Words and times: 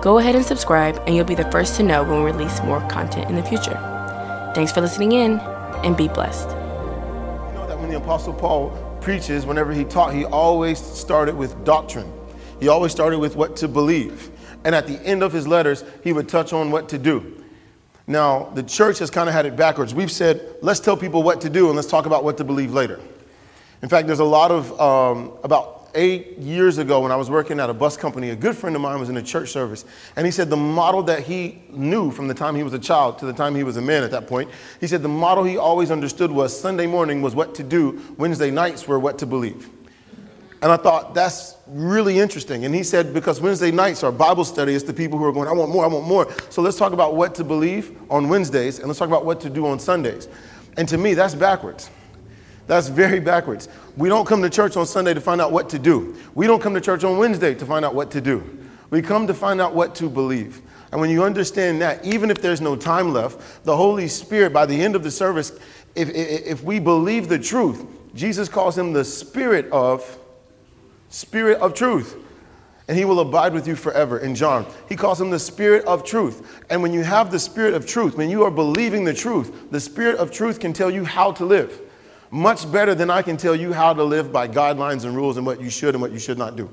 Go 0.00 0.16
ahead 0.16 0.34
and 0.34 0.42
subscribe, 0.42 0.98
and 1.06 1.14
you'll 1.14 1.26
be 1.26 1.34
the 1.34 1.50
first 1.50 1.76
to 1.76 1.82
know 1.82 2.02
when 2.02 2.24
we 2.24 2.30
release 2.30 2.62
more 2.62 2.80
content 2.88 3.28
in 3.28 3.36
the 3.36 3.42
future. 3.42 3.74
Thanks 4.54 4.72
for 4.72 4.80
listening 4.80 5.12
in, 5.12 5.38
and 5.84 5.94
be 5.94 6.08
blessed. 6.08 6.48
You 6.48 6.54
know 7.54 7.66
that 7.68 7.78
when 7.78 7.90
the 7.90 7.98
Apostle 7.98 8.32
Paul 8.32 8.70
preaches, 9.02 9.44
whenever 9.44 9.74
he 9.74 9.84
taught, 9.84 10.14
he 10.14 10.24
always 10.24 10.78
started 10.78 11.36
with 11.36 11.66
doctrine. 11.66 12.10
He 12.60 12.68
always 12.68 12.92
started 12.92 13.18
with 13.18 13.36
what 13.36 13.56
to 13.56 13.68
believe. 13.68 14.30
And 14.64 14.74
at 14.74 14.86
the 14.86 14.98
end 15.06 15.22
of 15.22 15.34
his 15.34 15.46
letters, 15.46 15.84
he 16.02 16.14
would 16.14 16.30
touch 16.30 16.54
on 16.54 16.70
what 16.70 16.88
to 16.88 16.98
do. 16.98 17.44
Now, 18.06 18.44
the 18.54 18.62
church 18.62 19.00
has 19.00 19.10
kind 19.10 19.28
of 19.28 19.34
had 19.34 19.44
it 19.44 19.54
backwards. 19.54 19.94
We've 19.94 20.10
said, 20.10 20.56
let's 20.62 20.80
tell 20.80 20.96
people 20.96 21.22
what 21.22 21.42
to 21.42 21.50
do 21.50 21.66
and 21.66 21.76
let's 21.76 21.88
talk 21.88 22.06
about 22.06 22.24
what 22.24 22.38
to 22.38 22.44
believe 22.44 22.72
later. 22.72 22.98
In 23.82 23.90
fact, 23.90 24.06
there's 24.06 24.20
a 24.20 24.24
lot 24.24 24.50
of, 24.50 24.80
um, 24.80 25.32
about 25.44 25.79
eight 25.94 26.38
years 26.38 26.78
ago 26.78 27.00
when 27.00 27.12
I 27.12 27.16
was 27.16 27.30
working 27.30 27.60
at 27.60 27.70
a 27.70 27.74
bus 27.74 27.96
company, 27.96 28.30
a 28.30 28.36
good 28.36 28.56
friend 28.56 28.74
of 28.76 28.82
mine 28.82 28.98
was 28.98 29.08
in 29.08 29.16
a 29.16 29.22
church 29.22 29.50
service. 29.50 29.84
And 30.16 30.26
he 30.26 30.32
said 30.32 30.50
the 30.50 30.56
model 30.56 31.02
that 31.04 31.22
he 31.22 31.62
knew 31.70 32.10
from 32.10 32.28
the 32.28 32.34
time 32.34 32.54
he 32.54 32.62
was 32.62 32.72
a 32.72 32.78
child 32.78 33.18
to 33.18 33.26
the 33.26 33.32
time 33.32 33.54
he 33.54 33.64
was 33.64 33.76
a 33.76 33.82
man 33.82 34.02
at 34.02 34.10
that 34.10 34.26
point, 34.26 34.50
he 34.80 34.86
said 34.86 35.02
the 35.02 35.08
model 35.08 35.44
he 35.44 35.56
always 35.56 35.90
understood 35.90 36.30
was 36.30 36.58
Sunday 36.58 36.86
morning 36.86 37.22
was 37.22 37.34
what 37.34 37.54
to 37.56 37.62
do, 37.62 38.00
Wednesday 38.18 38.50
nights 38.50 38.86
were 38.86 38.98
what 38.98 39.18
to 39.18 39.26
believe. 39.26 39.68
And 40.62 40.70
I 40.70 40.76
thought 40.76 41.14
that's 41.14 41.56
really 41.66 42.18
interesting. 42.18 42.66
And 42.66 42.74
he 42.74 42.82
said, 42.82 43.14
because 43.14 43.40
Wednesday 43.40 43.70
nights 43.70 44.02
are 44.02 44.12
Bible 44.12 44.44
study, 44.44 44.74
it's 44.74 44.84
the 44.84 44.92
people 44.92 45.18
who 45.18 45.24
are 45.24 45.32
going, 45.32 45.48
I 45.48 45.52
want 45.52 45.70
more, 45.72 45.84
I 45.84 45.88
want 45.88 46.06
more. 46.06 46.30
So 46.50 46.60
let's 46.60 46.76
talk 46.76 46.92
about 46.92 47.16
what 47.16 47.34
to 47.36 47.44
believe 47.44 47.98
on 48.10 48.28
Wednesdays 48.28 48.78
and 48.78 48.86
let's 48.88 48.98
talk 48.98 49.08
about 49.08 49.24
what 49.24 49.40
to 49.40 49.50
do 49.50 49.66
on 49.66 49.78
Sundays. 49.78 50.28
And 50.76 50.86
to 50.88 50.98
me, 50.98 51.14
that's 51.14 51.34
backwards. 51.34 51.90
That's 52.70 52.86
very 52.86 53.18
backwards. 53.18 53.68
We 53.96 54.08
don't 54.08 54.24
come 54.24 54.42
to 54.42 54.48
church 54.48 54.76
on 54.76 54.86
Sunday 54.86 55.12
to 55.12 55.20
find 55.20 55.40
out 55.40 55.50
what 55.50 55.68
to 55.70 55.78
do. 55.80 56.14
We 56.36 56.46
don't 56.46 56.62
come 56.62 56.72
to 56.74 56.80
church 56.80 57.02
on 57.02 57.18
Wednesday 57.18 57.52
to 57.52 57.66
find 57.66 57.84
out 57.84 57.96
what 57.96 58.12
to 58.12 58.20
do. 58.20 58.44
We 58.90 59.02
come 59.02 59.26
to 59.26 59.34
find 59.34 59.60
out 59.60 59.74
what 59.74 59.96
to 59.96 60.08
believe. 60.08 60.62
And 60.92 61.00
when 61.00 61.10
you 61.10 61.24
understand 61.24 61.82
that, 61.82 62.04
even 62.06 62.30
if 62.30 62.40
there's 62.40 62.60
no 62.60 62.76
time 62.76 63.12
left, 63.12 63.64
the 63.64 63.76
Holy 63.76 64.06
Spirit, 64.06 64.52
by 64.52 64.66
the 64.66 64.80
end 64.80 64.94
of 64.94 65.02
the 65.02 65.10
service, 65.10 65.50
if, 65.96 66.10
if, 66.10 66.46
if 66.46 66.62
we 66.62 66.78
believe 66.78 67.28
the 67.28 67.40
truth, 67.40 67.84
Jesus 68.14 68.48
calls 68.48 68.78
him 68.78 68.92
the 68.92 69.04
Spirit 69.04 69.68
of 69.72 70.18
Spirit 71.08 71.58
of 71.58 71.74
truth. 71.74 72.18
And 72.86 72.96
he 72.96 73.04
will 73.04 73.18
abide 73.18 73.52
with 73.52 73.66
you 73.66 73.74
forever 73.74 74.20
in 74.20 74.36
John. 74.36 74.64
He 74.88 74.94
calls 74.94 75.20
him 75.20 75.30
the 75.30 75.40
Spirit 75.40 75.84
of 75.86 76.04
truth. 76.04 76.62
And 76.70 76.80
when 76.84 76.92
you 76.92 77.02
have 77.02 77.32
the 77.32 77.38
Spirit 77.40 77.74
of 77.74 77.84
truth, 77.84 78.16
when 78.16 78.30
you 78.30 78.44
are 78.44 78.50
believing 78.52 79.02
the 79.02 79.14
truth, 79.14 79.72
the 79.72 79.80
Spirit 79.80 80.18
of 80.18 80.30
truth 80.30 80.60
can 80.60 80.72
tell 80.72 80.88
you 80.88 81.04
how 81.04 81.32
to 81.32 81.44
live 81.44 81.80
much 82.30 82.70
better 82.70 82.94
than 82.94 83.10
I 83.10 83.22
can 83.22 83.36
tell 83.36 83.56
you 83.56 83.72
how 83.72 83.92
to 83.92 84.04
live 84.04 84.32
by 84.32 84.46
guidelines 84.48 85.04
and 85.04 85.16
rules 85.16 85.36
and 85.36 85.44
what 85.44 85.60
you 85.60 85.70
should 85.70 85.94
and 85.94 86.02
what 86.02 86.12
you 86.12 86.18
should 86.18 86.38
not 86.38 86.56
do. 86.56 86.70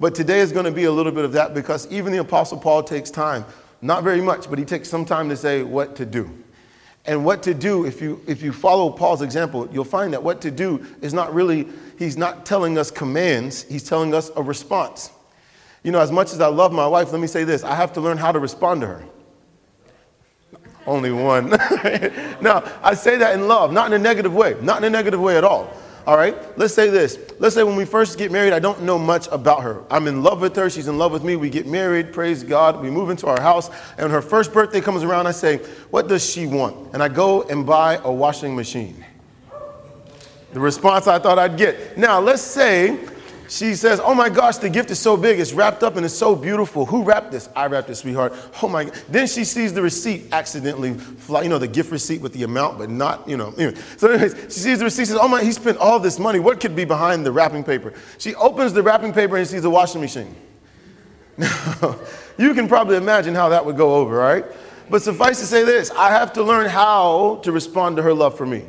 But 0.00 0.14
today 0.14 0.40
is 0.40 0.52
going 0.52 0.66
to 0.66 0.70
be 0.70 0.84
a 0.84 0.92
little 0.92 1.12
bit 1.12 1.24
of 1.24 1.32
that 1.32 1.54
because 1.54 1.90
even 1.90 2.12
the 2.12 2.18
Apostle 2.18 2.58
Paul 2.58 2.82
takes 2.82 3.10
time, 3.10 3.44
not 3.80 4.04
very 4.04 4.20
much, 4.20 4.48
but 4.48 4.58
he 4.58 4.64
takes 4.64 4.88
some 4.88 5.04
time 5.04 5.28
to 5.28 5.36
say 5.36 5.62
what 5.62 5.96
to 5.96 6.06
do. 6.06 6.30
And 7.06 7.24
what 7.24 7.42
to 7.44 7.54
do, 7.54 7.86
if 7.86 8.02
you, 8.02 8.20
if 8.26 8.42
you 8.42 8.52
follow 8.52 8.90
Paul's 8.90 9.22
example, 9.22 9.68
you'll 9.72 9.84
find 9.84 10.12
that 10.12 10.22
what 10.22 10.42
to 10.42 10.50
do 10.50 10.84
is 11.00 11.14
not 11.14 11.32
really, 11.32 11.66
he's 11.98 12.18
not 12.18 12.44
telling 12.44 12.76
us 12.76 12.90
commands, 12.90 13.62
he's 13.62 13.82
telling 13.82 14.14
us 14.14 14.30
a 14.36 14.42
response. 14.42 15.10
You 15.82 15.90
know, 15.90 16.00
as 16.00 16.12
much 16.12 16.32
as 16.32 16.40
I 16.40 16.48
love 16.48 16.72
my 16.72 16.86
wife, 16.86 17.10
let 17.12 17.20
me 17.20 17.26
say 17.26 17.44
this 17.44 17.64
I 17.64 17.74
have 17.74 17.92
to 17.94 18.00
learn 18.00 18.18
how 18.18 18.30
to 18.30 18.38
respond 18.38 18.82
to 18.82 18.88
her. 18.88 19.04
Only 20.88 21.12
one. 21.12 21.50
now, 22.40 22.64
I 22.82 22.94
say 22.94 23.18
that 23.18 23.34
in 23.34 23.46
love, 23.46 23.72
not 23.72 23.88
in 23.88 23.92
a 23.92 24.02
negative 24.02 24.34
way, 24.34 24.56
not 24.62 24.78
in 24.78 24.84
a 24.84 24.90
negative 24.90 25.20
way 25.20 25.36
at 25.36 25.44
all. 25.44 25.70
All 26.06 26.16
right, 26.16 26.34
let's 26.58 26.72
say 26.72 26.88
this. 26.88 27.18
Let's 27.38 27.54
say 27.54 27.62
when 27.62 27.76
we 27.76 27.84
first 27.84 28.16
get 28.16 28.32
married, 28.32 28.54
I 28.54 28.58
don't 28.58 28.80
know 28.80 28.98
much 28.98 29.28
about 29.30 29.62
her. 29.62 29.82
I'm 29.90 30.06
in 30.06 30.22
love 30.22 30.40
with 30.40 30.56
her. 30.56 30.70
She's 30.70 30.88
in 30.88 30.96
love 30.96 31.12
with 31.12 31.22
me. 31.22 31.36
We 31.36 31.50
get 31.50 31.66
married, 31.66 32.14
praise 32.14 32.42
God. 32.42 32.80
We 32.80 32.88
move 32.88 33.10
into 33.10 33.26
our 33.26 33.38
house. 33.38 33.68
And 33.98 34.10
her 34.10 34.22
first 34.22 34.54
birthday 34.54 34.80
comes 34.80 35.02
around, 35.02 35.26
I 35.26 35.32
say, 35.32 35.58
What 35.90 36.08
does 36.08 36.24
she 36.24 36.46
want? 36.46 36.94
And 36.94 37.02
I 37.02 37.08
go 37.08 37.42
and 37.42 37.66
buy 37.66 37.96
a 38.02 38.10
washing 38.10 38.56
machine. 38.56 39.04
The 40.54 40.60
response 40.60 41.06
I 41.06 41.18
thought 41.18 41.38
I'd 41.38 41.58
get. 41.58 41.98
Now, 41.98 42.18
let's 42.18 42.40
say 42.40 42.98
she 43.48 43.74
says, 43.74 44.00
Oh 44.02 44.14
my 44.14 44.28
gosh, 44.28 44.58
the 44.58 44.68
gift 44.68 44.90
is 44.90 44.98
so 44.98 45.16
big. 45.16 45.40
It's 45.40 45.52
wrapped 45.52 45.82
up 45.82 45.96
and 45.96 46.04
it's 46.04 46.14
so 46.14 46.36
beautiful. 46.36 46.84
Who 46.86 47.02
wrapped 47.02 47.30
this? 47.30 47.48
I 47.56 47.66
wrapped 47.66 47.88
it, 47.88 47.94
sweetheart. 47.94 48.34
Oh 48.62 48.68
my. 48.68 48.90
Then 49.08 49.26
she 49.26 49.44
sees 49.44 49.72
the 49.72 49.82
receipt 49.82 50.32
accidentally 50.32 50.94
fly, 50.94 51.42
you 51.42 51.48
know, 51.48 51.58
the 51.58 51.68
gift 51.68 51.90
receipt 51.90 52.20
with 52.20 52.34
the 52.34 52.42
amount, 52.42 52.78
but 52.78 52.90
not, 52.90 53.26
you 53.28 53.36
know. 53.36 53.54
Anyway. 53.56 53.74
So, 53.96 54.10
anyways, 54.10 54.34
she 54.44 54.60
sees 54.60 54.78
the 54.78 54.84
receipt, 54.84 55.06
says, 55.06 55.18
Oh 55.20 55.28
my, 55.28 55.42
he 55.42 55.52
spent 55.52 55.78
all 55.78 55.98
this 55.98 56.18
money. 56.18 56.38
What 56.40 56.60
could 56.60 56.76
be 56.76 56.84
behind 56.84 57.24
the 57.24 57.32
wrapping 57.32 57.64
paper? 57.64 57.94
She 58.18 58.34
opens 58.34 58.72
the 58.72 58.82
wrapping 58.82 59.12
paper 59.12 59.36
and 59.36 59.46
sees 59.46 59.64
a 59.64 59.70
washing 59.70 60.00
machine. 60.00 60.34
Now, 61.38 61.96
you 62.36 62.52
can 62.52 62.66
probably 62.66 62.96
imagine 62.96 63.34
how 63.34 63.48
that 63.48 63.64
would 63.64 63.76
go 63.76 63.94
over, 63.94 64.16
right? 64.16 64.44
But 64.90 65.02
suffice 65.02 65.38
to 65.40 65.46
say 65.46 65.64
this 65.64 65.90
I 65.92 66.10
have 66.10 66.32
to 66.34 66.42
learn 66.42 66.68
how 66.68 67.40
to 67.44 67.52
respond 67.52 67.96
to 67.96 68.02
her 68.02 68.12
love 68.12 68.36
for 68.36 68.46
me. 68.46 68.64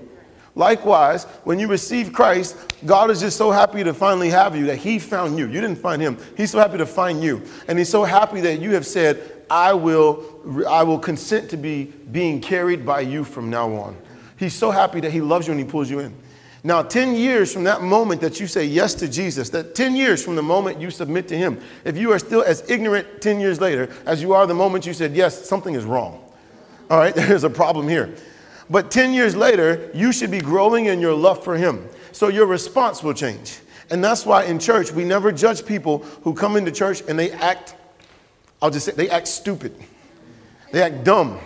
Likewise, 0.59 1.23
when 1.45 1.57
you 1.57 1.67
receive 1.67 2.11
Christ, 2.11 2.57
God 2.85 3.09
is 3.11 3.21
just 3.21 3.37
so 3.37 3.49
happy 3.49 3.81
to 3.81 3.93
finally 3.93 4.29
have 4.29 4.57
you 4.57 4.65
that 4.65 4.75
He 4.75 4.99
found 4.99 5.37
you. 5.39 5.45
You 5.45 5.61
didn't 5.61 5.77
find 5.77 6.01
Him. 6.01 6.17
He's 6.35 6.51
so 6.51 6.59
happy 6.59 6.77
to 6.77 6.85
find 6.85 7.23
you. 7.23 7.41
And 7.69 7.79
He's 7.79 7.87
so 7.87 8.03
happy 8.03 8.41
that 8.41 8.59
you 8.59 8.73
have 8.73 8.85
said, 8.85 9.45
I 9.49 9.71
will, 9.71 10.21
I 10.67 10.83
will 10.83 10.99
consent 10.99 11.49
to 11.51 11.57
be 11.57 11.85
being 12.11 12.41
carried 12.41 12.85
by 12.85 12.99
you 12.99 13.23
from 13.23 13.49
now 13.49 13.73
on. 13.73 13.95
He's 14.35 14.53
so 14.53 14.69
happy 14.69 14.99
that 14.99 15.13
He 15.13 15.21
loves 15.21 15.47
you 15.47 15.53
and 15.53 15.61
He 15.61 15.65
pulls 15.65 15.89
you 15.89 15.99
in. 15.99 16.13
Now, 16.61 16.83
10 16.83 17.15
years 17.15 17.53
from 17.53 17.63
that 17.63 17.81
moment 17.81 18.19
that 18.19 18.41
you 18.41 18.45
say 18.45 18.65
yes 18.65 18.93
to 18.95 19.07
Jesus, 19.07 19.49
that 19.51 19.75
10 19.75 19.95
years 19.95 20.21
from 20.21 20.35
the 20.35 20.43
moment 20.43 20.81
you 20.81 20.91
submit 20.91 21.29
to 21.29 21.37
Him, 21.37 21.61
if 21.85 21.97
you 21.97 22.11
are 22.11 22.19
still 22.19 22.43
as 22.43 22.69
ignorant 22.69 23.21
10 23.21 23.39
years 23.39 23.61
later 23.61 23.89
as 24.05 24.21
you 24.21 24.33
are 24.33 24.45
the 24.45 24.53
moment 24.53 24.85
you 24.85 24.93
said 24.93 25.15
yes, 25.15 25.47
something 25.47 25.73
is 25.73 25.85
wrong. 25.85 26.21
All 26.89 26.97
right, 26.97 27.15
there's 27.15 27.45
a 27.45 27.49
problem 27.49 27.87
here. 27.87 28.13
But 28.69 28.91
10 28.91 29.13
years 29.13 29.35
later, 29.35 29.89
you 29.93 30.11
should 30.11 30.31
be 30.31 30.39
growing 30.39 30.85
in 30.85 30.99
your 30.99 31.13
love 31.13 31.43
for 31.43 31.57
Him. 31.57 31.87
So 32.11 32.27
your 32.27 32.45
response 32.45 33.01
will 33.01 33.13
change. 33.13 33.59
And 33.89 34.03
that's 34.03 34.25
why 34.25 34.43
in 34.43 34.59
church, 34.59 34.91
we 34.91 35.03
never 35.03 35.31
judge 35.31 35.65
people 35.65 35.99
who 36.23 36.33
come 36.33 36.55
into 36.55 36.71
church 36.71 37.01
and 37.07 37.17
they 37.17 37.31
act, 37.31 37.75
I'll 38.61 38.69
just 38.69 38.85
say, 38.85 38.91
they 38.91 39.09
act 39.09 39.27
stupid. 39.27 39.73
They 40.71 40.83
act 40.83 41.03
dumb. 41.03 41.39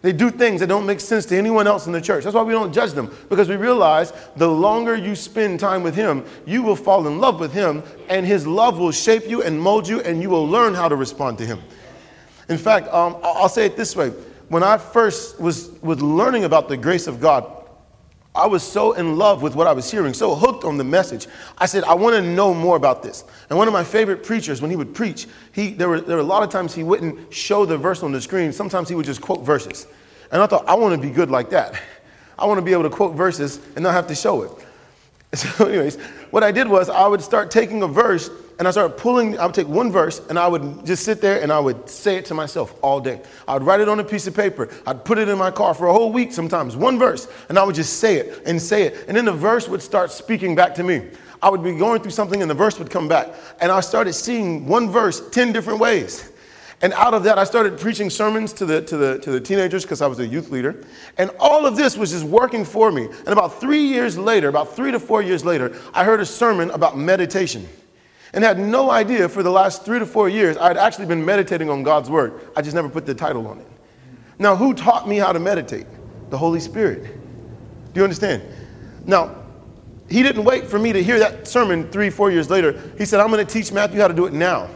They 0.00 0.12
do 0.12 0.30
things 0.30 0.60
that 0.60 0.68
don't 0.68 0.86
make 0.86 1.00
sense 1.00 1.26
to 1.26 1.36
anyone 1.36 1.66
else 1.66 1.86
in 1.86 1.92
the 1.92 2.00
church. 2.00 2.22
That's 2.24 2.34
why 2.34 2.42
we 2.42 2.52
don't 2.52 2.72
judge 2.72 2.92
them, 2.92 3.12
because 3.28 3.48
we 3.48 3.56
realize 3.56 4.12
the 4.36 4.48
longer 4.48 4.94
you 4.94 5.16
spend 5.16 5.58
time 5.58 5.82
with 5.82 5.96
Him, 5.96 6.24
you 6.46 6.62
will 6.62 6.76
fall 6.76 7.06
in 7.08 7.18
love 7.18 7.40
with 7.40 7.52
Him, 7.52 7.82
and 8.08 8.24
His 8.24 8.46
love 8.46 8.78
will 8.78 8.92
shape 8.92 9.26
you 9.26 9.42
and 9.42 9.60
mold 9.60 9.88
you, 9.88 10.00
and 10.02 10.22
you 10.22 10.30
will 10.30 10.46
learn 10.46 10.74
how 10.74 10.88
to 10.88 10.94
respond 10.94 11.36
to 11.38 11.46
Him. 11.46 11.60
In 12.48 12.58
fact, 12.58 12.86
um, 12.88 13.16
I'll 13.24 13.48
say 13.48 13.66
it 13.66 13.76
this 13.76 13.96
way 13.96 14.12
when 14.48 14.62
I 14.62 14.78
first 14.78 15.40
was, 15.40 15.70
was 15.82 16.00
learning 16.00 16.44
about 16.44 16.68
the 16.68 16.76
grace 16.76 17.06
of 17.06 17.20
God, 17.20 17.54
I 18.34 18.46
was 18.46 18.62
so 18.62 18.92
in 18.92 19.16
love 19.16 19.42
with 19.42 19.56
what 19.56 19.66
I 19.66 19.72
was 19.72 19.90
hearing, 19.90 20.14
so 20.14 20.34
hooked 20.34 20.64
on 20.64 20.76
the 20.76 20.84
message. 20.84 21.26
I 21.58 21.66
said, 21.66 21.82
I 21.84 21.94
want 21.94 22.14
to 22.14 22.22
know 22.22 22.54
more 22.54 22.76
about 22.76 23.02
this. 23.02 23.24
And 23.50 23.58
one 23.58 23.66
of 23.66 23.74
my 23.74 23.82
favorite 23.82 24.22
preachers, 24.22 24.62
when 24.62 24.70
he 24.70 24.76
would 24.76 24.94
preach, 24.94 25.26
he, 25.52 25.70
there, 25.70 25.88
were, 25.88 26.00
there 26.00 26.16
were 26.16 26.22
a 26.22 26.26
lot 26.26 26.42
of 26.42 26.50
times 26.50 26.74
he 26.74 26.84
wouldn't 26.84 27.32
show 27.34 27.66
the 27.66 27.76
verse 27.76 28.02
on 28.02 28.12
the 28.12 28.20
screen. 28.20 28.52
Sometimes 28.52 28.88
he 28.88 28.94
would 28.94 29.06
just 29.06 29.20
quote 29.20 29.44
verses. 29.44 29.86
And 30.30 30.40
I 30.40 30.46
thought, 30.46 30.68
I 30.68 30.74
want 30.74 30.94
to 30.94 31.00
be 31.00 31.12
good 31.12 31.30
like 31.30 31.50
that. 31.50 31.80
I 32.38 32.46
want 32.46 32.58
to 32.58 32.62
be 32.62 32.72
able 32.72 32.84
to 32.84 32.90
quote 32.90 33.16
verses 33.16 33.58
and 33.74 33.82
not 33.82 33.92
have 33.92 34.06
to 34.06 34.14
show 34.14 34.42
it. 34.42 34.52
So, 35.34 35.66
anyways, 35.66 35.96
what 36.30 36.42
I 36.42 36.50
did 36.50 36.68
was 36.68 36.88
I 36.88 37.06
would 37.06 37.20
start 37.20 37.50
taking 37.50 37.82
a 37.82 37.86
verse 37.86 38.30
and 38.58 38.66
I 38.66 38.70
started 38.70 38.96
pulling, 38.96 39.38
I 39.38 39.46
would 39.46 39.54
take 39.54 39.68
one 39.68 39.92
verse 39.92 40.20
and 40.28 40.38
I 40.38 40.48
would 40.48 40.84
just 40.84 41.04
sit 41.04 41.20
there 41.20 41.42
and 41.42 41.52
I 41.52 41.60
would 41.60 41.88
say 41.88 42.16
it 42.16 42.24
to 42.26 42.34
myself 42.34 42.74
all 42.82 42.98
day. 42.98 43.20
I 43.46 43.54
would 43.54 43.62
write 43.62 43.80
it 43.80 43.88
on 43.88 44.00
a 44.00 44.04
piece 44.04 44.26
of 44.26 44.34
paper. 44.34 44.68
I'd 44.86 45.04
put 45.04 45.18
it 45.18 45.28
in 45.28 45.38
my 45.38 45.50
car 45.50 45.74
for 45.74 45.86
a 45.86 45.92
whole 45.92 46.12
week 46.12 46.32
sometimes, 46.32 46.76
one 46.76 46.98
verse, 46.98 47.28
and 47.50 47.58
I 47.58 47.62
would 47.62 47.74
just 47.74 48.00
say 48.00 48.16
it 48.16 48.42
and 48.46 48.60
say 48.60 48.84
it. 48.84 49.04
And 49.06 49.16
then 49.16 49.26
the 49.26 49.32
verse 49.32 49.68
would 49.68 49.82
start 49.82 50.10
speaking 50.10 50.54
back 50.54 50.74
to 50.76 50.82
me. 50.82 51.06
I 51.40 51.50
would 51.50 51.62
be 51.62 51.72
going 51.72 52.02
through 52.02 52.10
something 52.12 52.42
and 52.42 52.50
the 52.50 52.54
verse 52.54 52.78
would 52.78 52.90
come 52.90 53.06
back. 53.06 53.28
And 53.60 53.70
I 53.70 53.80
started 53.80 54.14
seeing 54.14 54.66
one 54.66 54.90
verse 54.90 55.28
10 55.30 55.52
different 55.52 55.78
ways. 55.78 56.32
And 56.80 56.92
out 56.92 57.12
of 57.12 57.24
that, 57.24 57.38
I 57.38 57.44
started 57.44 57.78
preaching 57.78 58.08
sermons 58.08 58.52
to 58.54 58.66
the, 58.66 58.82
to 58.82 58.96
the, 58.96 59.18
to 59.20 59.32
the 59.32 59.40
teenagers 59.40 59.82
because 59.82 60.00
I 60.00 60.06
was 60.06 60.20
a 60.20 60.26
youth 60.26 60.50
leader. 60.50 60.84
And 61.16 61.30
all 61.40 61.66
of 61.66 61.76
this 61.76 61.96
was 61.96 62.12
just 62.12 62.24
working 62.24 62.64
for 62.64 62.92
me. 62.92 63.06
And 63.06 63.28
about 63.28 63.60
three 63.60 63.82
years 63.82 64.16
later, 64.16 64.48
about 64.48 64.76
three 64.76 64.92
to 64.92 65.00
four 65.00 65.20
years 65.20 65.44
later, 65.44 65.76
I 65.92 66.04
heard 66.04 66.20
a 66.20 66.26
sermon 66.26 66.70
about 66.70 66.96
meditation 66.96 67.68
and 68.32 68.44
had 68.44 68.60
no 68.60 68.90
idea 68.90 69.28
for 69.28 69.42
the 69.42 69.50
last 69.50 69.84
three 69.84 69.98
to 69.98 70.06
four 70.06 70.28
years 70.28 70.56
I 70.56 70.68
had 70.68 70.76
actually 70.76 71.06
been 71.06 71.24
meditating 71.24 71.68
on 71.68 71.82
God's 71.82 72.10
word. 72.10 72.40
I 72.54 72.62
just 72.62 72.74
never 72.74 72.88
put 72.88 73.06
the 73.06 73.14
title 73.14 73.48
on 73.48 73.58
it. 73.58 73.66
Now, 74.38 74.54
who 74.54 74.72
taught 74.72 75.08
me 75.08 75.16
how 75.16 75.32
to 75.32 75.40
meditate? 75.40 75.86
The 76.30 76.38
Holy 76.38 76.60
Spirit. 76.60 77.02
Do 77.02 78.00
you 78.00 78.04
understand? 78.04 78.42
Now, 79.04 79.34
he 80.08 80.22
didn't 80.22 80.44
wait 80.44 80.66
for 80.66 80.78
me 80.78 80.92
to 80.92 81.02
hear 81.02 81.18
that 81.18 81.48
sermon 81.48 81.90
three, 81.90 82.10
four 82.10 82.30
years 82.30 82.48
later. 82.48 82.80
He 82.96 83.04
said, 83.04 83.20
I'm 83.20 83.30
going 83.30 83.44
to 83.44 83.52
teach 83.52 83.72
Matthew 83.72 84.00
how 84.00 84.08
to 84.08 84.14
do 84.14 84.26
it 84.26 84.32
now. 84.32 84.68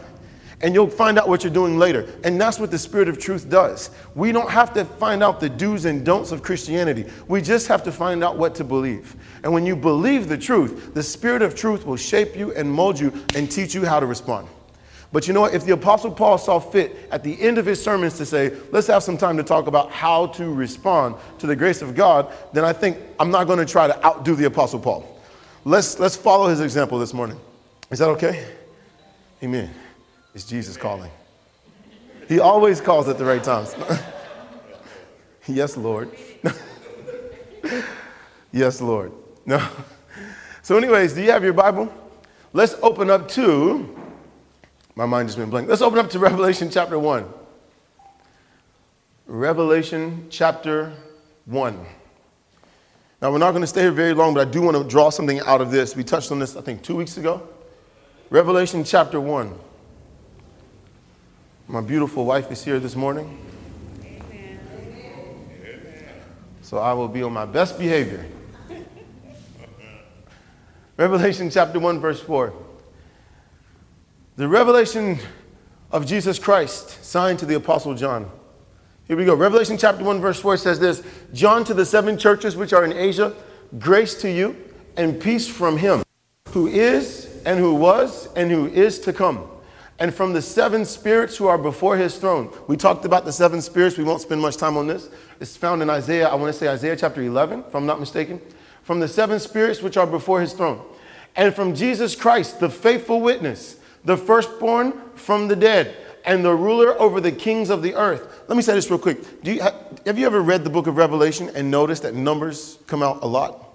And 0.63 0.73
you'll 0.73 0.89
find 0.89 1.19
out 1.19 1.27
what 1.27 1.43
you're 1.43 1.53
doing 1.53 1.77
later. 1.77 2.07
And 2.23 2.39
that's 2.39 2.57
what 2.57 2.71
the 2.71 2.79
Spirit 2.79 3.09
of 3.09 3.19
truth 3.19 3.49
does. 3.49 3.91
We 4.15 4.31
don't 4.31 4.49
have 4.49 4.73
to 4.73 4.85
find 4.85 5.21
out 5.21 5.41
the 5.41 5.49
do's 5.49 5.83
and 5.83 6.05
don'ts 6.05 6.31
of 6.31 6.41
Christianity. 6.41 7.05
We 7.27 7.41
just 7.41 7.67
have 7.67 7.83
to 7.83 7.91
find 7.91 8.23
out 8.23 8.37
what 8.37 8.55
to 8.55 8.63
believe. 8.63 9.15
And 9.43 9.53
when 9.53 9.65
you 9.65 9.75
believe 9.75 10.29
the 10.29 10.37
truth, 10.37 10.93
the 10.93 11.03
Spirit 11.03 11.41
of 11.41 11.53
truth 11.53 11.85
will 11.85 11.97
shape 11.97 12.35
you 12.35 12.53
and 12.53 12.71
mold 12.71 12.97
you 12.97 13.13
and 13.35 13.51
teach 13.51 13.75
you 13.75 13.85
how 13.85 13.99
to 13.99 14.05
respond. 14.05 14.47
But 15.11 15.27
you 15.27 15.33
know 15.33 15.41
what? 15.41 15.53
If 15.53 15.65
the 15.65 15.73
Apostle 15.73 16.11
Paul 16.11 16.39
saw 16.39 16.59
fit 16.59 17.07
at 17.11 17.23
the 17.23 17.39
end 17.39 17.59
of 17.59 17.65
his 17.65 17.83
sermons 17.83 18.17
to 18.17 18.25
say, 18.25 18.53
let's 18.71 18.87
have 18.87 19.03
some 19.03 19.17
time 19.17 19.37
to 19.37 19.43
talk 19.43 19.67
about 19.67 19.91
how 19.91 20.27
to 20.27 20.51
respond 20.51 21.15
to 21.39 21.45
the 21.45 21.55
grace 21.55 21.83
of 21.83 21.93
God, 21.93 22.33
then 22.53 22.65
I 22.65 22.73
think 22.73 22.97
I'm 23.19 23.29
not 23.29 23.47
going 23.47 23.59
to 23.59 23.65
try 23.65 23.87
to 23.87 24.05
outdo 24.05 24.33
the 24.33 24.45
Apostle 24.45 24.79
Paul. 24.79 25.21
Let's, 25.65 25.99
let's 25.99 26.15
follow 26.15 26.47
his 26.47 26.61
example 26.61 26.97
this 26.99 27.13
morning. 27.13 27.39
Is 27.91 27.99
that 27.99 28.09
okay? 28.09 28.47
Amen. 29.43 29.69
It's 30.33 30.45
Jesus 30.45 30.77
calling. 30.77 31.11
He 32.27 32.39
always 32.39 32.81
calls 32.81 33.07
at 33.07 33.17
the 33.17 33.25
right 33.25 33.43
times. 33.43 33.75
yes, 35.47 35.77
Lord. 35.77 36.09
yes, 38.51 38.81
Lord. 38.81 39.11
No. 39.45 39.65
So, 40.65 40.77
anyways, 40.77 41.11
do 41.11 41.21
you 41.21 41.29
have 41.29 41.43
your 41.43 41.51
Bible? 41.51 41.93
Let's 42.53 42.75
open 42.81 43.09
up 43.09 43.27
to, 43.31 43.93
my 44.95 45.05
mind 45.05 45.27
just 45.27 45.37
went 45.37 45.51
blank. 45.51 45.67
Let's 45.67 45.81
open 45.81 45.99
up 45.99 46.09
to 46.11 46.19
Revelation 46.19 46.69
chapter 46.69 46.97
1. 46.97 47.25
Revelation 49.27 50.27
chapter 50.29 50.93
1. 51.47 51.85
Now, 53.21 53.33
we're 53.33 53.39
not 53.39 53.51
going 53.51 53.59
to 53.59 53.67
stay 53.67 53.81
here 53.81 53.91
very 53.91 54.13
long, 54.13 54.33
but 54.33 54.47
I 54.47 54.49
do 54.49 54.61
want 54.61 54.77
to 54.77 54.85
draw 54.85 55.09
something 55.09 55.41
out 55.41 55.59
of 55.59 55.69
this. 55.69 55.97
We 55.97 56.03
touched 56.05 56.31
on 56.31 56.39
this, 56.39 56.55
I 56.55 56.61
think, 56.61 56.81
two 56.81 56.95
weeks 56.95 57.17
ago. 57.17 57.45
Revelation 58.29 58.85
chapter 58.85 59.19
1. 59.19 59.53
My 61.67 61.79
beautiful 61.79 62.25
wife 62.25 62.51
is 62.51 62.63
here 62.63 62.77
this 62.77 62.93
morning. 62.93 63.39
Amen. 64.03 64.59
So 66.61 66.77
I 66.77 66.91
will 66.91 67.07
be 67.07 67.23
on 67.23 67.31
my 67.31 67.45
best 67.45 67.79
behavior. 67.79 68.25
Revelation 70.97 71.49
chapter 71.49 71.79
1, 71.79 72.01
verse 72.01 72.19
4. 72.19 72.53
The 74.35 74.47
revelation 74.47 75.19
of 75.89 76.05
Jesus 76.05 76.37
Christ, 76.37 77.03
signed 77.03 77.39
to 77.39 77.45
the 77.45 77.55
Apostle 77.55 77.95
John. 77.95 78.29
Here 79.07 79.15
we 79.15 79.23
go. 79.23 79.33
Revelation 79.33 79.77
chapter 79.77 80.03
1, 80.03 80.19
verse 80.19 80.41
4 80.41 80.57
says 80.57 80.79
this 80.79 81.01
John 81.33 81.63
to 81.63 81.73
the 81.73 81.85
seven 81.85 82.17
churches 82.17 82.57
which 82.57 82.73
are 82.73 82.83
in 82.83 82.91
Asia, 82.91 83.33
grace 83.79 84.15
to 84.15 84.29
you 84.29 84.57
and 84.97 85.19
peace 85.19 85.47
from 85.47 85.77
him 85.77 86.03
who 86.49 86.67
is 86.67 87.41
and 87.45 87.57
who 87.57 87.73
was 87.73 88.27
and 88.35 88.51
who 88.51 88.67
is 88.67 88.99
to 88.99 89.13
come 89.13 89.49
and 90.03 90.13
from 90.13 90.33
the 90.33 90.41
seven 90.41 90.83
spirits 90.83 91.37
who 91.37 91.47
are 91.47 91.57
before 91.57 91.95
his 91.95 92.17
throne. 92.17 92.53
We 92.67 92.75
talked 92.75 93.05
about 93.05 93.23
the 93.23 93.31
seven 93.31 93.61
spirits. 93.61 93.97
We 93.97 94.03
won't 94.03 94.19
spend 94.19 94.41
much 94.41 94.57
time 94.57 94.75
on 94.75 94.85
this. 94.85 95.07
It's 95.39 95.55
found 95.55 95.81
in 95.81 95.89
Isaiah, 95.89 96.27
I 96.27 96.35
want 96.35 96.51
to 96.51 96.59
say 96.59 96.67
Isaiah 96.67 96.97
chapter 96.97 97.21
11, 97.21 97.63
if 97.69 97.73
I'm 97.73 97.85
not 97.85 98.01
mistaken. 98.01 98.41
From 98.81 98.99
the 98.99 99.07
seven 99.07 99.39
spirits 99.39 99.81
which 99.81 99.95
are 99.95 100.05
before 100.05 100.41
his 100.41 100.51
throne. 100.51 100.81
And 101.37 101.55
from 101.55 101.73
Jesus 101.73 102.17
Christ, 102.17 102.59
the 102.59 102.69
faithful 102.69 103.21
witness, 103.21 103.77
the 104.03 104.17
firstborn 104.17 104.93
from 105.15 105.47
the 105.47 105.55
dead, 105.55 105.95
and 106.25 106.43
the 106.43 106.53
ruler 106.53 106.99
over 106.99 107.21
the 107.21 107.31
kings 107.31 107.69
of 107.69 107.81
the 107.81 107.95
earth. 107.95 108.43
Let 108.49 108.57
me 108.57 108.61
say 108.61 108.73
this 108.73 108.89
real 108.89 108.99
quick. 108.99 109.19
You, 109.41 109.61
have 109.61 110.19
you 110.19 110.25
ever 110.25 110.41
read 110.41 110.65
the 110.65 110.69
book 110.69 110.87
of 110.87 110.97
Revelation 110.97 111.49
and 111.55 111.71
noticed 111.71 112.03
that 112.03 112.13
numbers 112.13 112.77
come 112.87 113.01
out 113.01 113.23
a 113.23 113.27
lot? 113.27 113.72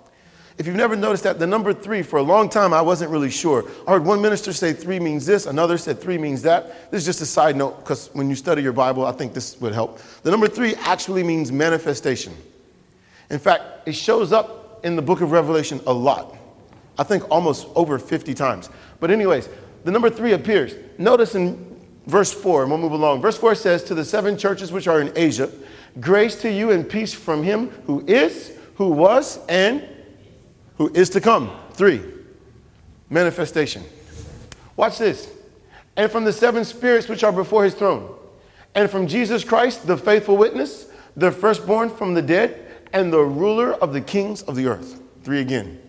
If 0.59 0.67
you've 0.67 0.75
never 0.75 0.97
noticed 0.97 1.23
that, 1.23 1.39
the 1.39 1.47
number 1.47 1.73
three, 1.73 2.03
for 2.03 2.19
a 2.19 2.23
long 2.23 2.49
time, 2.49 2.75
I 2.75 2.83
wasn't 2.83 3.13
really 3.13 3.31
sure. 3.31 3.65
I 3.87 3.93
heard 3.93 4.05
one 4.05 4.21
minister 4.21 4.53
say 4.53 4.73
three 4.73 4.99
means 4.99 5.25
this, 5.25 5.47
another 5.47 5.79
said 5.79 6.01
three 6.01 6.19
means 6.19 6.43
that. 6.43 6.91
This 6.91 7.03
is 7.03 7.07
just 7.07 7.21
a 7.21 7.27
side 7.27 7.55
note 7.55 7.79
because 7.79 8.11
when 8.13 8.29
you 8.29 8.35
study 8.35 8.61
your 8.61 8.73
Bible, 8.73 9.07
I 9.07 9.13
think 9.13 9.35
this 9.35 9.61
would 9.61 9.73
help. 9.73 10.01
The 10.25 10.33
number 10.33 10.49
three 10.49 10.75
actually 10.81 11.23
means 11.23 11.53
manifestation. 11.53 12.35
In 13.31 13.39
fact, 13.39 13.87
it 13.87 13.95
shows 13.95 14.33
up 14.33 14.81
in 14.85 14.97
the 14.97 15.03
book 15.03 15.21
of 15.21 15.31
Revelation 15.31 15.81
a 15.87 15.93
lot. 15.93 16.37
I 16.99 17.05
think 17.05 17.31
almost 17.31 17.69
over 17.77 17.97
50 17.97 18.35
times. 18.35 18.69
But, 18.99 19.13
anyways, 19.13 19.49
the 19.85 19.93
number 19.93 20.11
three 20.11 20.33
appears. 20.33 20.75
Notice 20.99 21.37
in 21.37 21.81
verse 22.07 22.33
4, 22.33 22.63
and 22.63 22.71
we'll 22.73 22.81
move 22.81 22.93
along. 22.93 23.23
Verse 23.23 23.39
4 23.39 23.55
says, 23.55 23.85
To 23.85 23.95
the 23.95 24.05
seven 24.05 24.37
churches 24.37 24.73
which 24.73 24.89
are 24.89 25.01
in 25.01 25.13
Asia, 25.15 25.49
grace 26.01 26.35
to 26.43 26.51
you 26.51 26.73
and 26.73 26.89
peace 26.89 27.15
from 27.15 27.45
him 27.45 27.69
who 27.87 28.05
is, 28.09 28.59
who 28.75 28.89
was, 28.89 29.39
and 29.49 29.89
who 30.79 30.91
is 30.95 31.11
to 31.11 31.21
come. 31.21 31.51
Three, 31.73 32.01
manifestation. 33.11 33.85
Watch 34.77 34.99
this. 34.99 35.31
And 35.97 36.11
from 36.11 36.25
the 36.25 36.33
seven 36.33 36.65
spirits 36.65 37.09
which 37.09 37.25
are 37.25 37.33
before 37.33 37.65
his 37.65 37.75
throne, 37.75 38.15
and 38.75 38.89
from 38.89 39.09
Jesus 39.09 39.45
Christ, 39.45 39.87
the 39.87 39.97
faithful 39.97 40.37
witness, 40.37 40.87
the 41.17 41.33
firstborn 41.33 41.91
from 41.91 42.15
the 42.15 42.23
dead, 42.23 42.65
and 42.93 43.13
the 43.13 43.21
ruler 43.21 43.75
of 43.75 43.93
the 43.93 44.01
kings 44.01 44.43
of 44.43 44.55
the 44.55 44.67
earth. 44.67 45.01
Three 45.25 45.41
again. 45.41 45.81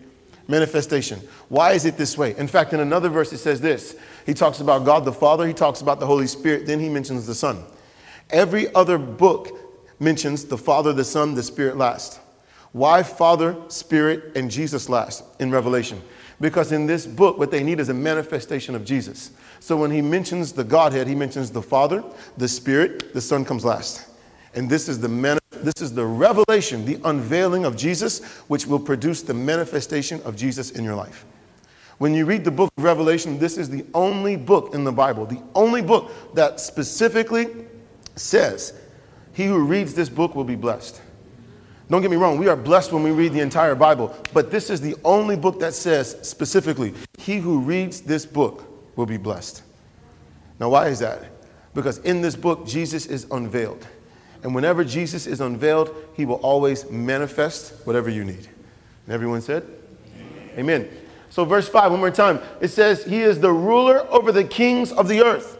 Manifestation. 0.48 1.20
Why 1.48 1.72
is 1.72 1.84
it 1.84 1.96
this 1.96 2.18
way? 2.18 2.36
In 2.36 2.48
fact, 2.48 2.72
in 2.72 2.80
another 2.80 3.08
verse, 3.08 3.32
it 3.32 3.38
says 3.38 3.60
this 3.60 3.94
He 4.26 4.34
talks 4.34 4.60
about 4.60 4.84
God 4.84 5.04
the 5.04 5.12
Father, 5.12 5.46
he 5.46 5.54
talks 5.54 5.80
about 5.80 6.00
the 6.00 6.06
Holy 6.06 6.26
Spirit, 6.26 6.66
then 6.66 6.80
he 6.80 6.88
mentions 6.88 7.26
the 7.26 7.34
Son. 7.34 7.62
Every 8.30 8.72
other 8.74 8.98
book 8.98 9.48
mentions 10.00 10.44
the 10.44 10.58
Father, 10.58 10.92
the 10.92 11.04
Son, 11.04 11.34
the 11.34 11.42
Spirit 11.42 11.76
last. 11.76 12.19
Why 12.72 13.02
Father, 13.02 13.56
Spirit, 13.68 14.36
and 14.36 14.50
Jesus 14.50 14.88
last 14.88 15.24
in 15.40 15.50
Revelation? 15.50 16.00
Because 16.40 16.72
in 16.72 16.86
this 16.86 17.06
book, 17.06 17.36
what 17.36 17.50
they 17.50 17.62
need 17.62 17.80
is 17.80 17.88
a 17.88 17.94
manifestation 17.94 18.74
of 18.74 18.84
Jesus. 18.84 19.32
So 19.58 19.76
when 19.76 19.90
he 19.90 20.00
mentions 20.00 20.52
the 20.52 20.64
Godhead, 20.64 21.06
he 21.06 21.14
mentions 21.14 21.50
the 21.50 21.62
Father, 21.62 22.02
the 22.36 22.48
Spirit, 22.48 23.12
the 23.12 23.20
Son 23.20 23.44
comes 23.44 23.64
last. 23.64 24.06
And 24.54 24.68
this 24.68 24.88
is 24.88 24.98
the 24.98 25.08
man- 25.08 25.38
this 25.62 25.82
is 25.82 25.92
the 25.92 26.06
revelation, 26.06 26.86
the 26.86 26.98
unveiling 27.04 27.64
of 27.64 27.76
Jesus, 27.76 28.22
which 28.48 28.66
will 28.66 28.78
produce 28.78 29.22
the 29.22 29.34
manifestation 29.34 30.22
of 30.24 30.36
Jesus 30.36 30.70
in 30.70 30.84
your 30.84 30.94
life. 30.94 31.26
When 31.98 32.14
you 32.14 32.24
read 32.24 32.44
the 32.44 32.50
book 32.50 32.72
of 32.78 32.84
Revelation, 32.84 33.38
this 33.38 33.58
is 33.58 33.68
the 33.68 33.84
only 33.92 34.36
book 34.36 34.74
in 34.74 34.84
the 34.84 34.92
Bible, 34.92 35.26
the 35.26 35.42
only 35.54 35.82
book 35.82 36.10
that 36.34 36.58
specifically 36.58 37.48
says, 38.16 38.72
He 39.34 39.44
who 39.44 39.58
reads 39.58 39.92
this 39.92 40.08
book 40.08 40.34
will 40.34 40.44
be 40.44 40.56
blessed. 40.56 41.02
Don't 41.90 42.02
get 42.02 42.10
me 42.10 42.16
wrong, 42.16 42.38
we 42.38 42.46
are 42.46 42.56
blessed 42.56 42.92
when 42.92 43.02
we 43.02 43.10
read 43.10 43.32
the 43.32 43.40
entire 43.40 43.74
Bible, 43.74 44.16
but 44.32 44.52
this 44.52 44.70
is 44.70 44.80
the 44.80 44.94
only 45.04 45.36
book 45.36 45.58
that 45.58 45.74
says 45.74 46.16
specifically, 46.22 46.94
he 47.18 47.38
who 47.38 47.58
reads 47.58 48.00
this 48.00 48.24
book 48.24 48.64
will 48.96 49.06
be 49.06 49.16
blessed. 49.16 49.64
Now, 50.60 50.68
why 50.68 50.86
is 50.86 51.00
that? 51.00 51.24
Because 51.74 51.98
in 51.98 52.20
this 52.20 52.36
book, 52.36 52.64
Jesus 52.64 53.06
is 53.06 53.26
unveiled. 53.32 53.86
And 54.44 54.54
whenever 54.54 54.84
Jesus 54.84 55.26
is 55.26 55.40
unveiled, 55.40 55.94
he 56.14 56.24
will 56.24 56.36
always 56.36 56.88
manifest 56.90 57.74
whatever 57.84 58.08
you 58.08 58.24
need. 58.24 58.48
And 59.06 59.14
everyone 59.14 59.40
said? 59.40 59.66
Amen. 60.16 60.58
Amen. 60.58 60.90
So, 61.28 61.44
verse 61.44 61.68
5, 61.68 61.90
one 61.90 62.00
more 62.00 62.10
time. 62.10 62.40
It 62.60 62.68
says, 62.68 63.04
He 63.04 63.20
is 63.20 63.40
the 63.40 63.52
ruler 63.52 64.06
over 64.10 64.32
the 64.32 64.44
kings 64.44 64.92
of 64.92 65.08
the 65.08 65.24
earth. 65.24 65.58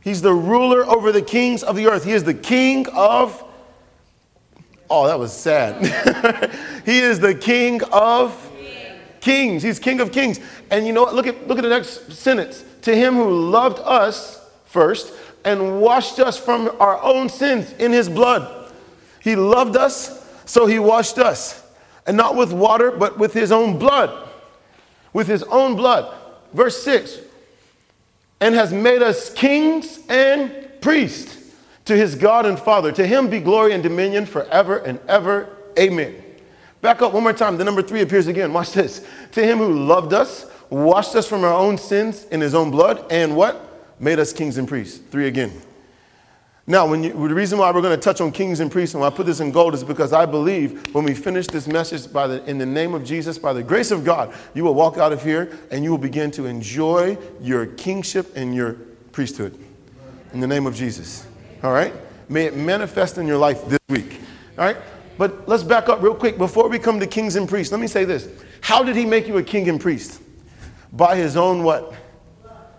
He's 0.00 0.22
the 0.22 0.32
ruler 0.32 0.84
over 0.84 1.12
the 1.12 1.22
kings 1.22 1.62
of 1.62 1.76
the 1.76 1.86
earth. 1.86 2.04
He 2.04 2.12
is 2.12 2.24
the 2.24 2.34
king 2.34 2.86
of 2.94 3.44
Oh, 4.90 5.06
that 5.06 5.18
was 5.18 5.32
sad. 5.32 5.80
he 6.84 6.98
is 6.98 7.20
the 7.20 7.34
king 7.34 7.80
of 7.92 8.50
kings. 9.20 9.62
He's 9.62 9.78
king 9.78 10.00
of 10.00 10.10
kings. 10.10 10.40
And 10.70 10.86
you 10.86 10.92
know 10.92 11.02
what? 11.02 11.14
Look 11.14 11.26
at, 11.26 11.46
look 11.46 11.58
at 11.58 11.62
the 11.62 11.70
next 11.70 12.12
sentence. 12.12 12.64
To 12.82 12.94
him 12.94 13.14
who 13.14 13.30
loved 13.30 13.78
us 13.84 14.44
first 14.64 15.14
and 15.44 15.80
washed 15.80 16.18
us 16.18 16.38
from 16.38 16.70
our 16.80 17.00
own 17.02 17.28
sins 17.28 17.72
in 17.74 17.92
his 17.92 18.08
blood. 18.08 18.72
He 19.20 19.36
loved 19.36 19.76
us, 19.76 20.26
so 20.44 20.66
he 20.66 20.78
washed 20.78 21.18
us. 21.18 21.62
And 22.06 22.16
not 22.16 22.34
with 22.34 22.52
water, 22.52 22.90
but 22.90 23.18
with 23.18 23.32
his 23.32 23.52
own 23.52 23.78
blood. 23.78 24.28
With 25.12 25.28
his 25.28 25.42
own 25.44 25.76
blood. 25.76 26.14
Verse 26.52 26.82
6 26.82 27.20
and 28.40 28.54
has 28.54 28.72
made 28.72 29.02
us 29.02 29.30
kings 29.30 30.00
and 30.08 30.68
priests 30.80 31.36
to 31.90 31.96
his 31.96 32.14
God 32.14 32.46
and 32.46 32.56
Father. 32.56 32.92
To 32.92 33.04
him 33.04 33.28
be 33.28 33.40
glory 33.40 33.72
and 33.72 33.82
dominion 33.82 34.24
forever 34.24 34.78
and 34.78 35.00
ever. 35.08 35.48
Amen. 35.76 36.22
Back 36.82 37.02
up 37.02 37.12
one 37.12 37.24
more 37.24 37.32
time. 37.32 37.56
The 37.56 37.64
number 37.64 37.82
three 37.82 38.00
appears 38.00 38.28
again. 38.28 38.52
Watch 38.52 38.72
this. 38.72 39.04
To 39.32 39.44
him 39.44 39.58
who 39.58 39.72
loved 39.72 40.12
us, 40.12 40.48
washed 40.70 41.16
us 41.16 41.26
from 41.26 41.42
our 41.42 41.52
own 41.52 41.76
sins 41.76 42.26
in 42.26 42.40
his 42.40 42.54
own 42.54 42.70
blood, 42.70 43.04
and 43.10 43.34
what? 43.34 43.82
Made 43.98 44.20
us 44.20 44.32
kings 44.32 44.56
and 44.56 44.68
priests. 44.68 44.98
Three 45.10 45.26
again. 45.26 45.50
Now, 46.64 46.86
when 46.86 47.02
you, 47.02 47.12
the 47.12 47.34
reason 47.34 47.58
why 47.58 47.72
we're 47.72 47.82
going 47.82 47.98
to 47.98 48.00
touch 48.00 48.20
on 48.20 48.30
kings 48.30 48.60
and 48.60 48.70
priests 48.70 48.94
and 48.94 49.00
why 49.00 49.08
I 49.08 49.10
put 49.10 49.26
this 49.26 49.40
in 49.40 49.50
gold 49.50 49.74
is 49.74 49.82
because 49.82 50.12
I 50.12 50.26
believe 50.26 50.94
when 50.94 51.04
we 51.04 51.12
finish 51.12 51.48
this 51.48 51.66
message 51.66 52.12
by 52.12 52.28
the, 52.28 52.44
in 52.48 52.56
the 52.56 52.66
name 52.66 52.94
of 52.94 53.02
Jesus, 53.02 53.36
by 53.36 53.52
the 53.52 53.64
grace 53.64 53.90
of 53.90 54.04
God, 54.04 54.32
you 54.54 54.62
will 54.62 54.74
walk 54.74 54.96
out 54.96 55.12
of 55.12 55.24
here 55.24 55.58
and 55.72 55.82
you 55.82 55.90
will 55.90 55.98
begin 55.98 56.30
to 56.32 56.46
enjoy 56.46 57.18
your 57.40 57.66
kingship 57.66 58.36
and 58.36 58.54
your 58.54 58.74
priesthood 59.10 59.58
in 60.32 60.38
the 60.38 60.46
name 60.46 60.68
of 60.68 60.76
Jesus. 60.76 61.26
All 61.62 61.72
right? 61.72 61.92
May 62.28 62.46
it 62.46 62.56
manifest 62.56 63.18
in 63.18 63.26
your 63.26 63.38
life 63.38 63.66
this 63.66 63.80
week. 63.88 64.20
All 64.58 64.64
right? 64.64 64.76
But 65.18 65.46
let's 65.48 65.62
back 65.62 65.88
up 65.88 66.00
real 66.00 66.14
quick 66.14 66.38
before 66.38 66.68
we 66.68 66.78
come 66.78 67.00
to 67.00 67.06
kings 67.06 67.36
and 67.36 67.48
priests. 67.48 67.72
Let 67.72 67.80
me 67.80 67.86
say 67.86 68.04
this. 68.04 68.28
How 68.60 68.82
did 68.82 68.96
he 68.96 69.04
make 69.04 69.28
you 69.28 69.36
a 69.36 69.42
king 69.42 69.68
and 69.68 69.80
priest? 69.80 70.20
By 70.92 71.16
his 71.16 71.36
own 71.36 71.62
what? 71.62 71.94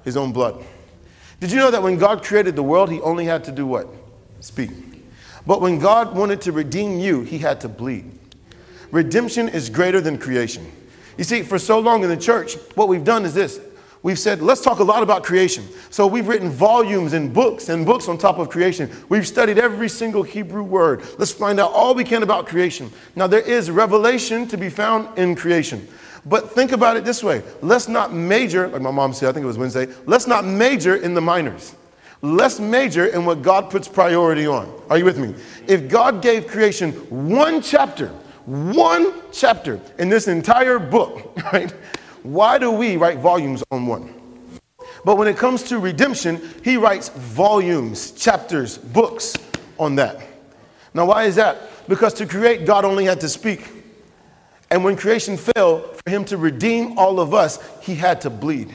His 0.03 0.17
own 0.17 0.31
blood. 0.31 0.63
Did 1.39 1.51
you 1.51 1.57
know 1.57 1.71
that 1.71 1.81
when 1.83 1.97
God 1.97 2.23
created 2.23 2.55
the 2.55 2.63
world, 2.63 2.89
he 2.89 3.01
only 3.01 3.25
had 3.25 3.43
to 3.45 3.51
do 3.51 3.65
what? 3.65 3.88
Speak. 4.39 4.71
But 5.45 5.61
when 5.61 5.79
God 5.79 6.15
wanted 6.15 6.41
to 6.41 6.51
redeem 6.51 7.00
you, 7.00 7.21
he 7.21 7.38
had 7.38 7.61
to 7.61 7.69
bleed. 7.69 8.11
Redemption 8.91 9.50
is 9.50 9.69
greater 9.69 10.01
than 10.01 10.17
creation. 10.17 10.69
You 11.17 11.23
see, 11.23 11.43
for 11.43 11.59
so 11.59 11.79
long 11.79 12.03
in 12.03 12.09
the 12.09 12.17
church, 12.17 12.55
what 12.75 12.88
we've 12.88 13.03
done 13.03 13.25
is 13.25 13.33
this 13.33 13.59
we've 14.03 14.20
said, 14.20 14.41
let's 14.41 14.62
talk 14.62 14.79
a 14.79 14.84
lot 14.84 15.03
about 15.03 15.24
creation. 15.24 15.65
So 15.89 16.08
we've 16.08 16.27
written 16.27 16.50
volumes 16.50 17.13
and 17.13 17.34
books 17.34 17.70
and 17.70 17.86
books 17.86 18.08
on 18.08 18.17
top 18.17 18.38
of 18.38 18.50
creation. 18.50 18.89
We've 19.10 19.27
studied 19.27 19.58
every 19.58 19.89
single 19.89 20.24
Hebrew 20.24 20.63
word. 20.63 21.03
Let's 21.17 21.31
find 21.31 21.60
out 21.60 21.72
all 21.72 21.93
we 21.93 22.03
can 22.03 22.24
about 22.24 22.48
creation. 22.48 22.91
Now, 23.15 23.27
there 23.27 23.41
is 23.41 23.70
revelation 23.70 24.48
to 24.48 24.58
be 24.58 24.70
found 24.70 25.17
in 25.17 25.36
creation. 25.36 25.88
But 26.25 26.51
think 26.51 26.72
about 26.72 26.98
it 26.98 27.03
this 27.03 27.24
way 27.24 27.41
let's 27.62 27.88
not 27.88 28.13
major, 28.13 28.67
like 28.67 28.81
my 28.81 28.91
mom 28.91 29.13
said, 29.13 29.29
I 29.29 29.31
think 29.31 29.43
it 29.43 29.48
was 29.48 29.58
Wednesday, 29.58 29.88
let's 30.05 30.27
not 30.27 30.46
major 30.46 30.96
in 30.96 31.13
the 31.13 31.22
minors. 31.22 31.75
Let's 32.22 32.60
major 32.60 33.08
in 33.08 33.25
what 33.25 33.41
God 33.41 33.72
puts 33.72 33.88
priority 33.88 34.46
on. 34.46 34.72
Are 34.89 34.98
you 34.98 35.05
with 35.05 35.17
me? 35.17 35.34
If 35.67 35.89
God 35.89 36.22
gave 36.22 36.46
creation 36.46 36.91
one 37.10 37.63
chapter, 37.63 38.10
one 38.46 39.22
chapter 39.31 39.79
in 39.98 40.10
this 40.10 40.27
entire 40.27 40.77
book, 40.77 41.36
right? 41.53 41.74
Why 42.24 42.58
do 42.58 42.72
we 42.72 42.98
write 42.98 43.20
volumes 43.20 43.63
on 43.72 43.88
one? 43.88 44.13
But 45.04 45.18
when 45.18 45.28
it 45.28 45.38
comes 45.38 45.63
to 45.63 45.80
redemption, 45.80 46.42
he 46.63 46.78
writes 46.78 47.10
volumes, 47.10 48.12
chapters, 48.12 48.78
books 48.78 49.36
on 49.80 49.96
that. 49.96 50.22
Now, 50.94 51.06
why 51.06 51.24
is 51.24 51.36
that? 51.36 51.70
Because 51.88 52.13
to 52.16 52.25
create, 52.25 52.66
God 52.66 52.86
only 52.86 53.06
had 53.06 53.20
to 53.22 53.30
speak. 53.30 53.68
And 54.70 54.84
when 54.84 54.96
creation 54.96 55.38
fell, 55.38 55.80
for 55.80 56.10
him 56.10 56.24
to 56.25 56.38
redeem 56.38 56.98
all 56.98 57.20
of 57.20 57.34
us, 57.34 57.60
he 57.82 57.96
had 57.96 58.22
to 58.22 58.30
bleed. 58.30 58.74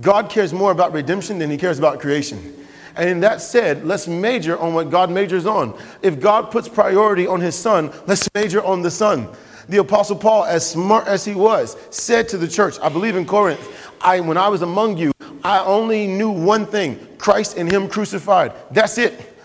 God 0.00 0.30
cares 0.30 0.52
more 0.52 0.70
about 0.70 0.92
redemption 0.92 1.38
than 1.38 1.50
he 1.50 1.56
cares 1.56 1.78
about 1.78 2.00
creation. 2.00 2.54
And 2.96 3.08
in 3.08 3.20
that 3.20 3.40
said, 3.40 3.84
let's 3.84 4.06
major 4.06 4.58
on 4.58 4.74
what 4.74 4.90
God 4.90 5.10
majors 5.10 5.46
on. 5.46 5.76
If 6.02 6.20
God 6.20 6.50
puts 6.50 6.68
priority 6.68 7.26
on 7.26 7.40
his 7.40 7.54
son, 7.54 7.92
let's 8.06 8.28
major 8.34 8.62
on 8.62 8.82
the 8.82 8.90
son. 8.90 9.28
The 9.68 9.78
apostle 9.78 10.16
Paul, 10.16 10.44
as 10.44 10.68
smart 10.68 11.06
as 11.06 11.24
he 11.24 11.34
was, 11.34 11.76
said 11.90 12.28
to 12.30 12.38
the 12.38 12.48
church, 12.48 12.76
I 12.82 12.88
believe 12.88 13.16
in 13.16 13.26
Corinth, 13.26 13.92
I 14.00 14.20
when 14.20 14.36
I 14.36 14.48
was 14.48 14.62
among 14.62 14.96
you, 14.96 15.12
I 15.44 15.62
only 15.64 16.06
knew 16.06 16.30
one 16.30 16.66
thing, 16.66 17.06
Christ 17.18 17.56
and 17.56 17.70
him 17.70 17.88
crucified. 17.88 18.52
That's 18.70 18.98
it. 18.98 19.36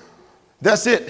That's 0.62 0.88
it. 0.88 1.10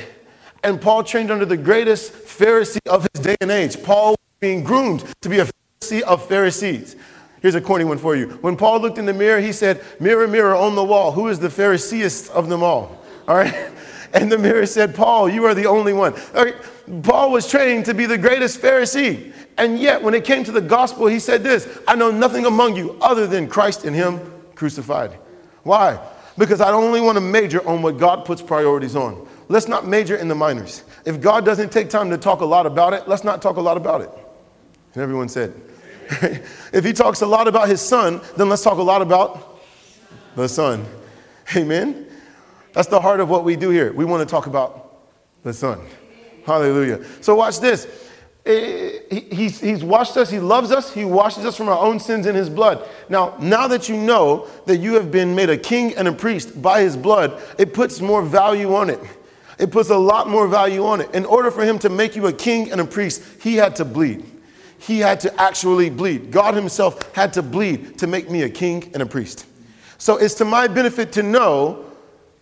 And 0.64 0.82
Paul 0.82 1.04
trained 1.04 1.30
under 1.30 1.46
the 1.46 1.58
greatest 1.58 2.14
Pharisee 2.14 2.80
of 2.90 3.08
his 3.14 3.24
day 3.24 3.36
and 3.42 3.52
age. 3.52 3.82
Paul 3.84 4.12
was 4.12 4.18
being 4.40 4.64
groomed 4.64 5.04
to 5.22 5.30
be 5.30 5.40
a 5.40 5.48
Pharisee 5.82 6.02
of 6.02 6.28
Pharisees. 6.28 6.96
Here's 7.42 7.56
a 7.56 7.62
corny 7.62 7.84
one 7.84 7.98
for 7.98 8.16
you. 8.16 8.30
When 8.42 8.56
Paul 8.56 8.80
looked 8.80 8.98
in 8.98 9.06
the 9.06 9.14
mirror, 9.14 9.42
he 9.42 9.52
said, 9.52 9.84
Mirror, 10.00 10.30
mirror 10.30 10.56
on 10.56 10.76
the 10.76 10.84
wall, 10.84 11.12
who 11.12 11.28
is 11.28 11.40
the 11.40 11.50
Phariseest 11.50 12.32
of 12.32 12.48
them 12.48 12.64
all? 12.64 13.04
All 13.28 13.36
right? 13.36 13.70
And 14.16 14.32
the 14.32 14.38
mirror 14.38 14.68
said, 14.68 14.94
Paul, 14.94 15.28
you 15.28 15.44
are 15.46 15.56
the 15.56 15.66
only 15.66 15.92
one. 15.92 16.14
All 16.36 16.46
right? 16.46 16.56
Paul 17.02 17.32
was 17.32 17.50
trained 17.50 17.86
to 17.86 17.94
be 17.94 18.06
the 18.06 18.18
greatest 18.18 18.62
Pharisee. 18.62 19.34
And 19.58 19.80
yet, 19.80 20.02
when 20.02 20.14
it 20.14 20.26
came 20.26 20.44
to 20.44 20.52
the 20.52 20.62
gospel, 20.62 21.08
he 21.08 21.20
said 21.20 21.44
this 21.44 21.80
I 21.88 21.96
know 21.96 22.12
nothing 22.12 22.46
among 22.46 22.76
you 22.76 22.98
other 23.02 23.28
than 23.28 23.48
Christ 23.48 23.86
and 23.86 23.96
Him 23.96 24.20
crucified. 24.56 25.12
Why? 25.64 26.00
Because 26.38 26.62
I 26.62 26.72
only 26.72 27.00
want 27.00 27.16
to 27.16 27.22
major 27.22 27.66
on 27.68 27.82
what 27.82 27.98
God 27.98 28.26
puts 28.26 28.42
priorities 28.42 28.96
on. 28.96 29.28
Let's 29.50 29.68
not 29.68 29.88
major 29.88 30.16
in 30.16 30.28
the 30.28 30.36
minors. 30.36 30.84
If 31.06 31.22
God 31.22 31.46
doesn't 31.46 31.72
take 31.72 31.90
time 31.90 32.10
to 32.10 32.18
talk 32.18 32.42
a 32.42 32.46
lot 32.46 32.66
about 32.66 32.94
it, 32.94 33.08
let's 33.08 33.24
not 33.24 33.42
talk 33.42 33.58
a 33.58 33.62
lot 33.62 33.78
about 33.78 34.02
it. 34.02 34.10
And 34.94 35.04
everyone 35.04 35.30
said, 35.30 35.54
if 36.74 36.84
he 36.84 36.92
talks 36.92 37.22
a 37.22 37.28
lot 37.28 37.48
about 37.48 37.68
his 37.68 37.82
son, 37.82 38.22
then 38.36 38.50
let's 38.50 38.64
talk 38.64 38.78
a 38.78 38.84
lot 38.84 39.02
about 39.02 39.62
the 40.36 40.50
son. 40.50 40.86
Amen. 41.56 42.08
That's 42.74 42.88
the 42.88 43.00
heart 43.00 43.20
of 43.20 43.30
what 43.30 43.44
we 43.44 43.56
do 43.56 43.70
here. 43.70 43.94
We 43.94 44.06
want 44.06 44.28
to 44.28 44.32
talk 44.32 44.48
about 44.48 44.98
the 45.44 45.54
son. 45.54 45.86
Hallelujah. 46.46 47.04
So 47.22 47.36
watch 47.36 47.60
this. 47.60 47.88
Eh, 48.46 49.00
he's, 49.32 49.62
he's 49.62 49.86
washed 49.86 50.18
us, 50.18 50.30
he 50.30 50.40
loves 50.40 50.72
us, 50.72 50.94
he 50.94 51.06
washes 51.06 51.46
us 51.46 51.56
from 51.56 51.70
our 51.70 51.80
own 51.80 51.98
sins 51.98 52.26
in 52.26 52.36
his 52.36 52.50
blood. 52.50 52.86
Now, 53.08 53.38
now 53.40 53.70
that 53.70 53.88
you 53.88 53.96
know 53.96 54.48
that 54.66 54.78
you 54.78 54.96
have 54.96 55.12
been 55.12 55.34
made 55.34 55.50
a 55.50 55.58
king 55.58 55.96
and 55.96 56.10
a 56.10 56.12
priest 56.12 56.62
by 56.62 56.82
his 56.82 56.98
blood, 56.98 57.42
it 57.58 57.74
puts 57.74 58.02
more 58.02 58.22
value 58.22 58.76
on 58.76 58.90
it. 58.90 59.00
It 59.60 59.72
puts 59.72 59.92
a 59.92 59.98
lot 59.98 60.28
more 60.30 60.50
value 60.50 60.86
on 60.86 61.00
it. 61.00 61.14
In 61.16 61.24
order 61.24 61.52
for 61.52 61.64
him 61.64 61.80
to 61.80 61.90
make 61.90 62.18
you 62.18 62.28
a 62.28 62.34
king 62.34 62.70
and 62.70 62.82
a 62.82 62.86
priest, 62.86 63.24
he 63.42 63.56
had 63.56 63.78
to 63.78 63.86
bleed 63.86 64.26
he 64.86 65.00
had 65.00 65.20
to 65.22 65.42
actually 65.42 65.90
bleed. 65.90 66.30
God 66.32 66.56
himself 66.56 67.14
had 67.16 67.32
to 67.34 67.42
bleed 67.42 67.98
to 68.00 68.08
make 68.08 68.30
me 68.30 68.44
a 68.44 68.50
king 68.50 68.92
and 68.94 69.02
a 69.02 69.06
priest. 69.06 69.46
So 69.98 70.18
it's 70.18 70.34
to 70.36 70.46
my 70.46 70.68
benefit 70.68 71.14
to 71.14 71.24
know 71.24 71.86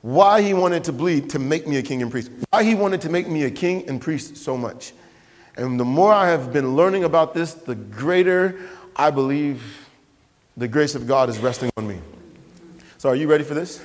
why 0.01 0.41
he 0.41 0.53
wanted 0.53 0.84
to 0.86 0.93
bleed 0.93 1.29
to 1.29 1.39
make 1.39 1.67
me 1.67 1.77
a 1.77 1.84
king 1.84 2.01
and 2.01 2.10
priest, 2.10 2.31
why 2.50 2.63
he 2.63 2.75
wanted 2.75 3.01
to 3.01 3.10
make 3.10 3.27
me 3.27 3.43
a 3.43 3.51
king 3.51 3.88
and 3.88 4.01
priest 4.01 4.38
so 4.38 4.58
much. 4.58 4.93
And 5.55 5.79
the 5.79 5.86
more 5.86 6.13
I 6.13 6.29
have 6.29 6.51
been 6.51 6.75
learning 6.75 7.03
about 7.03 7.34
this, 7.34 7.53
the 7.53 7.75
greater 7.75 8.60
I 8.96 9.12
believe 9.12 9.88
the 10.58 10.67
grace 10.67 10.96
of 10.96 11.08
God 11.08 11.29
is 11.29 11.39
resting 11.39 11.70
on 11.77 11.88
me. 11.88 12.00
So, 12.98 13.10
are 13.10 13.15
you 13.15 13.27
ready 13.27 13.43
for 13.43 13.53
this? 13.53 13.81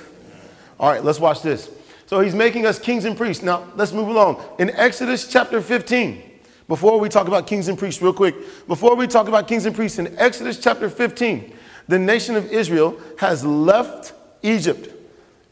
All 0.79 0.89
right, 0.89 1.03
let's 1.03 1.19
watch 1.19 1.41
this. 1.41 1.69
So, 2.05 2.19
he's 2.19 2.35
making 2.35 2.65
us 2.65 2.79
kings 2.79 3.05
and 3.05 3.17
priests. 3.17 3.43
Now, 3.43 3.67
let's 3.75 3.93
move 3.93 4.07
along. 4.07 4.43
In 4.59 4.69
Exodus 4.71 5.27
chapter 5.27 5.61
15, 5.61 6.23
before 6.67 6.99
we 6.99 7.09
talk 7.09 7.27
about 7.27 7.47
kings 7.47 7.67
and 7.67 7.77
priests, 7.77 8.01
real 8.01 8.13
quick, 8.13 8.35
before 8.67 8.95
we 8.95 9.07
talk 9.07 9.27
about 9.27 9.47
kings 9.47 9.65
and 9.65 9.75
priests, 9.75 9.99
in 9.99 10.17
Exodus 10.17 10.59
chapter 10.59 10.89
15, 10.89 11.53
the 11.87 11.97
nation 11.97 12.35
of 12.35 12.51
Israel 12.51 12.99
has 13.17 13.45
left 13.45 14.13
Egypt 14.43 14.96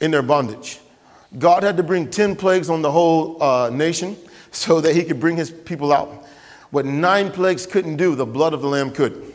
in 0.06 0.12
their 0.12 0.22
bondage. 0.22 0.80
God 1.38 1.64
had 1.64 1.76
to 1.78 1.84
bring 1.84 2.10
10 2.10 2.38
plagues 2.38 2.70
on 2.70 2.82
the 2.82 2.92
whole 2.92 3.42
uh, 3.44 3.70
nation 3.70 4.16
so 4.52 4.80
that 4.80 4.96
he 4.96 5.04
could 5.04 5.20
bring 5.20 5.36
his 5.36 5.52
people 5.52 5.92
out. 5.92 6.26
What 6.72 6.86
nine 6.86 7.32
plagues 7.32 7.66
couldn't 7.66 7.98
do, 7.98 8.16
the 8.16 8.26
blood 8.26 8.54
of 8.54 8.62
the 8.62 8.68
Lamb 8.68 8.92
could. 8.92 9.34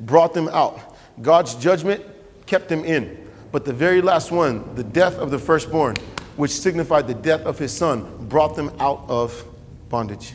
Brought 0.00 0.34
them 0.34 0.48
out. 0.48 0.96
God's 1.22 1.54
judgment 1.54 2.04
kept 2.46 2.68
them 2.68 2.84
in. 2.84 3.24
But 3.52 3.64
the 3.64 3.72
very 3.72 4.02
last 4.02 4.30
one, 4.30 4.74
the 4.74 4.84
death 4.84 5.14
of 5.16 5.30
the 5.30 5.38
firstborn, 5.38 5.96
which 6.36 6.50
signified 6.50 7.06
the 7.06 7.14
death 7.14 7.42
of 7.42 7.58
his 7.58 7.72
son, 7.72 8.26
brought 8.28 8.56
them 8.56 8.70
out 8.78 9.04
of 9.08 9.44
bondage. 9.88 10.34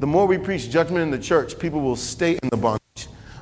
The 0.00 0.06
more 0.06 0.26
we 0.26 0.38
preach 0.38 0.70
judgment 0.70 1.02
in 1.02 1.10
the 1.10 1.18
church, 1.18 1.58
people 1.58 1.80
will 1.80 1.96
stay 1.96 2.32
in 2.42 2.48
the 2.50 2.56
bondage. 2.56 2.83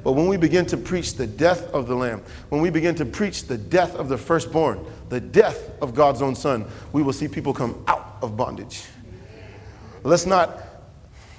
But 0.05 0.13
when 0.13 0.27
we 0.27 0.37
begin 0.37 0.67
to 0.67 0.77
preach 0.77 1.15
the 1.15 1.27
death 1.27 1.73
of 1.73 1.87
the 1.87 1.95
Lamb, 1.95 2.23
when 2.49 2.61
we 2.61 2.71
begin 2.71 2.95
to 2.97 3.05
preach 3.05 3.47
the 3.47 3.57
death 3.57 3.95
of 3.95 4.09
the 4.09 4.19
firstborn, 4.19 4.85
the 5.09 5.21
death 5.21 5.71
of 5.81 5.95
God's 5.95 6.23
own 6.23 6.35
Son, 6.35 6.67
we 6.93 7.03
will 7.03 7.13
see 7.13 7.29
people 7.29 7.55
come 7.55 7.83
out 7.87 8.17
of 8.21 8.37
bondage. 8.37 8.85
Let's 10.03 10.27
not, 10.27 10.59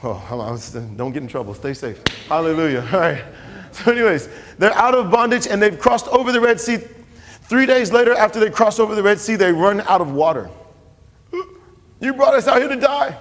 oh, 0.03 0.58
don't 0.96 1.12
get 1.12 1.24
in 1.24 1.27
trouble. 1.27 1.53
Stay 1.53 1.74
safe. 1.74 2.01
Hallelujah. 2.29 2.88
All 2.93 3.00
right. 3.00 3.24
So, 3.72 3.91
anyways, 3.91 4.29
they're 4.58 4.74
out 4.74 4.96
of 4.96 5.12
bondage 5.12 5.48
and 5.48 5.62
they've 5.62 5.77
crossed 5.77 6.08
over 6.10 6.32
the 6.32 6.39
Red 6.39 6.62
Sea. 6.62 6.77
Three 7.43 7.65
days 7.65 7.91
later, 7.91 8.13
after 8.13 8.39
they 8.39 8.50
cross 8.50 8.79
over 8.79 8.96
the 8.96 9.03
Red 9.03 9.20
Sea, 9.20 9.36
they 9.36 9.51
run 9.51 9.82
out 9.82 10.01
of 10.01 10.12
water. 10.12 10.50
You 12.00 12.13
brought 12.13 12.34
us 12.34 12.50
out 12.50 12.58
here 12.58 12.67
to 12.67 12.75
die. 12.75 13.17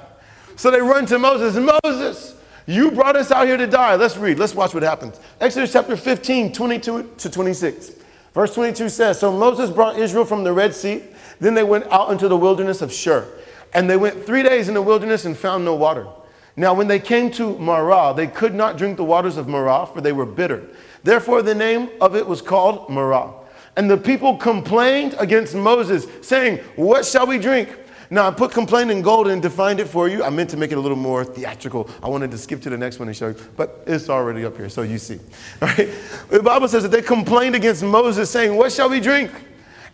So 0.57 0.69
they 0.73 0.81
run 0.81 1.07
to 1.07 1.17
Moses. 1.17 1.55
Moses, 1.85 2.35
you 2.67 2.91
brought 2.91 3.17
us 3.17 3.31
out 3.31 3.47
here 3.47 3.57
to 3.57 3.67
die. 3.67 3.97
Let's 3.97 4.17
read. 4.17 4.39
Let's 4.39 4.55
watch 4.55 4.75
what 4.75 4.83
happens. 4.83 5.21
Exodus 5.41 5.73
chapter 5.73 5.97
15, 5.97 6.53
22 6.53 7.15
to 7.19 7.31
26. 7.31 7.93
Verse 8.35 8.55
22 8.55 8.89
says 8.89 9.19
So 9.19 9.33
Moses 9.33 9.71
brought 9.71 9.99
Israel 9.99 10.25
from 10.25 10.45
the 10.45 10.53
Red 10.53 10.75
Sea. 10.75 11.03
Then 11.41 11.55
they 11.55 11.65
went 11.65 11.87
out 11.87 12.11
into 12.11 12.29
the 12.29 12.37
wilderness 12.37 12.83
of 12.83 12.93
Shur. 12.93 13.27
And 13.75 13.89
they 13.89 13.97
went 13.97 14.25
three 14.25 14.43
days 14.43 14.69
in 14.69 14.75
the 14.75 14.83
wilderness 14.83 15.25
and 15.25 15.37
found 15.37 15.65
no 15.65 15.75
water. 15.75 16.07
Now, 16.55 16.75
when 16.75 16.87
they 16.87 16.99
came 16.99 17.31
to 17.33 17.59
Marah, 17.59 18.13
they 18.15 18.27
could 18.27 18.55
not 18.55 18.77
drink 18.77 18.99
the 18.99 19.05
waters 19.05 19.39
of 19.39 19.49
Marah, 19.49 19.87
for 19.87 20.03
they 20.03 20.13
were 20.13 20.27
bitter. 20.27 20.63
Therefore, 21.03 21.41
the 21.41 21.55
name 21.55 21.89
of 22.01 22.15
it 22.15 22.27
was 22.27 22.43
called 22.43 22.91
Marah. 22.91 23.33
And 23.77 23.91
the 23.91 23.97
people 23.97 24.37
complained 24.37 25.15
against 25.19 25.55
Moses, 25.55 26.07
saying, 26.21 26.59
What 26.77 27.07
shall 27.07 27.27
we 27.27 27.39
drink? 27.39 27.71
Now, 28.13 28.29
I 28.29 28.31
put 28.31 28.53
complaint 28.53 28.91
in 28.91 29.01
gold 29.01 29.29
and 29.29 29.41
defined 29.41 29.81
it 29.81 29.89
for 29.89 30.07
you. 30.07 30.23
I 30.23 30.29
meant 30.29 30.51
to 30.51 30.59
make 30.59 30.71
it 30.71 30.77
a 30.77 30.81
little 30.81 30.99
more 30.99 31.25
theatrical. 31.25 31.89
I 32.03 32.11
wanted 32.11 32.31
to 32.33 32.37
skip 32.37 32.61
to 32.61 32.69
the 32.69 32.77
next 32.77 32.99
one 32.99 33.09
and 33.09 33.17
show 33.17 33.29
you, 33.29 33.37
but 33.57 33.83
it's 33.87 34.11
already 34.11 34.45
up 34.45 34.55
here, 34.55 34.69
so 34.69 34.83
you 34.83 34.99
see. 34.99 35.19
All 35.63 35.69
right? 35.69 35.89
The 36.29 36.43
Bible 36.43 36.69
says 36.69 36.83
that 36.83 36.91
they 36.91 37.01
complained 37.01 37.55
against 37.55 37.83
Moses, 37.83 38.29
saying, 38.29 38.55
What 38.55 38.71
shall 38.71 38.91
we 38.91 39.01
drink? 39.01 39.31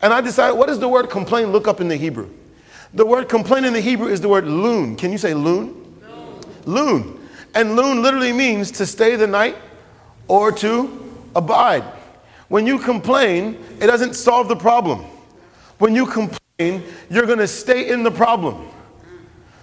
And 0.02 0.12
I 0.12 0.20
decided, 0.20 0.58
what 0.58 0.66
does 0.66 0.80
the 0.80 0.88
word 0.88 1.10
complain 1.10 1.52
look 1.52 1.68
up 1.68 1.80
in 1.80 1.86
the 1.86 1.94
Hebrew? 1.94 2.28
The 2.92 3.06
word 3.06 3.28
complain 3.28 3.64
in 3.64 3.72
the 3.72 3.80
Hebrew 3.80 4.08
is 4.08 4.20
the 4.20 4.28
word 4.28 4.48
loon. 4.48 4.96
Can 4.96 5.12
you 5.12 5.18
say 5.18 5.32
loon? 5.32 6.00
No. 6.02 6.40
Loon. 6.66 7.28
And 7.54 7.76
loon 7.76 8.02
literally 8.02 8.32
means 8.32 8.72
to 8.72 8.86
stay 8.86 9.14
the 9.14 9.28
night 9.28 9.56
or 10.26 10.50
to 10.50 11.08
abide. 11.36 11.84
When 12.48 12.66
you 12.66 12.80
complain, 12.80 13.64
it 13.78 13.86
doesn't 13.86 14.14
solve 14.14 14.48
the 14.48 14.56
problem. 14.56 15.04
When 15.78 15.94
you 15.94 16.04
complain, 16.04 16.38
you're 16.58 17.26
going 17.26 17.38
to 17.38 17.46
stay 17.46 17.88
in 17.88 18.02
the 18.02 18.10
problem. 18.10 18.68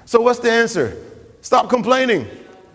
So, 0.05 0.21
what's 0.21 0.39
the 0.39 0.51
answer? 0.51 0.97
Stop 1.41 1.69
complaining. 1.69 2.27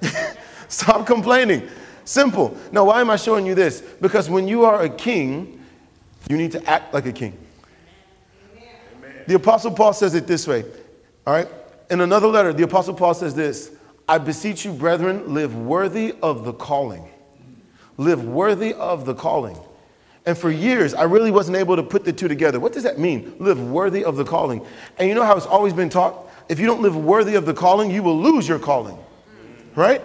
Stop 0.68 1.06
complaining. 1.06 1.68
Simple. 2.04 2.56
Now, 2.70 2.84
why 2.84 3.00
am 3.00 3.08
I 3.08 3.16
showing 3.16 3.46
you 3.46 3.54
this? 3.54 3.80
Because 3.80 4.28
when 4.28 4.46
you 4.46 4.64
are 4.64 4.82
a 4.82 4.90
king, 4.90 5.64
you 6.28 6.36
need 6.36 6.52
to 6.52 6.64
act 6.68 6.92
like 6.92 7.06
a 7.06 7.12
king. 7.12 7.36
The 9.26 9.36
Apostle 9.36 9.70
Paul 9.70 9.92
says 9.92 10.14
it 10.14 10.26
this 10.26 10.46
way. 10.46 10.64
All 11.26 11.32
right? 11.32 11.48
In 11.90 12.00
another 12.00 12.26
letter, 12.26 12.52
the 12.52 12.64
Apostle 12.64 12.94
Paul 12.94 13.14
says 13.14 13.34
this 13.34 13.70
I 14.08 14.18
beseech 14.18 14.64
you, 14.64 14.72
brethren, 14.72 15.32
live 15.32 15.56
worthy 15.56 16.14
of 16.22 16.44
the 16.44 16.52
calling. 16.52 17.08
Live 17.96 18.24
worthy 18.24 18.74
of 18.74 19.06
the 19.06 19.14
calling. 19.14 19.56
And 20.26 20.36
for 20.36 20.50
years, 20.50 20.92
I 20.92 21.04
really 21.04 21.30
wasn't 21.30 21.56
able 21.56 21.76
to 21.76 21.82
put 21.82 22.04
the 22.04 22.12
two 22.12 22.28
together. 22.28 22.60
What 22.60 22.72
does 22.72 22.82
that 22.82 22.98
mean? 22.98 23.34
Live 23.38 23.60
worthy 23.60 24.04
of 24.04 24.16
the 24.16 24.24
calling. 24.24 24.64
And 24.98 25.08
you 25.08 25.14
know 25.14 25.24
how 25.24 25.36
it's 25.36 25.46
always 25.46 25.72
been 25.72 25.88
taught? 25.88 26.28
If 26.48 26.60
you 26.60 26.66
don't 26.66 26.82
live 26.82 26.96
worthy 26.96 27.36
of 27.36 27.46
the 27.46 27.54
calling, 27.54 27.90
you 27.90 28.02
will 28.02 28.20
lose 28.20 28.46
your 28.46 28.58
calling. 28.58 28.98
Right? 29.74 30.02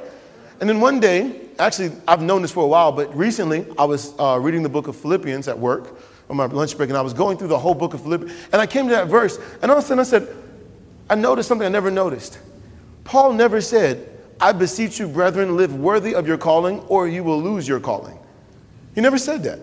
And 0.59 0.69
then 0.69 0.79
one 0.79 0.99
day, 0.99 1.41
actually, 1.59 1.91
I've 2.07 2.21
known 2.21 2.41
this 2.41 2.51
for 2.51 2.63
a 2.63 2.67
while, 2.67 2.91
but 2.91 3.15
recently 3.15 3.65
I 3.77 3.83
was 3.83 4.13
uh, 4.17 4.39
reading 4.41 4.63
the 4.63 4.69
book 4.69 4.87
of 4.87 4.95
Philippians 4.95 5.47
at 5.47 5.57
work 5.57 5.99
on 6.29 6.37
my 6.37 6.45
lunch 6.45 6.77
break, 6.77 6.89
and 6.89 6.97
I 6.97 7.01
was 7.01 7.13
going 7.13 7.37
through 7.37 7.49
the 7.49 7.59
whole 7.59 7.75
book 7.75 7.93
of 7.93 8.01
Philippians, 8.01 8.33
and 8.51 8.61
I 8.61 8.65
came 8.65 8.87
to 8.87 8.93
that 8.93 9.07
verse, 9.07 9.37
and 9.61 9.69
all 9.69 9.77
of 9.77 9.83
a 9.83 9.87
sudden 9.87 9.99
I 9.99 10.03
said, 10.03 10.27
I 11.09 11.15
noticed 11.15 11.49
something 11.49 11.65
I 11.65 11.69
never 11.69 11.91
noticed. 11.91 12.39
Paul 13.03 13.33
never 13.33 13.61
said, 13.61 14.09
I 14.39 14.51
beseech 14.51 14.99
you, 14.99 15.07
brethren, 15.07 15.55
live 15.55 15.75
worthy 15.75 16.15
of 16.15 16.27
your 16.27 16.37
calling, 16.37 16.79
or 16.81 17.07
you 17.07 17.23
will 17.23 17.41
lose 17.41 17.67
your 17.67 17.79
calling. 17.79 18.17
He 18.95 19.01
never 19.01 19.17
said 19.17 19.43
that. 19.43 19.59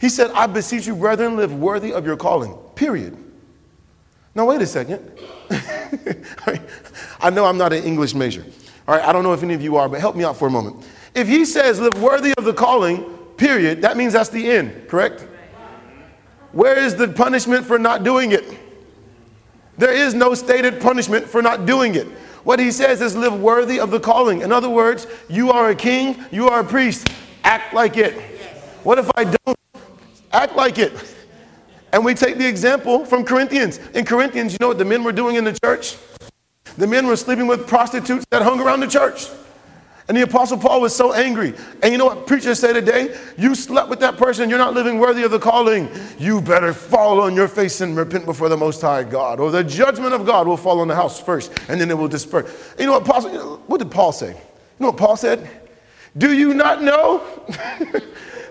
He 0.00 0.08
said, 0.08 0.30
I 0.30 0.46
beseech 0.46 0.86
you, 0.86 0.94
brethren, 0.94 1.36
live 1.36 1.52
worthy 1.52 1.92
of 1.92 2.06
your 2.06 2.16
calling, 2.16 2.54
period. 2.74 3.16
Now, 4.34 4.46
wait 4.46 4.62
a 4.62 4.66
second. 4.66 5.10
I 7.20 7.30
know 7.30 7.44
I'm 7.44 7.58
not 7.58 7.72
an 7.72 7.82
English 7.82 8.14
major. 8.14 8.44
All 8.86 8.94
right, 8.94 9.04
I 9.04 9.12
don't 9.12 9.24
know 9.24 9.32
if 9.32 9.42
any 9.42 9.54
of 9.54 9.62
you 9.62 9.76
are, 9.76 9.88
but 9.88 10.00
help 10.00 10.14
me 10.14 10.24
out 10.24 10.36
for 10.36 10.46
a 10.46 10.50
moment. 10.50 10.86
If 11.14 11.26
he 11.26 11.44
says 11.44 11.80
live 11.80 12.00
worthy 12.00 12.32
of 12.38 12.44
the 12.44 12.52
calling, 12.52 13.02
period, 13.36 13.82
that 13.82 13.96
means 13.96 14.12
that's 14.12 14.28
the 14.28 14.50
end, 14.50 14.88
correct? 14.88 15.26
Where 16.52 16.78
is 16.78 16.94
the 16.94 17.08
punishment 17.08 17.66
for 17.66 17.78
not 17.78 18.04
doing 18.04 18.32
it? 18.32 18.44
There 19.76 19.92
is 19.92 20.14
no 20.14 20.34
stated 20.34 20.80
punishment 20.80 21.26
for 21.26 21.42
not 21.42 21.66
doing 21.66 21.94
it. 21.94 22.06
What 22.44 22.60
he 22.60 22.70
says 22.70 23.00
is 23.00 23.14
live 23.16 23.40
worthy 23.40 23.78
of 23.78 23.90
the 23.90 24.00
calling. 24.00 24.42
In 24.42 24.52
other 24.52 24.70
words, 24.70 25.06
you 25.28 25.50
are 25.50 25.70
a 25.70 25.74
king, 25.74 26.24
you 26.30 26.48
are 26.48 26.60
a 26.60 26.64
priest, 26.64 27.08
act 27.44 27.74
like 27.74 27.96
it. 27.96 28.14
What 28.84 28.98
if 28.98 29.10
I 29.16 29.24
don't 29.24 29.57
act 30.32 30.56
like 30.56 30.78
it? 30.78 30.92
And 31.92 32.04
we 32.04 32.14
take 32.14 32.36
the 32.36 32.46
example 32.46 33.04
from 33.04 33.24
Corinthians. 33.24 33.78
In 33.94 34.04
Corinthians, 34.04 34.52
you 34.52 34.58
know 34.60 34.68
what 34.68 34.78
the 34.78 34.84
men 34.84 35.02
were 35.02 35.12
doing 35.12 35.36
in 35.36 35.44
the 35.44 35.58
church? 35.64 35.96
The 36.76 36.86
men 36.86 37.06
were 37.06 37.16
sleeping 37.16 37.46
with 37.46 37.66
prostitutes 37.66 38.26
that 38.30 38.42
hung 38.42 38.60
around 38.60 38.80
the 38.80 38.86
church. 38.86 39.26
And 40.06 40.16
the 40.16 40.22
Apostle 40.22 40.56
Paul 40.56 40.80
was 40.80 40.96
so 40.96 41.12
angry. 41.12 41.52
And 41.82 41.92
you 41.92 41.98
know 41.98 42.06
what 42.06 42.26
preachers 42.26 42.58
say 42.58 42.72
today? 42.72 43.18
You 43.36 43.54
slept 43.54 43.90
with 43.90 44.00
that 44.00 44.16
person, 44.16 44.48
you're 44.48 44.58
not 44.58 44.72
living 44.72 44.98
worthy 44.98 45.22
of 45.22 45.30
the 45.30 45.38
calling. 45.38 45.90
You 46.18 46.40
better 46.40 46.72
fall 46.72 47.20
on 47.20 47.34
your 47.34 47.46
face 47.46 47.82
and 47.82 47.94
repent 47.94 48.24
before 48.24 48.48
the 48.48 48.56
Most 48.56 48.80
High 48.80 49.04
God, 49.04 49.38
or 49.38 49.50
the 49.50 49.62
judgment 49.62 50.14
of 50.14 50.24
God 50.24 50.46
will 50.46 50.56
fall 50.56 50.80
on 50.80 50.88
the 50.88 50.94
house 50.94 51.20
first, 51.20 51.52
and 51.68 51.78
then 51.78 51.90
it 51.90 51.98
will 51.98 52.08
disperse. 52.08 52.74
You 52.78 52.86
know 52.86 52.92
what, 52.92 53.04
Paul, 53.04 53.58
what 53.66 53.78
did 53.78 53.90
Paul 53.90 54.12
say? 54.12 54.30
You 54.30 54.36
know 54.78 54.88
what 54.88 54.96
Paul 54.96 55.16
said? 55.16 55.46
Do 56.16 56.32
you 56.32 56.54
not 56.54 56.82
know 56.82 57.22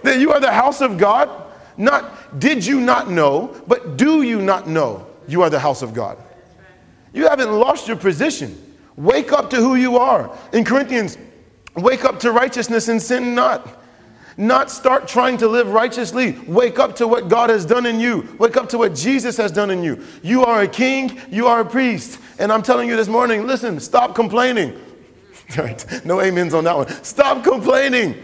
that 0.04 0.20
you 0.20 0.32
are 0.34 0.40
the 0.40 0.52
house 0.52 0.82
of 0.82 1.00
God? 1.00 1.47
Not 1.78 2.40
did 2.40 2.66
you 2.66 2.82
not 2.82 3.10
know, 3.10 3.56
but 3.68 3.98
do 3.98 4.24
you 4.24 4.42
not 4.42 4.68
know 4.68 5.08
you 5.28 5.42
are 5.42 5.50
the 5.50 5.60
house 5.60 5.82
of 5.82 5.94
God? 5.94 6.18
You 7.14 7.28
haven't 7.28 7.52
lost 7.52 7.88
your 7.88 7.98
position. 7.98 8.64
Wake 8.96 9.32
up 9.32 9.50
to 9.52 9.58
who 9.58 9.76
you 9.76 9.98
are. 9.98 10.36
In 10.54 10.64
Corinthians 10.66 11.18
Wake 11.78 12.06
up 12.06 12.20
to 12.22 12.32
righteousness 12.32 12.88
and 12.88 13.02
sin 13.02 13.36
not. 13.36 13.68
Not 14.36 14.70
start 14.70 15.08
trying 15.08 15.38
to 15.38 15.48
live 15.48 15.70
righteously. 15.70 16.32
Wake 16.48 16.80
up 16.80 16.96
to 16.98 17.08
what 17.08 17.28
God 17.28 17.50
has 17.50 17.66
done 17.66 17.86
in 17.86 18.00
you. 18.00 18.36
Wake 18.40 18.58
up 18.58 18.70
to 18.70 18.78
what 18.80 18.96
Jesus 18.96 19.38
has 19.38 19.52
done 19.52 19.70
in 19.70 19.84
you. 19.84 20.04
You 20.24 20.44
are 20.44 20.64
a 20.64 20.68
king, 20.68 21.20
you 21.30 21.48
are 21.48 21.62
a 21.62 21.66
priest. 21.66 22.20
And 22.40 22.52
I'm 22.52 22.64
telling 22.64 22.90
you 22.90 22.96
this 22.96 23.08
morning 23.08 23.48
listen, 23.48 23.80
stop 23.80 24.16
complaining. 24.16 24.80
No 26.04 26.20
amens 26.20 26.54
on 26.54 26.66
that 26.66 26.76
one. 26.76 26.90
Stop 27.04 27.44
complaining. 27.44 28.22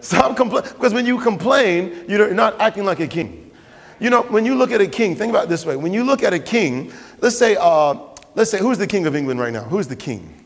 Stop 0.00 0.36
complaining. 0.36 0.70
Because 0.72 0.94
when 0.94 1.06
you 1.06 1.20
complain, 1.20 2.04
you're 2.08 2.32
not 2.34 2.60
acting 2.60 2.84
like 2.84 3.00
a 3.00 3.06
king. 3.06 3.50
You 3.98 4.08
know, 4.10 4.22
when 4.22 4.46
you 4.46 4.54
look 4.54 4.72
at 4.72 4.80
a 4.80 4.86
king, 4.86 5.14
think 5.14 5.30
about 5.30 5.44
it 5.44 5.48
this 5.50 5.66
way. 5.66 5.76
When 5.76 5.92
you 5.92 6.04
look 6.04 6.22
at 6.22 6.32
a 6.32 6.38
king, 6.38 6.92
let's 7.20 7.36
say, 7.36 7.56
uh, 7.60 7.94
let's 8.34 8.50
say, 8.50 8.58
who's 8.58 8.78
the 8.78 8.86
king 8.86 9.06
of 9.06 9.14
England 9.14 9.40
right 9.40 9.52
now? 9.52 9.64
Who's 9.64 9.86
the 9.86 9.96
king? 9.96 10.44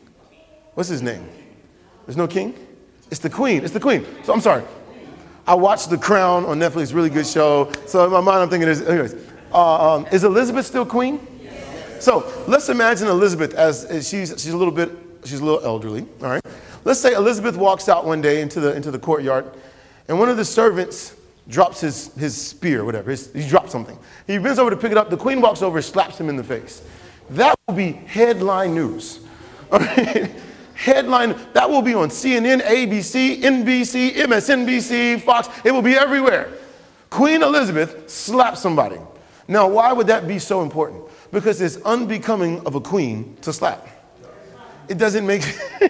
What's 0.73 0.89
his 0.89 1.01
name? 1.01 1.27
There's 2.05 2.17
no 2.17 2.27
king? 2.27 2.53
It's 3.09 3.21
the 3.21 3.29
queen. 3.29 3.63
It's 3.63 3.73
the 3.73 3.79
queen. 3.79 4.05
So 4.23 4.33
I'm 4.33 4.41
sorry. 4.41 4.63
I 5.47 5.53
watched 5.53 5.89
The 5.89 5.97
Crown 5.97 6.43
on 6.45 6.59
Netflix, 6.59 6.93
really 6.93 7.09
good 7.09 7.27
show. 7.27 7.71
So 7.85 8.03
in 8.05 8.11
my 8.11 8.19
mind, 8.19 8.39
I'm 8.41 8.49
thinking, 8.49 8.67
anyways, 8.67 9.15
uh, 9.53 9.93
um, 9.95 10.07
is 10.11 10.23
Elizabeth 10.23 10.65
still 10.65 10.85
queen? 10.85 11.19
So 11.99 12.31
let's 12.47 12.67
imagine 12.69 13.07
Elizabeth 13.07 13.53
as, 13.53 13.85
as 13.85 14.09
she's, 14.09 14.29
she's 14.31 14.49
a 14.49 14.57
little 14.57 14.73
bit, 14.73 14.91
she's 15.23 15.39
a 15.39 15.45
little 15.45 15.63
elderly, 15.63 16.05
all 16.21 16.29
right? 16.29 16.44
Let's 16.85 16.99
say 16.99 17.13
Elizabeth 17.13 17.57
walks 17.57 17.89
out 17.89 18.05
one 18.05 18.21
day 18.21 18.41
into 18.41 18.59
the, 18.59 18.73
into 18.75 18.91
the 18.91 18.99
courtyard, 18.99 19.51
and 20.07 20.19
one 20.19 20.29
of 20.29 20.37
the 20.37 20.45
servants 20.45 21.15
drops 21.49 21.81
his, 21.81 22.13
his 22.13 22.39
spear, 22.39 22.85
whatever. 22.85 23.09
His, 23.11 23.33
he 23.33 23.47
drops 23.47 23.71
something. 23.71 23.97
He 24.27 24.37
bends 24.37 24.59
over 24.59 24.69
to 24.69 24.77
pick 24.77 24.91
it 24.91 24.97
up. 24.97 25.09
The 25.09 25.17
queen 25.17 25.41
walks 25.41 25.63
over, 25.63 25.81
slaps 25.81 26.19
him 26.19 26.29
in 26.29 26.35
the 26.35 26.43
face. 26.43 26.87
That 27.31 27.55
will 27.67 27.75
be 27.75 27.91
headline 27.91 28.75
news. 28.75 29.19
All 29.71 29.79
right? 29.79 30.31
headline 30.75 31.35
that 31.53 31.67
will 31.67 31.81
be 31.81 31.95
on 31.95 32.09
CNN, 32.09 32.61
ABC, 32.61 33.41
NBC, 33.41 34.13
MSNBC, 34.13 35.21
Fox. 35.21 35.49
It 35.63 35.71
will 35.71 35.81
be 35.81 35.95
everywhere. 35.95 36.49
Queen 37.09 37.41
Elizabeth 37.41 38.09
slapped 38.09 38.59
somebody. 38.59 38.97
Now, 39.47 39.67
why 39.67 39.91
would 39.91 40.07
that 40.07 40.27
be 40.27 40.37
so 40.37 40.61
important? 40.61 41.03
Because 41.31 41.61
it's 41.61 41.77
unbecoming 41.77 42.65
of 42.67 42.75
a 42.75 42.81
queen 42.81 43.37
to 43.41 43.53
slap. 43.53 43.87
It 44.87 44.97
doesn't 44.97 45.25
make 45.25 45.41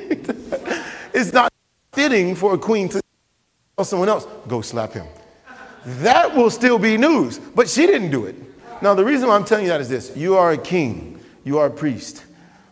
it's 1.14 1.34
not 1.34 1.52
fitting 1.94 2.36
for 2.36 2.54
a 2.54 2.58
queen 2.58 2.90
to 2.90 3.02
tell 3.76 3.86
someone 3.86 4.10
else, 4.10 4.28
go 4.48 4.62
slap 4.62 4.94
him. 4.94 5.08
That 5.86 6.36
will 6.36 6.50
still 6.50 6.80
be 6.80 6.98
news, 6.98 7.40
but 7.40 7.70
she 7.70 7.86
didn't 7.86 8.12
do 8.12 8.26
it. 8.26 8.36
Now, 8.82 8.94
the 8.94 9.06
reason 9.06 9.28
why 9.28 9.36
I'm 9.36 9.46
telling 9.46 9.66
you 9.66 9.70
that 9.70 9.82
is 9.82 9.90
this 9.90 10.16
you 10.16 10.36
are 10.36 10.52
a 10.52 10.58
king, 10.58 11.20
you 11.44 11.58
are 11.60 11.68
a 11.68 11.72
priest. 11.72 12.26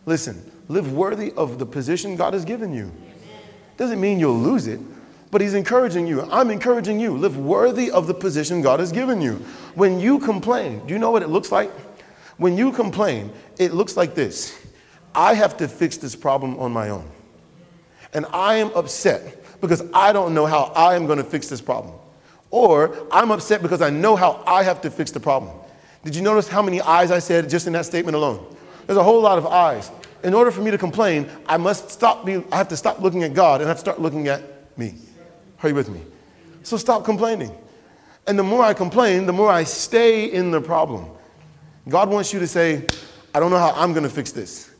Listen, 0.06 0.50
live 0.68 0.92
worthy 0.92 1.32
of 1.32 1.58
the 1.58 1.66
position 1.66 2.16
God 2.16 2.34
has 2.34 2.44
given 2.44 2.74
you. 2.74 2.92
Doesn't 3.76 4.00
mean 4.00 4.18
you'll 4.18 4.38
lose 4.38 4.66
it, 4.66 4.80
but 5.30 5.40
He's 5.40 5.54
encouraging 5.54 6.06
you. 6.06 6.22
I'm 6.30 6.50
encouraging 6.50 7.00
you. 7.00 7.16
Live 7.16 7.38
worthy 7.38 7.90
of 7.90 8.06
the 8.06 8.14
position 8.14 8.62
God 8.62 8.80
has 8.80 8.92
given 8.92 9.20
you. 9.20 9.34
When 9.74 9.98
you 9.98 10.18
complain, 10.18 10.86
do 10.86 10.92
you 10.92 10.98
know 10.98 11.10
what 11.10 11.22
it 11.22 11.28
looks 11.28 11.50
like? 11.50 11.70
When 12.36 12.56
you 12.56 12.72
complain, 12.72 13.32
it 13.58 13.72
looks 13.72 13.96
like 13.96 14.14
this 14.14 14.63
I 15.14 15.34
have 15.34 15.56
to 15.58 15.68
fix 15.68 15.96
this 15.96 16.16
problem 16.16 16.58
on 16.58 16.72
my 16.72 16.88
own. 16.88 17.08
And 18.12 18.26
I 18.32 18.56
am 18.56 18.70
upset 18.74 19.60
because 19.60 19.82
I 19.92 20.12
don't 20.12 20.34
know 20.34 20.46
how 20.46 20.72
I 20.76 20.94
am 20.94 21.06
going 21.06 21.18
to 21.18 21.24
fix 21.24 21.48
this 21.48 21.60
problem. 21.60 21.94
Or 22.50 22.96
I'm 23.10 23.30
upset 23.30 23.62
because 23.62 23.82
I 23.82 23.90
know 23.90 24.16
how 24.16 24.42
I 24.46 24.62
have 24.62 24.80
to 24.82 24.90
fix 24.90 25.10
the 25.10 25.20
problem. 25.20 25.56
Did 26.04 26.14
you 26.14 26.22
notice 26.22 26.48
how 26.48 26.62
many 26.62 26.80
eyes 26.80 27.10
I 27.10 27.18
said 27.18 27.48
just 27.48 27.66
in 27.66 27.72
that 27.72 27.86
statement 27.86 28.14
alone? 28.14 28.44
There's 28.86 28.98
a 28.98 29.02
whole 29.02 29.20
lot 29.20 29.38
of 29.38 29.46
eyes 29.46 29.90
in 30.24 30.32
order 30.32 30.50
for 30.50 30.62
me 30.62 30.70
to 30.70 30.78
complain, 30.78 31.28
I 31.46 31.58
must 31.58 31.90
stop 31.90 32.24
being, 32.24 32.44
I 32.50 32.56
have 32.56 32.68
to 32.68 32.76
stop 32.76 33.00
looking 33.00 33.22
at 33.22 33.34
God 33.34 33.60
and 33.60 33.68
I 33.68 33.68
have 33.68 33.76
to 33.76 33.82
start 33.82 34.00
looking 34.00 34.26
at 34.28 34.42
me. 34.76 34.94
Are 35.62 35.68
you 35.68 35.74
with 35.74 35.90
me? 35.90 36.00
So 36.62 36.78
stop 36.78 37.04
complaining. 37.04 37.54
And 38.26 38.38
the 38.38 38.42
more 38.42 38.64
I 38.64 38.72
complain, 38.72 39.26
the 39.26 39.34
more 39.34 39.50
I 39.50 39.64
stay 39.64 40.24
in 40.32 40.50
the 40.50 40.62
problem. 40.62 41.06
God 41.88 42.08
wants 42.08 42.32
you 42.32 42.40
to 42.40 42.46
say, 42.46 42.86
I 43.34 43.40
don't 43.40 43.50
know 43.50 43.58
how 43.58 43.72
I'm 43.76 43.92
going 43.92 44.04
to 44.04 44.10
fix 44.10 44.32
this. 44.32 44.73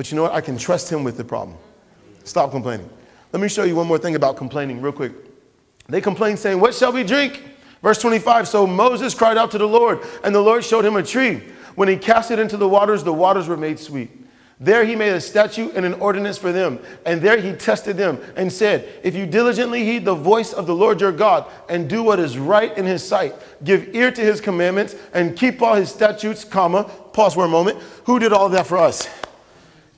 But 0.00 0.10
you 0.10 0.16
know 0.16 0.22
what? 0.22 0.32
I 0.32 0.40
can 0.40 0.56
trust 0.56 0.90
Him 0.90 1.04
with 1.04 1.18
the 1.18 1.24
problem. 1.24 1.58
Stop 2.24 2.52
complaining. 2.52 2.88
Let 3.34 3.42
me 3.42 3.48
show 3.48 3.64
you 3.64 3.76
one 3.76 3.86
more 3.86 3.98
thing 3.98 4.14
about 4.14 4.38
complaining, 4.38 4.80
real 4.80 4.94
quick. 4.94 5.12
They 5.90 6.00
complained, 6.00 6.38
saying, 6.38 6.58
What 6.58 6.74
shall 6.74 6.90
we 6.90 7.04
drink? 7.04 7.42
Verse 7.82 7.98
25 7.98 8.48
So 8.48 8.66
Moses 8.66 9.12
cried 9.12 9.36
out 9.36 9.50
to 9.50 9.58
the 9.58 9.68
Lord, 9.68 10.00
and 10.24 10.34
the 10.34 10.40
Lord 10.40 10.64
showed 10.64 10.86
him 10.86 10.96
a 10.96 11.02
tree. 11.02 11.42
When 11.74 11.86
he 11.86 11.98
cast 11.98 12.30
it 12.30 12.38
into 12.38 12.56
the 12.56 12.66
waters, 12.66 13.04
the 13.04 13.12
waters 13.12 13.46
were 13.46 13.58
made 13.58 13.78
sweet. 13.78 14.10
There 14.58 14.86
he 14.86 14.96
made 14.96 15.12
a 15.12 15.20
statute 15.20 15.74
and 15.74 15.84
an 15.84 15.92
ordinance 15.92 16.38
for 16.38 16.50
them. 16.50 16.78
And 17.04 17.20
there 17.20 17.38
he 17.38 17.52
tested 17.52 17.98
them 17.98 18.22
and 18.36 18.50
said, 18.50 18.88
If 19.04 19.14
you 19.14 19.26
diligently 19.26 19.84
heed 19.84 20.06
the 20.06 20.14
voice 20.14 20.54
of 20.54 20.66
the 20.66 20.74
Lord 20.74 21.02
your 21.02 21.12
God 21.12 21.44
and 21.68 21.90
do 21.90 22.02
what 22.02 22.18
is 22.18 22.38
right 22.38 22.74
in 22.78 22.86
his 22.86 23.06
sight, 23.06 23.34
give 23.64 23.94
ear 23.94 24.10
to 24.10 24.22
his 24.22 24.40
commandments 24.40 24.96
and 25.12 25.36
keep 25.36 25.60
all 25.60 25.74
his 25.74 25.90
statutes, 25.90 26.42
comma, 26.42 26.84
pause 27.12 27.34
for 27.34 27.44
a 27.44 27.48
moment. 27.48 27.76
Who 28.04 28.18
did 28.18 28.32
all 28.32 28.48
that 28.48 28.66
for 28.66 28.78
us? 28.78 29.06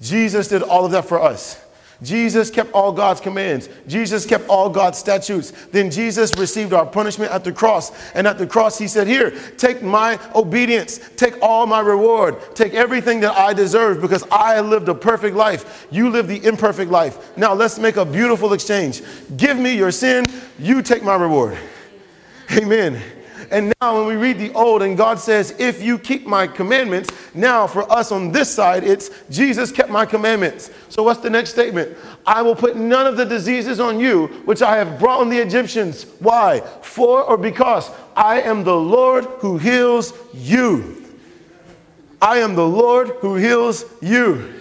Jesus 0.02 0.48
did 0.48 0.62
all 0.62 0.84
of 0.84 0.90
that 0.90 1.06
for 1.06 1.22
us. 1.22 1.64
Jesus 2.02 2.50
kept 2.50 2.72
all 2.72 2.90
God's 2.90 3.20
commands. 3.20 3.68
Jesus 3.86 4.26
kept 4.26 4.48
all 4.48 4.68
God's 4.68 4.98
statutes. 4.98 5.52
Then 5.70 5.88
Jesus 5.88 6.32
received 6.36 6.72
our 6.72 6.84
punishment 6.84 7.30
at 7.30 7.44
the 7.44 7.52
cross. 7.52 7.92
And 8.14 8.26
at 8.26 8.38
the 8.38 8.46
cross, 8.46 8.76
he 8.76 8.88
said, 8.88 9.06
Here, 9.06 9.30
take 9.56 9.82
my 9.82 10.18
obedience, 10.34 10.98
take 11.16 11.40
all 11.40 11.64
my 11.64 11.78
reward, 11.78 12.36
take 12.56 12.74
everything 12.74 13.20
that 13.20 13.38
I 13.38 13.52
deserve 13.52 14.00
because 14.00 14.24
I 14.32 14.60
lived 14.60 14.88
a 14.88 14.94
perfect 14.94 15.36
life. 15.36 15.86
You 15.92 16.10
live 16.10 16.26
the 16.26 16.44
imperfect 16.44 16.90
life. 16.90 17.36
Now 17.36 17.54
let's 17.54 17.78
make 17.78 17.96
a 17.96 18.04
beautiful 18.04 18.52
exchange. 18.52 19.02
Give 19.36 19.56
me 19.56 19.76
your 19.76 19.92
sin, 19.92 20.26
you 20.58 20.82
take 20.82 21.04
my 21.04 21.14
reward. 21.14 21.56
Amen. 22.50 23.00
And 23.52 23.74
now, 23.82 23.98
when 23.98 24.06
we 24.06 24.16
read 24.16 24.38
the 24.38 24.50
old, 24.54 24.80
and 24.80 24.96
God 24.96 25.18
says, 25.18 25.54
If 25.58 25.82
you 25.82 25.98
keep 25.98 26.26
my 26.26 26.46
commandments, 26.46 27.10
now 27.34 27.66
for 27.66 27.90
us 27.92 28.10
on 28.10 28.32
this 28.32 28.52
side, 28.52 28.82
it's 28.82 29.10
Jesus 29.28 29.70
kept 29.70 29.90
my 29.90 30.06
commandments. 30.06 30.70
So, 30.88 31.02
what's 31.02 31.20
the 31.20 31.28
next 31.28 31.50
statement? 31.50 31.94
I 32.24 32.40
will 32.40 32.56
put 32.56 32.76
none 32.76 33.06
of 33.06 33.18
the 33.18 33.26
diseases 33.26 33.78
on 33.78 34.00
you 34.00 34.28
which 34.46 34.62
I 34.62 34.78
have 34.78 34.98
brought 34.98 35.20
on 35.20 35.28
the 35.28 35.36
Egyptians. 35.36 36.06
Why? 36.18 36.60
For 36.80 37.22
or 37.22 37.36
because 37.36 37.90
I 38.16 38.40
am 38.40 38.64
the 38.64 38.74
Lord 38.74 39.26
who 39.26 39.58
heals 39.58 40.14
you. 40.32 41.04
I 42.22 42.38
am 42.38 42.54
the 42.54 42.66
Lord 42.66 43.08
who 43.20 43.36
heals 43.36 43.84
you. 44.00 44.60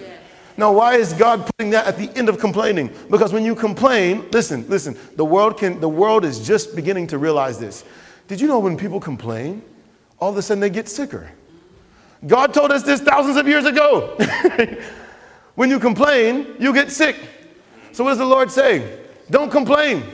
Now, 0.57 0.73
why 0.73 0.95
is 0.95 1.13
God 1.13 1.45
putting 1.45 1.71
that 1.71 1.87
at 1.87 1.97
the 1.97 2.11
end 2.17 2.27
of 2.27 2.39
complaining? 2.39 2.93
Because 3.09 3.31
when 3.31 3.45
you 3.45 3.55
complain, 3.55 4.27
listen, 4.31 4.65
listen, 4.67 4.97
the 5.15 5.23
world 5.23 5.57
can 5.57 5.79
the 5.79 5.87
world 5.87 6.25
is 6.25 6.45
just 6.45 6.75
beginning 6.75 7.07
to 7.07 7.17
realize 7.17 7.57
this. 7.57 7.85
Did 8.31 8.39
you 8.39 8.47
know 8.47 8.59
when 8.59 8.77
people 8.77 9.01
complain, 9.01 9.61
all 10.17 10.29
of 10.29 10.37
a 10.37 10.41
sudden 10.41 10.61
they 10.61 10.69
get 10.69 10.87
sicker? 10.87 11.29
God 12.25 12.53
told 12.53 12.71
us 12.71 12.81
this 12.81 13.01
thousands 13.01 13.35
of 13.35 13.45
years 13.45 13.65
ago. 13.65 14.15
when 15.55 15.69
you 15.69 15.79
complain, 15.79 16.55
you 16.57 16.73
get 16.73 16.93
sick. 16.93 17.17
So, 17.91 18.05
what 18.05 18.11
does 18.11 18.19
the 18.19 18.25
Lord 18.25 18.49
say? 18.49 18.99
Don't 19.29 19.51
complain. 19.51 20.05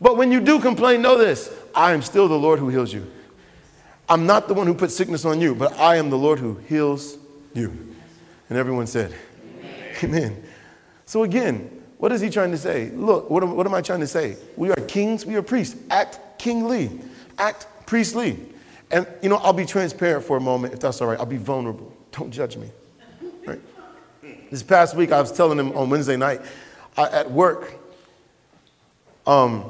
But 0.00 0.16
when 0.16 0.32
you 0.32 0.40
do 0.40 0.58
complain, 0.58 1.02
know 1.02 1.16
this 1.16 1.56
I 1.72 1.92
am 1.92 2.02
still 2.02 2.26
the 2.26 2.34
Lord 2.36 2.58
who 2.58 2.68
heals 2.68 2.92
you. 2.92 3.08
I'm 4.08 4.26
not 4.26 4.48
the 4.48 4.54
one 4.54 4.66
who 4.66 4.74
puts 4.74 4.96
sickness 4.96 5.24
on 5.24 5.40
you, 5.40 5.54
but 5.54 5.72
I 5.78 5.94
am 5.98 6.10
the 6.10 6.18
Lord 6.18 6.40
who 6.40 6.54
heals 6.68 7.16
you. 7.54 7.68
And 8.48 8.58
everyone 8.58 8.88
said, 8.88 9.14
Amen. 9.54 9.94
Amen. 10.02 10.42
So, 11.06 11.22
again, 11.22 11.84
what 11.98 12.10
is 12.10 12.20
he 12.20 12.28
trying 12.28 12.50
to 12.50 12.58
say? 12.58 12.90
Look, 12.90 13.30
what 13.30 13.44
am, 13.44 13.54
what 13.54 13.68
am 13.68 13.74
I 13.74 13.82
trying 13.82 14.00
to 14.00 14.08
say? 14.08 14.36
We 14.56 14.72
are 14.72 14.76
kings, 14.88 15.24
we 15.24 15.36
are 15.36 15.42
priests. 15.42 15.76
Act 15.90 16.18
kingly 16.40 16.90
act 17.42 17.66
priestly. 17.86 18.38
And, 18.90 19.06
you 19.22 19.28
know, 19.28 19.36
I'll 19.36 19.52
be 19.52 19.66
transparent 19.66 20.24
for 20.24 20.36
a 20.36 20.40
moment, 20.40 20.74
if 20.74 20.80
that's 20.80 21.00
all 21.00 21.08
right. 21.08 21.18
I'll 21.18 21.26
be 21.26 21.38
vulnerable. 21.38 21.92
Don't 22.12 22.30
judge 22.30 22.56
me. 22.56 22.70
Right? 23.46 23.60
This 24.50 24.62
past 24.62 24.94
week, 24.94 25.12
I 25.12 25.20
was 25.20 25.32
telling 25.32 25.56
them 25.56 25.72
on 25.76 25.90
Wednesday 25.90 26.16
night 26.16 26.42
I, 26.96 27.08
at 27.08 27.30
work, 27.30 27.74
um, 29.26 29.64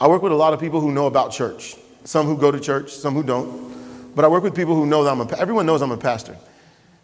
I 0.00 0.06
work 0.06 0.22
with 0.22 0.32
a 0.32 0.36
lot 0.36 0.54
of 0.54 0.60
people 0.60 0.80
who 0.80 0.92
know 0.92 1.06
about 1.06 1.32
church. 1.32 1.76
Some 2.04 2.26
who 2.26 2.36
go 2.36 2.50
to 2.50 2.60
church, 2.60 2.92
some 2.92 3.14
who 3.14 3.22
don't. 3.22 4.14
But 4.14 4.24
I 4.24 4.28
work 4.28 4.42
with 4.42 4.54
people 4.54 4.74
who 4.74 4.86
know 4.86 5.04
that 5.04 5.10
I'm 5.10 5.20
a, 5.20 5.36
everyone 5.38 5.66
knows 5.66 5.82
I'm 5.82 5.92
a 5.92 5.96
pastor. 5.96 6.36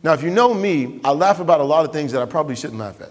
Now, 0.02 0.12
if 0.12 0.22
you 0.22 0.30
know 0.30 0.54
me, 0.54 1.00
I 1.04 1.10
laugh 1.10 1.40
about 1.40 1.60
a 1.60 1.64
lot 1.64 1.84
of 1.84 1.92
things 1.92 2.12
that 2.12 2.22
I 2.22 2.26
probably 2.26 2.54
shouldn't 2.54 2.78
laugh 2.78 3.00
at. 3.00 3.10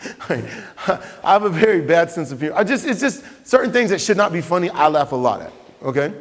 I 0.28 1.00
have 1.24 1.44
a 1.44 1.50
very 1.50 1.80
bad 1.80 2.10
sense 2.10 2.30
of 2.30 2.40
humor. 2.40 2.56
I 2.56 2.64
just, 2.64 2.86
it's 2.86 3.00
just 3.00 3.24
certain 3.46 3.72
things 3.72 3.90
that 3.90 4.00
should 4.00 4.16
not 4.16 4.32
be 4.32 4.40
funny, 4.40 4.70
I 4.70 4.88
laugh 4.88 5.12
a 5.12 5.16
lot 5.16 5.42
at, 5.42 5.52
okay? 5.82 6.12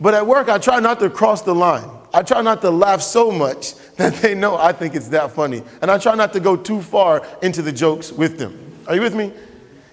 But 0.00 0.14
at 0.14 0.26
work, 0.26 0.48
I 0.48 0.58
try 0.58 0.80
not 0.80 0.98
to 1.00 1.10
cross 1.10 1.42
the 1.42 1.54
line. 1.54 1.88
I 2.12 2.22
try 2.22 2.42
not 2.42 2.60
to 2.62 2.70
laugh 2.70 3.02
so 3.02 3.30
much 3.30 3.74
that 3.96 4.14
they 4.14 4.34
know 4.34 4.56
I 4.56 4.72
think 4.72 4.94
it's 4.94 5.08
that 5.08 5.32
funny. 5.32 5.62
And 5.82 5.90
I 5.90 5.98
try 5.98 6.14
not 6.14 6.32
to 6.32 6.40
go 6.40 6.56
too 6.56 6.80
far 6.80 7.26
into 7.42 7.62
the 7.62 7.72
jokes 7.72 8.10
with 8.10 8.38
them. 8.38 8.58
Are 8.86 8.94
you 8.94 9.02
with 9.02 9.14
me? 9.14 9.32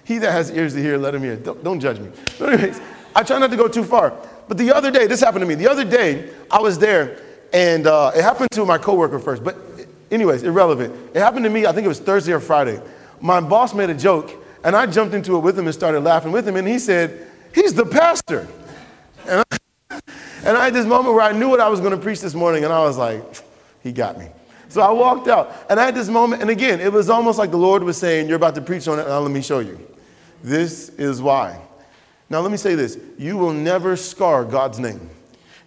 He 0.04 0.18
that 0.18 0.32
has 0.32 0.50
ears 0.50 0.72
to 0.74 0.80
hear, 0.80 0.96
let 0.96 1.14
him 1.14 1.22
hear. 1.22 1.36
Don't, 1.36 1.62
don't 1.62 1.80
judge 1.80 1.98
me. 1.98 2.10
But 2.38 2.54
anyways, 2.54 2.80
I 3.14 3.22
try 3.22 3.38
not 3.38 3.50
to 3.50 3.56
go 3.56 3.68
too 3.68 3.84
far. 3.84 4.14
But 4.48 4.56
the 4.56 4.74
other 4.74 4.90
day, 4.90 5.06
this 5.06 5.20
happened 5.20 5.42
to 5.42 5.46
me. 5.46 5.54
The 5.54 5.68
other 5.68 5.84
day, 5.84 6.30
I 6.50 6.60
was 6.60 6.78
there, 6.78 7.20
and 7.52 7.86
uh, 7.86 8.12
it 8.14 8.22
happened 8.22 8.50
to 8.52 8.64
my 8.64 8.78
coworker 8.78 9.18
first. 9.18 9.44
But 9.44 9.58
anyways, 10.10 10.42
irrelevant. 10.42 10.94
It 11.14 11.20
happened 11.20 11.44
to 11.44 11.50
me, 11.50 11.66
I 11.66 11.72
think 11.72 11.84
it 11.84 11.88
was 11.88 12.00
Thursday 12.00 12.32
or 12.32 12.40
Friday 12.40 12.80
my 13.20 13.40
boss 13.40 13.74
made 13.74 13.90
a 13.90 13.94
joke, 13.94 14.32
and 14.64 14.74
I 14.76 14.86
jumped 14.86 15.14
into 15.14 15.36
it 15.36 15.40
with 15.40 15.58
him 15.58 15.66
and 15.66 15.74
started 15.74 16.00
laughing 16.00 16.32
with 16.32 16.46
him, 16.46 16.56
and 16.56 16.66
he 16.66 16.78
said, 16.78 17.26
He's 17.54 17.74
the 17.74 17.86
pastor. 17.86 18.46
And 19.26 19.44
I, 19.50 20.00
and 20.44 20.56
I 20.56 20.64
had 20.64 20.74
this 20.74 20.86
moment 20.86 21.14
where 21.14 21.24
I 21.24 21.32
knew 21.32 21.48
what 21.48 21.60
I 21.60 21.68
was 21.68 21.80
going 21.80 21.92
to 21.92 21.98
preach 21.98 22.20
this 22.20 22.34
morning, 22.34 22.64
and 22.64 22.72
I 22.72 22.80
was 22.80 22.96
like, 22.96 23.22
He 23.82 23.92
got 23.92 24.18
me. 24.18 24.28
So 24.68 24.82
I 24.82 24.90
walked 24.90 25.28
out, 25.28 25.54
and 25.70 25.80
I 25.80 25.84
had 25.84 25.94
this 25.94 26.08
moment, 26.08 26.42
and 26.42 26.50
again, 26.50 26.80
it 26.80 26.92
was 26.92 27.08
almost 27.08 27.38
like 27.38 27.50
the 27.50 27.56
Lord 27.56 27.82
was 27.82 27.96
saying, 27.96 28.28
You're 28.28 28.36
about 28.36 28.54
to 28.56 28.60
preach 28.60 28.86
on 28.88 28.98
it, 28.98 29.06
now 29.06 29.20
let 29.20 29.30
me 29.30 29.42
show 29.42 29.60
you. 29.60 29.78
This 30.42 30.90
is 30.90 31.20
why. 31.20 31.60
Now, 32.30 32.40
let 32.40 32.50
me 32.50 32.58
say 32.58 32.74
this 32.74 32.98
you 33.16 33.36
will 33.36 33.52
never 33.52 33.96
scar 33.96 34.44
God's 34.44 34.78
name. 34.78 35.10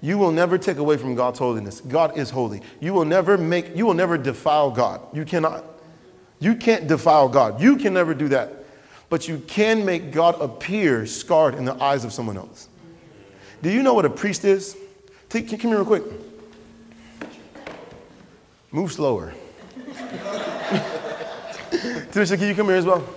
You 0.03 0.17
will 0.17 0.31
never 0.31 0.57
take 0.57 0.77
away 0.77 0.97
from 0.97 1.13
God's 1.13 1.37
holiness. 1.37 1.79
God 1.81 2.17
is 2.17 2.31
holy. 2.31 2.61
You 2.79 2.93
will 2.93 3.05
never 3.05 3.37
make, 3.37 3.75
you 3.75 3.85
will 3.85 3.93
never 3.93 4.17
defile 4.17 4.71
God. 4.71 5.01
You 5.13 5.25
cannot. 5.25 5.63
You 6.41 6.55
can't 6.55 6.87
defile 6.87 7.29
God. 7.29 7.61
You 7.61 7.77
can 7.77 7.93
never 7.93 8.13
do 8.13 8.27
that. 8.29 8.65
But 9.09 9.27
you 9.27 9.37
can 9.47 9.85
make 9.85 10.11
God 10.11 10.41
appear 10.41 11.05
scarred 11.05 11.53
in 11.55 11.65
the 11.65 11.81
eyes 11.81 12.03
of 12.03 12.11
someone 12.11 12.35
else. 12.35 12.67
Do 13.61 13.69
you 13.69 13.83
know 13.83 13.93
what 13.93 14.05
a 14.05 14.09
priest 14.09 14.43
is? 14.43 14.75
Take, 15.29 15.47
come 15.49 15.59
here 15.59 15.77
real 15.77 15.85
quick. 15.85 16.03
Move 18.71 18.91
slower. 18.91 19.33
Tanisha, 22.11 22.37
can 22.37 22.47
you 22.47 22.55
come 22.55 22.67
here 22.67 22.77
as 22.77 22.85
well? 22.85 23.07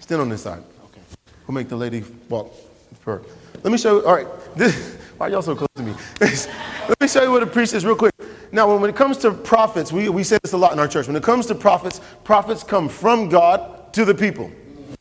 Stand 0.00 0.20
on 0.20 0.28
this 0.28 0.42
side. 0.42 0.62
Okay. 0.86 1.00
We'll 1.46 1.54
make 1.54 1.68
the 1.68 1.76
lady 1.76 2.02
walk 2.28 2.52
for. 3.00 3.22
Let 3.62 3.70
me 3.70 3.78
show 3.78 3.98
you. 3.98 4.06
All 4.06 4.14
right. 4.16 4.26
This, 4.56 4.96
why 5.16 5.28
are 5.28 5.30
y'all 5.30 5.42
so 5.42 5.54
close 5.54 5.68
to 5.76 5.82
me? 5.82 5.94
Let 6.20 7.00
me 7.00 7.06
show 7.06 7.22
you 7.22 7.30
what 7.30 7.42
a 7.42 7.46
priest 7.46 7.74
is 7.74 7.84
real 7.84 7.96
quick. 7.96 8.17
Now, 8.50 8.76
when 8.76 8.88
it 8.88 8.96
comes 8.96 9.18
to 9.18 9.32
prophets, 9.32 9.92
we, 9.92 10.08
we 10.08 10.24
say 10.24 10.38
this 10.42 10.52
a 10.52 10.56
lot 10.56 10.72
in 10.72 10.78
our 10.78 10.88
church. 10.88 11.06
When 11.06 11.16
it 11.16 11.22
comes 11.22 11.46
to 11.46 11.54
prophets, 11.54 12.00
prophets 12.24 12.62
come 12.62 12.88
from 12.88 13.28
God 13.28 13.92
to 13.92 14.04
the 14.04 14.14
people, 14.14 14.50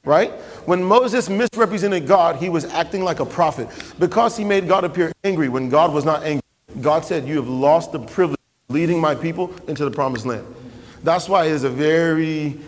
right? 0.04 0.32
When 0.66 0.84
Moses 0.84 1.30
misrepresented 1.30 2.08
God, 2.08 2.38
he 2.38 2.50
was 2.50 2.66
acting 2.66 3.04
like 3.04 3.20
a 3.20 3.26
prophet. 3.26 3.70
Because 4.00 4.36
he 4.36 4.44
made 4.44 4.68
God 4.68 4.84
appear 4.84 5.14
angry 5.24 5.48
when 5.50 5.70
God 5.70 5.94
was 5.94 6.04
not 6.04 6.24
angry, 6.24 6.42
God 6.82 7.06
said, 7.06 7.28
You 7.28 7.38
have 7.38 7.48
lost 7.48 7.94
the 7.94 8.00
privilege 8.00 8.40
of 8.70 8.76
leading 8.76 9.00
my 9.00 9.16
people 9.16 9.54
into 9.68 9.86
the 9.86 9.92
promised 9.92 10.26
land. 10.26 10.46
That's 11.04 11.30
why 11.30 11.46
it 11.46 11.52
is 11.52 11.64
a 11.64 11.70
very, 11.70 12.60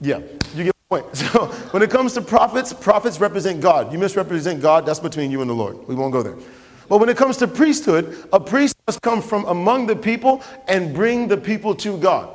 yeah, 0.00 0.20
you 0.54 0.64
get 0.64 0.74
my 0.90 1.00
point. 1.00 1.16
So 1.28 1.46
when 1.72 1.82
it 1.82 1.90
comes 1.90 2.14
to 2.14 2.22
prophets, 2.22 2.72
prophets 2.72 3.20
represent 3.20 3.60
God. 3.60 3.92
You 3.92 3.98
misrepresent 3.98 4.62
God, 4.62 4.86
that's 4.86 5.00
between 5.00 5.30
you 5.30 5.42
and 5.42 5.50
the 5.50 5.54
Lord. 5.54 5.86
We 5.86 5.94
won't 5.94 6.12
go 6.12 6.22
there. 6.22 6.36
But 6.88 6.98
when 6.98 7.10
it 7.10 7.18
comes 7.18 7.36
to 7.38 7.46
priesthood, 7.46 8.26
a 8.32 8.40
priest 8.40 8.77
must 8.88 9.02
come 9.02 9.20
from 9.20 9.44
among 9.44 9.86
the 9.86 9.94
people 9.94 10.42
and 10.66 10.94
bring 10.94 11.28
the 11.28 11.36
people 11.36 11.74
to 11.74 11.98
God. 11.98 12.34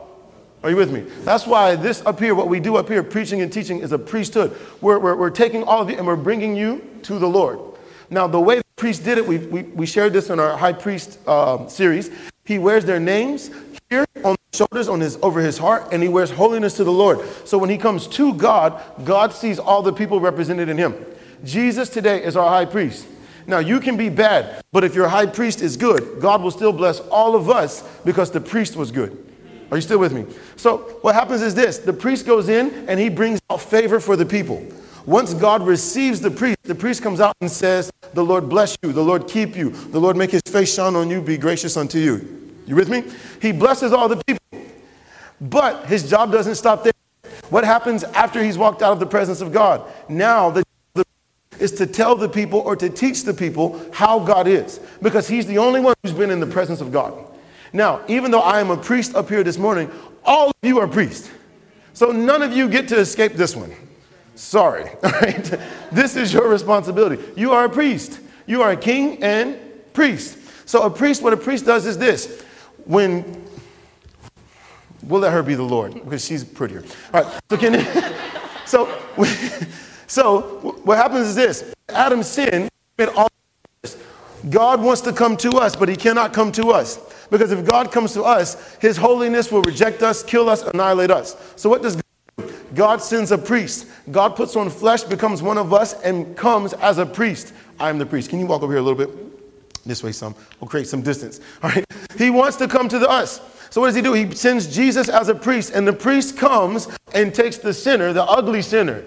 Are 0.61 0.69
you 0.69 0.75
with 0.75 0.91
me? 0.91 0.99
That's 1.23 1.47
why 1.47 1.75
this 1.75 2.05
up 2.05 2.19
here, 2.19 2.35
what 2.35 2.47
we 2.47 2.59
do 2.59 2.75
up 2.75 2.87
here, 2.87 3.01
preaching 3.01 3.41
and 3.41 3.51
teaching, 3.51 3.79
is 3.79 3.91
a 3.91 3.97
priesthood. 3.97 4.55
We're, 4.79 4.99
we're, 4.99 5.15
we're 5.15 5.31
taking 5.31 5.63
all 5.63 5.81
of 5.81 5.89
you 5.89 5.97
and 5.97 6.05
we're 6.05 6.15
bringing 6.15 6.55
you 6.55 6.87
to 7.03 7.17
the 7.17 7.27
Lord. 7.27 7.59
Now, 8.11 8.27
the 8.27 8.39
way 8.39 8.59
the 8.59 8.63
priest 8.75 9.03
did 9.03 9.17
it, 9.17 9.27
we, 9.27 9.39
we, 9.39 9.63
we 9.63 9.87
shared 9.87 10.13
this 10.13 10.29
in 10.29 10.39
our 10.39 10.55
high 10.55 10.73
priest 10.73 11.17
uh, 11.25 11.67
series. 11.67 12.11
He 12.45 12.59
wears 12.59 12.85
their 12.85 12.99
names 12.99 13.49
here 13.89 14.05
on 14.23 14.35
the 14.51 14.57
shoulders, 14.57 14.87
on 14.87 14.99
his, 14.99 15.17
over 15.23 15.41
his 15.41 15.57
heart, 15.57 15.87
and 15.91 16.03
he 16.03 16.09
wears 16.09 16.29
holiness 16.29 16.75
to 16.75 16.83
the 16.83 16.91
Lord. 16.91 17.27
So 17.45 17.57
when 17.57 17.71
he 17.71 17.79
comes 17.79 18.05
to 18.09 18.35
God, 18.35 18.79
God 19.03 19.33
sees 19.33 19.57
all 19.57 19.81
the 19.81 19.91
people 19.91 20.19
represented 20.19 20.69
in 20.69 20.77
him. 20.77 20.93
Jesus 21.43 21.89
today 21.89 22.23
is 22.23 22.37
our 22.37 22.47
high 22.47 22.65
priest. 22.65 23.07
Now, 23.47 23.59
you 23.59 23.79
can 23.79 23.97
be 23.97 24.09
bad, 24.09 24.63
but 24.71 24.83
if 24.83 24.95
your 24.95 25.07
high 25.07 25.25
priest 25.25 25.61
is 25.61 25.77
good, 25.77 26.19
God 26.21 26.41
will 26.41 26.51
still 26.51 26.73
bless 26.73 26.99
all 26.99 27.35
of 27.35 27.49
us 27.49 27.83
because 28.05 28.31
the 28.31 28.41
priest 28.41 28.75
was 28.75 28.91
good. 28.91 29.17
Are 29.71 29.77
you 29.77 29.81
still 29.81 29.99
with 29.99 30.13
me? 30.13 30.25
So, 30.55 30.77
what 31.01 31.15
happens 31.15 31.41
is 31.41 31.55
this 31.55 31.79
the 31.79 31.93
priest 31.93 32.25
goes 32.25 32.47
in 32.47 32.87
and 32.87 32.99
he 32.99 33.09
brings 33.09 33.39
out 33.49 33.61
favor 33.61 33.99
for 33.99 34.15
the 34.15 34.25
people. 34.25 34.65
Once 35.05 35.33
God 35.33 35.63
receives 35.63 36.21
the 36.21 36.31
priest, 36.31 36.57
the 36.63 36.75
priest 36.75 37.01
comes 37.01 37.19
out 37.19 37.35
and 37.41 37.51
says, 37.51 37.91
The 38.13 38.23
Lord 38.23 38.47
bless 38.47 38.77
you, 38.83 38.93
the 38.93 39.03
Lord 39.03 39.27
keep 39.27 39.55
you, 39.55 39.71
the 39.71 39.99
Lord 39.99 40.15
make 40.15 40.31
his 40.31 40.43
face 40.47 40.73
shine 40.73 40.95
on 40.95 41.09
you, 41.09 41.21
be 41.21 41.37
gracious 41.37 41.75
unto 41.75 41.97
you. 41.99 42.51
You 42.65 42.75
with 42.75 42.87
me? 42.87 43.03
He 43.41 43.51
blesses 43.51 43.91
all 43.91 44.07
the 44.07 44.21
people. 44.25 44.63
But 45.41 45.87
his 45.87 46.09
job 46.09 46.31
doesn't 46.31 46.55
stop 46.55 46.83
there. 46.83 46.93
What 47.49 47.65
happens 47.65 48.03
after 48.03 48.41
he's 48.41 48.57
walked 48.57 48.81
out 48.81 48.93
of 48.93 48.99
the 48.99 49.05
presence 49.05 49.41
of 49.41 49.51
God? 49.51 49.91
Now 50.07 50.49
the 50.49 50.63
is 51.59 51.71
to 51.73 51.85
tell 51.85 52.15
the 52.15 52.29
people 52.29 52.59
or 52.59 52.75
to 52.75 52.89
teach 52.89 53.23
the 53.23 53.33
people 53.33 53.79
how 53.93 54.19
God 54.19 54.47
is 54.47 54.79
because 55.01 55.27
he's 55.27 55.45
the 55.45 55.57
only 55.57 55.79
one 55.79 55.95
who's 56.03 56.13
been 56.13 56.31
in 56.31 56.39
the 56.39 56.47
presence 56.47 56.81
of 56.81 56.91
God. 56.91 57.13
Now, 57.71 58.01
even 58.07 58.31
though 58.31 58.41
I 58.41 58.59
am 58.59 58.69
a 58.69 58.77
priest 58.77 59.15
up 59.15 59.29
here 59.29 59.43
this 59.43 59.57
morning, 59.57 59.91
all 60.23 60.49
of 60.49 60.55
you 60.61 60.79
are 60.79 60.87
priests. 60.87 61.29
So 61.93 62.11
none 62.11 62.41
of 62.41 62.53
you 62.53 62.69
get 62.69 62.87
to 62.89 62.99
escape 62.99 63.33
this 63.33 63.55
one. 63.55 63.73
Sorry. 64.35 64.89
All 65.03 65.11
right? 65.11 65.59
This 65.91 66.15
is 66.15 66.33
your 66.33 66.49
responsibility. 66.49 67.23
You 67.35 67.51
are 67.51 67.65
a 67.65 67.69
priest. 67.69 68.19
You 68.47 68.61
are 68.61 68.71
a 68.71 68.77
king 68.77 69.21
and 69.23 69.57
priest. 69.93 70.37
So 70.65 70.83
a 70.83 70.89
priest, 70.89 71.21
what 71.21 71.33
a 71.33 71.37
priest 71.37 71.65
does 71.65 71.85
is 71.85 71.97
this. 71.97 72.43
When 72.85 73.43
We'll 75.07 75.21
let 75.21 75.33
her 75.33 75.43
be 75.43 75.55
the 75.55 75.63
Lord 75.63 75.93
because 75.93 76.23
she's 76.25 76.43
prettier. 76.43 76.83
All 77.13 77.23
right. 77.23 77.41
So 77.49 77.57
can 77.57 78.13
so 78.65 78.85
so 80.13 80.41
what 80.83 80.97
happens 80.97 81.27
is 81.29 81.35
this: 81.35 81.73
Adam 81.89 82.21
sinned. 82.21 82.69
All 83.15 83.29
God 84.51 84.79
wants 84.79 85.01
to 85.01 85.11
come 85.11 85.35
to 85.37 85.49
us, 85.57 85.75
but 85.75 85.89
He 85.89 85.95
cannot 85.95 86.33
come 86.33 86.51
to 86.51 86.69
us 86.69 86.99
because 87.31 87.51
if 87.51 87.65
God 87.65 87.91
comes 87.91 88.13
to 88.13 88.21
us, 88.21 88.75
His 88.75 88.95
holiness 88.95 89.51
will 89.51 89.63
reject 89.63 90.03
us, 90.03 90.21
kill 90.21 90.49
us, 90.49 90.61
annihilate 90.61 91.09
us. 91.09 91.35
So 91.55 91.67
what 91.67 91.81
does 91.81 91.95
God 91.95 92.03
do? 92.37 92.53
God 92.75 93.01
sends 93.01 93.31
a 93.31 93.39
priest. 93.39 93.87
God 94.11 94.35
puts 94.35 94.55
on 94.55 94.69
flesh, 94.69 95.01
becomes 95.01 95.41
one 95.41 95.57
of 95.57 95.73
us, 95.73 95.99
and 96.03 96.37
comes 96.37 96.73
as 96.73 96.99
a 96.99 97.07
priest. 97.07 97.51
I 97.79 97.89
am 97.89 97.97
the 97.97 98.05
priest. 98.05 98.29
Can 98.29 98.39
you 98.39 98.45
walk 98.45 98.61
over 98.61 98.71
here 98.71 98.81
a 98.81 98.83
little 98.83 98.97
bit? 98.97 99.09
This 99.83 100.03
way, 100.03 100.11
some. 100.11 100.35
We'll 100.59 100.69
create 100.69 100.87
some 100.87 101.01
distance. 101.01 101.39
All 101.63 101.71
right. 101.71 101.83
He 102.19 102.29
wants 102.29 102.57
to 102.57 102.67
come 102.67 102.87
to 102.89 102.99
the 102.99 103.09
us. 103.09 103.41
So 103.71 103.81
what 103.81 103.87
does 103.87 103.95
he 103.95 104.03
do? 104.03 104.13
He 104.13 104.35
sends 104.35 104.67
Jesus 104.67 105.09
as 105.09 105.29
a 105.29 105.35
priest, 105.35 105.71
and 105.73 105.87
the 105.87 105.93
priest 105.93 106.37
comes 106.37 106.87
and 107.15 107.33
takes 107.33 107.57
the 107.57 107.73
sinner, 107.73 108.13
the 108.13 108.23
ugly 108.23 108.61
sinner, 108.61 109.03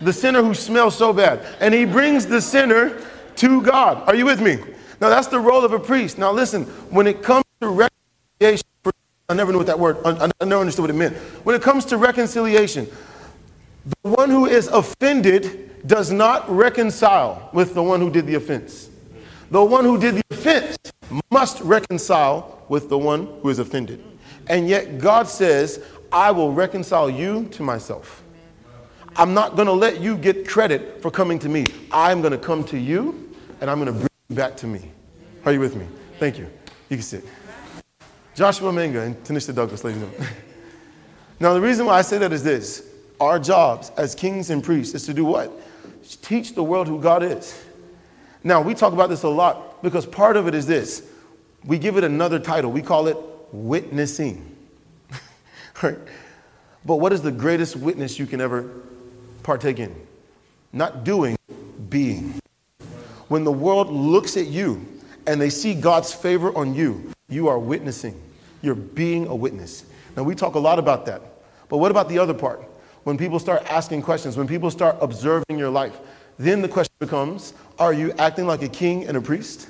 the 0.00 0.12
sinner 0.12 0.42
who 0.42 0.54
smells 0.54 0.96
so 0.96 1.12
bad, 1.12 1.44
and 1.60 1.72
he 1.72 1.84
brings 1.84 2.26
the 2.26 2.40
sinner 2.40 3.02
to 3.36 3.62
God. 3.62 4.06
Are 4.08 4.14
you 4.14 4.24
with 4.24 4.40
me? 4.40 4.58
Now 5.00 5.08
that's 5.08 5.28
the 5.28 5.40
role 5.40 5.64
of 5.64 5.72
a 5.72 5.78
priest. 5.78 6.18
Now 6.18 6.32
listen, 6.32 6.64
when 6.90 7.06
it 7.06 7.22
comes 7.22 7.44
to 7.60 7.68
reconciliation, 7.68 8.66
I 9.28 9.34
never 9.34 9.50
knew 9.50 9.58
what 9.58 9.66
that 9.66 9.78
word, 9.78 9.98
I, 10.04 10.30
never 10.44 10.60
understood 10.60 10.82
what 10.82 10.90
it 10.90 10.94
meant. 10.94 11.16
When 11.44 11.56
it 11.56 11.62
comes 11.62 11.84
to 11.86 11.96
reconciliation, 11.96 12.86
the 14.02 14.10
one 14.10 14.30
who 14.30 14.46
is 14.46 14.68
offended 14.68 15.86
does 15.86 16.10
not 16.12 16.48
reconcile 16.48 17.50
with 17.52 17.74
the 17.74 17.82
one 17.82 18.00
who 18.00 18.10
did 18.10 18.26
the 18.26 18.36
offense. 18.36 18.88
The 19.50 19.64
one 19.64 19.84
who 19.84 19.98
did 19.98 20.16
the 20.16 20.22
offense 20.30 20.76
must 21.30 21.60
reconcile 21.60 22.64
with 22.68 22.88
the 22.88 22.98
one 22.98 23.26
who 23.42 23.48
is 23.48 23.58
offended. 23.58 24.02
And 24.48 24.68
yet 24.68 24.98
God 24.98 25.28
says, 25.28 25.84
I 26.12 26.30
will 26.30 26.52
reconcile 26.52 27.10
you 27.10 27.46
to 27.52 27.62
myself. 27.62 28.22
I'm 29.18 29.32
not 29.32 29.56
going 29.56 29.66
to 29.66 29.72
let 29.72 30.00
you 30.00 30.16
get 30.18 30.46
credit 30.46 31.00
for 31.00 31.10
coming 31.10 31.38
to 31.38 31.48
me. 31.48 31.64
I'm 31.90 32.20
going 32.20 32.32
to 32.32 32.38
come 32.38 32.64
to 32.64 32.78
you 32.78 33.34
and 33.62 33.70
I'm 33.70 33.78
going 33.78 33.86
to 33.86 33.92
bring 33.92 34.08
you 34.28 34.36
back 34.36 34.56
to 34.58 34.66
me. 34.66 34.90
Are 35.46 35.52
you 35.52 35.60
with 35.60 35.74
me? 35.74 35.86
Thank 36.18 36.38
you. 36.38 36.50
You 36.90 36.98
can 36.98 37.02
sit. 37.02 37.24
Joshua 38.34 38.70
Menga 38.72 39.06
and 39.06 39.16
Tanisha 39.24 39.54
Douglas, 39.54 39.84
ladies 39.84 40.02
and 40.02 40.12
gentlemen. 40.12 40.34
Now, 41.38 41.52
the 41.52 41.60
reason 41.60 41.84
why 41.84 41.98
I 41.98 42.02
say 42.02 42.16
that 42.16 42.32
is 42.32 42.42
this 42.42 42.82
our 43.20 43.38
jobs 43.38 43.90
as 43.98 44.14
kings 44.14 44.48
and 44.48 44.64
priests 44.64 44.94
is 44.94 45.04
to 45.04 45.12
do 45.12 45.26
what? 45.26 45.52
Teach 46.22 46.54
the 46.54 46.62
world 46.62 46.88
who 46.88 46.98
God 46.98 47.22
is. 47.22 47.62
Now, 48.42 48.62
we 48.62 48.72
talk 48.72 48.94
about 48.94 49.10
this 49.10 49.22
a 49.22 49.28
lot 49.28 49.82
because 49.82 50.06
part 50.06 50.38
of 50.38 50.48
it 50.48 50.54
is 50.54 50.66
this 50.66 51.10
we 51.64 51.78
give 51.78 51.98
it 51.98 52.04
another 52.04 52.38
title. 52.38 52.72
We 52.72 52.80
call 52.80 53.06
it 53.06 53.18
witnessing. 53.52 54.56
right? 55.82 55.98
But 56.86 56.96
what 56.96 57.12
is 57.12 57.20
the 57.20 57.32
greatest 57.32 57.76
witness 57.76 58.18
you 58.18 58.26
can 58.26 58.40
ever 58.40 58.70
partake 59.46 59.78
in? 59.78 59.94
Not 60.72 61.04
doing, 61.04 61.38
being. 61.88 62.34
When 63.28 63.44
the 63.44 63.52
world 63.52 63.90
looks 63.90 64.36
at 64.36 64.48
you 64.48 64.84
and 65.26 65.40
they 65.40 65.50
see 65.50 65.72
God's 65.72 66.12
favor 66.12 66.54
on 66.58 66.74
you, 66.74 67.12
you 67.28 67.48
are 67.48 67.58
witnessing. 67.58 68.20
You're 68.60 68.74
being 68.74 69.28
a 69.28 69.34
witness. 69.34 69.84
Now, 70.16 70.24
we 70.24 70.34
talk 70.34 70.56
a 70.56 70.58
lot 70.58 70.78
about 70.78 71.06
that. 71.06 71.22
But 71.68 71.78
what 71.78 71.90
about 71.90 72.08
the 72.08 72.18
other 72.18 72.34
part? 72.34 72.62
When 73.04 73.16
people 73.16 73.38
start 73.38 73.64
asking 73.70 74.02
questions, 74.02 74.36
when 74.36 74.48
people 74.48 74.70
start 74.70 74.96
observing 75.00 75.58
your 75.58 75.70
life, 75.70 75.96
then 76.38 76.60
the 76.60 76.68
question 76.68 76.94
becomes 76.98 77.54
Are 77.78 77.92
you 77.92 78.12
acting 78.18 78.46
like 78.46 78.62
a 78.62 78.68
king 78.68 79.06
and 79.06 79.16
a 79.16 79.20
priest? 79.20 79.68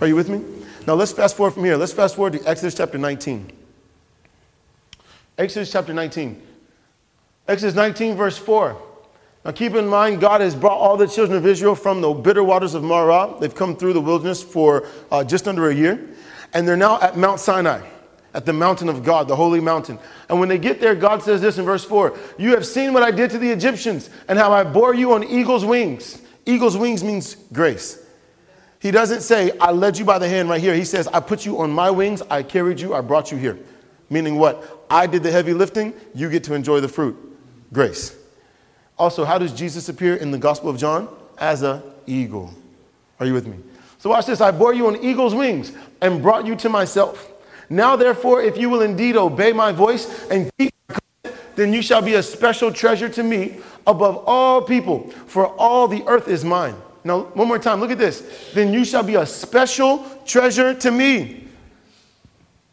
Are 0.00 0.06
you 0.06 0.16
with 0.16 0.30
me? 0.30 0.42
Now 0.86 0.94
let's 0.94 1.12
fast 1.12 1.36
forward 1.36 1.52
from 1.52 1.64
here. 1.64 1.76
Let's 1.76 1.92
fast 1.92 2.16
forward 2.16 2.32
to 2.34 2.48
Exodus 2.48 2.74
chapter 2.74 2.96
19. 2.96 3.52
Exodus 5.36 5.70
chapter 5.70 5.92
19. 5.92 6.40
Exodus 7.46 7.74
19, 7.74 8.16
verse 8.16 8.38
4. 8.38 8.89
Now 9.44 9.52
keep 9.52 9.74
in 9.74 9.86
mind, 9.86 10.20
God 10.20 10.42
has 10.42 10.54
brought 10.54 10.76
all 10.76 10.96
the 10.96 11.06
children 11.06 11.38
of 11.38 11.46
Israel 11.46 11.74
from 11.74 12.00
the 12.02 12.12
bitter 12.12 12.44
waters 12.44 12.74
of 12.74 12.82
Marah. 12.82 13.36
They've 13.40 13.54
come 13.54 13.74
through 13.74 13.94
the 13.94 14.00
wilderness 14.00 14.42
for 14.42 14.86
uh, 15.10 15.24
just 15.24 15.48
under 15.48 15.70
a 15.70 15.74
year. 15.74 16.08
And 16.52 16.68
they're 16.68 16.76
now 16.76 17.00
at 17.00 17.16
Mount 17.16 17.40
Sinai, 17.40 17.86
at 18.34 18.44
the 18.44 18.52
mountain 18.52 18.88
of 18.88 19.02
God, 19.02 19.28
the 19.28 19.36
holy 19.36 19.60
mountain. 19.60 19.98
And 20.28 20.38
when 20.40 20.48
they 20.48 20.58
get 20.58 20.80
there, 20.80 20.94
God 20.94 21.22
says 21.22 21.40
this 21.40 21.56
in 21.56 21.64
verse 21.64 21.84
4 21.84 22.18
You 22.38 22.50
have 22.50 22.66
seen 22.66 22.92
what 22.92 23.02
I 23.02 23.10
did 23.10 23.30
to 23.30 23.38
the 23.38 23.50
Egyptians 23.50 24.10
and 24.28 24.38
how 24.38 24.52
I 24.52 24.62
bore 24.62 24.94
you 24.94 25.14
on 25.14 25.24
eagle's 25.24 25.64
wings. 25.64 26.20
Eagle's 26.44 26.76
wings 26.76 27.02
means 27.02 27.36
grace. 27.52 28.04
He 28.78 28.90
doesn't 28.90 29.20
say, 29.20 29.56
I 29.58 29.72
led 29.72 29.98
you 29.98 30.04
by 30.04 30.18
the 30.18 30.28
hand 30.28 30.48
right 30.48 30.60
here. 30.60 30.74
He 30.74 30.84
says, 30.84 31.06
I 31.08 31.20
put 31.20 31.46
you 31.46 31.60
on 31.60 31.70
my 31.70 31.90
wings, 31.90 32.22
I 32.30 32.42
carried 32.42 32.80
you, 32.80 32.94
I 32.94 33.00
brought 33.00 33.30
you 33.30 33.38
here. 33.38 33.58
Meaning 34.08 34.36
what? 34.36 34.86
I 34.90 35.06
did 35.06 35.22
the 35.22 35.30
heavy 35.30 35.52
lifting, 35.52 35.94
you 36.14 36.28
get 36.30 36.44
to 36.44 36.54
enjoy 36.54 36.80
the 36.80 36.88
fruit. 36.88 37.16
Grace. 37.72 38.19
Also, 39.00 39.24
how 39.24 39.38
does 39.38 39.54
Jesus 39.54 39.88
appear 39.88 40.16
in 40.16 40.30
the 40.30 40.36
Gospel 40.36 40.68
of 40.68 40.76
John? 40.76 41.08
As 41.38 41.62
a 41.62 41.82
eagle. 42.06 42.52
Are 43.18 43.24
you 43.24 43.32
with 43.32 43.46
me? 43.46 43.56
So 43.96 44.10
watch 44.10 44.26
this. 44.26 44.42
I 44.42 44.50
bore 44.50 44.74
you 44.74 44.88
on 44.88 45.02
eagle's 45.02 45.34
wings 45.34 45.72
and 46.02 46.20
brought 46.20 46.46
you 46.46 46.54
to 46.56 46.68
myself. 46.68 47.32
Now, 47.70 47.96
therefore, 47.96 48.42
if 48.42 48.58
you 48.58 48.68
will 48.68 48.82
indeed 48.82 49.16
obey 49.16 49.54
my 49.54 49.72
voice 49.72 50.28
and 50.28 50.50
keep 50.58 50.74
then 51.56 51.72
you 51.72 51.80
shall 51.80 52.02
be 52.02 52.14
a 52.14 52.22
special 52.22 52.72
treasure 52.72 53.08
to 53.08 53.22
me 53.22 53.56
above 53.86 54.22
all 54.26 54.60
people, 54.62 55.10
for 55.26 55.46
all 55.46 55.88
the 55.88 56.02
earth 56.06 56.28
is 56.28 56.44
mine. 56.44 56.74
Now, 57.02 57.20
one 57.22 57.48
more 57.48 57.58
time, 57.58 57.80
look 57.80 57.90
at 57.90 57.98
this. 57.98 58.50
Then 58.52 58.72
you 58.72 58.84
shall 58.84 59.02
be 59.02 59.14
a 59.14 59.24
special 59.24 60.04
treasure 60.26 60.74
to 60.74 60.90
me. 60.90 61.48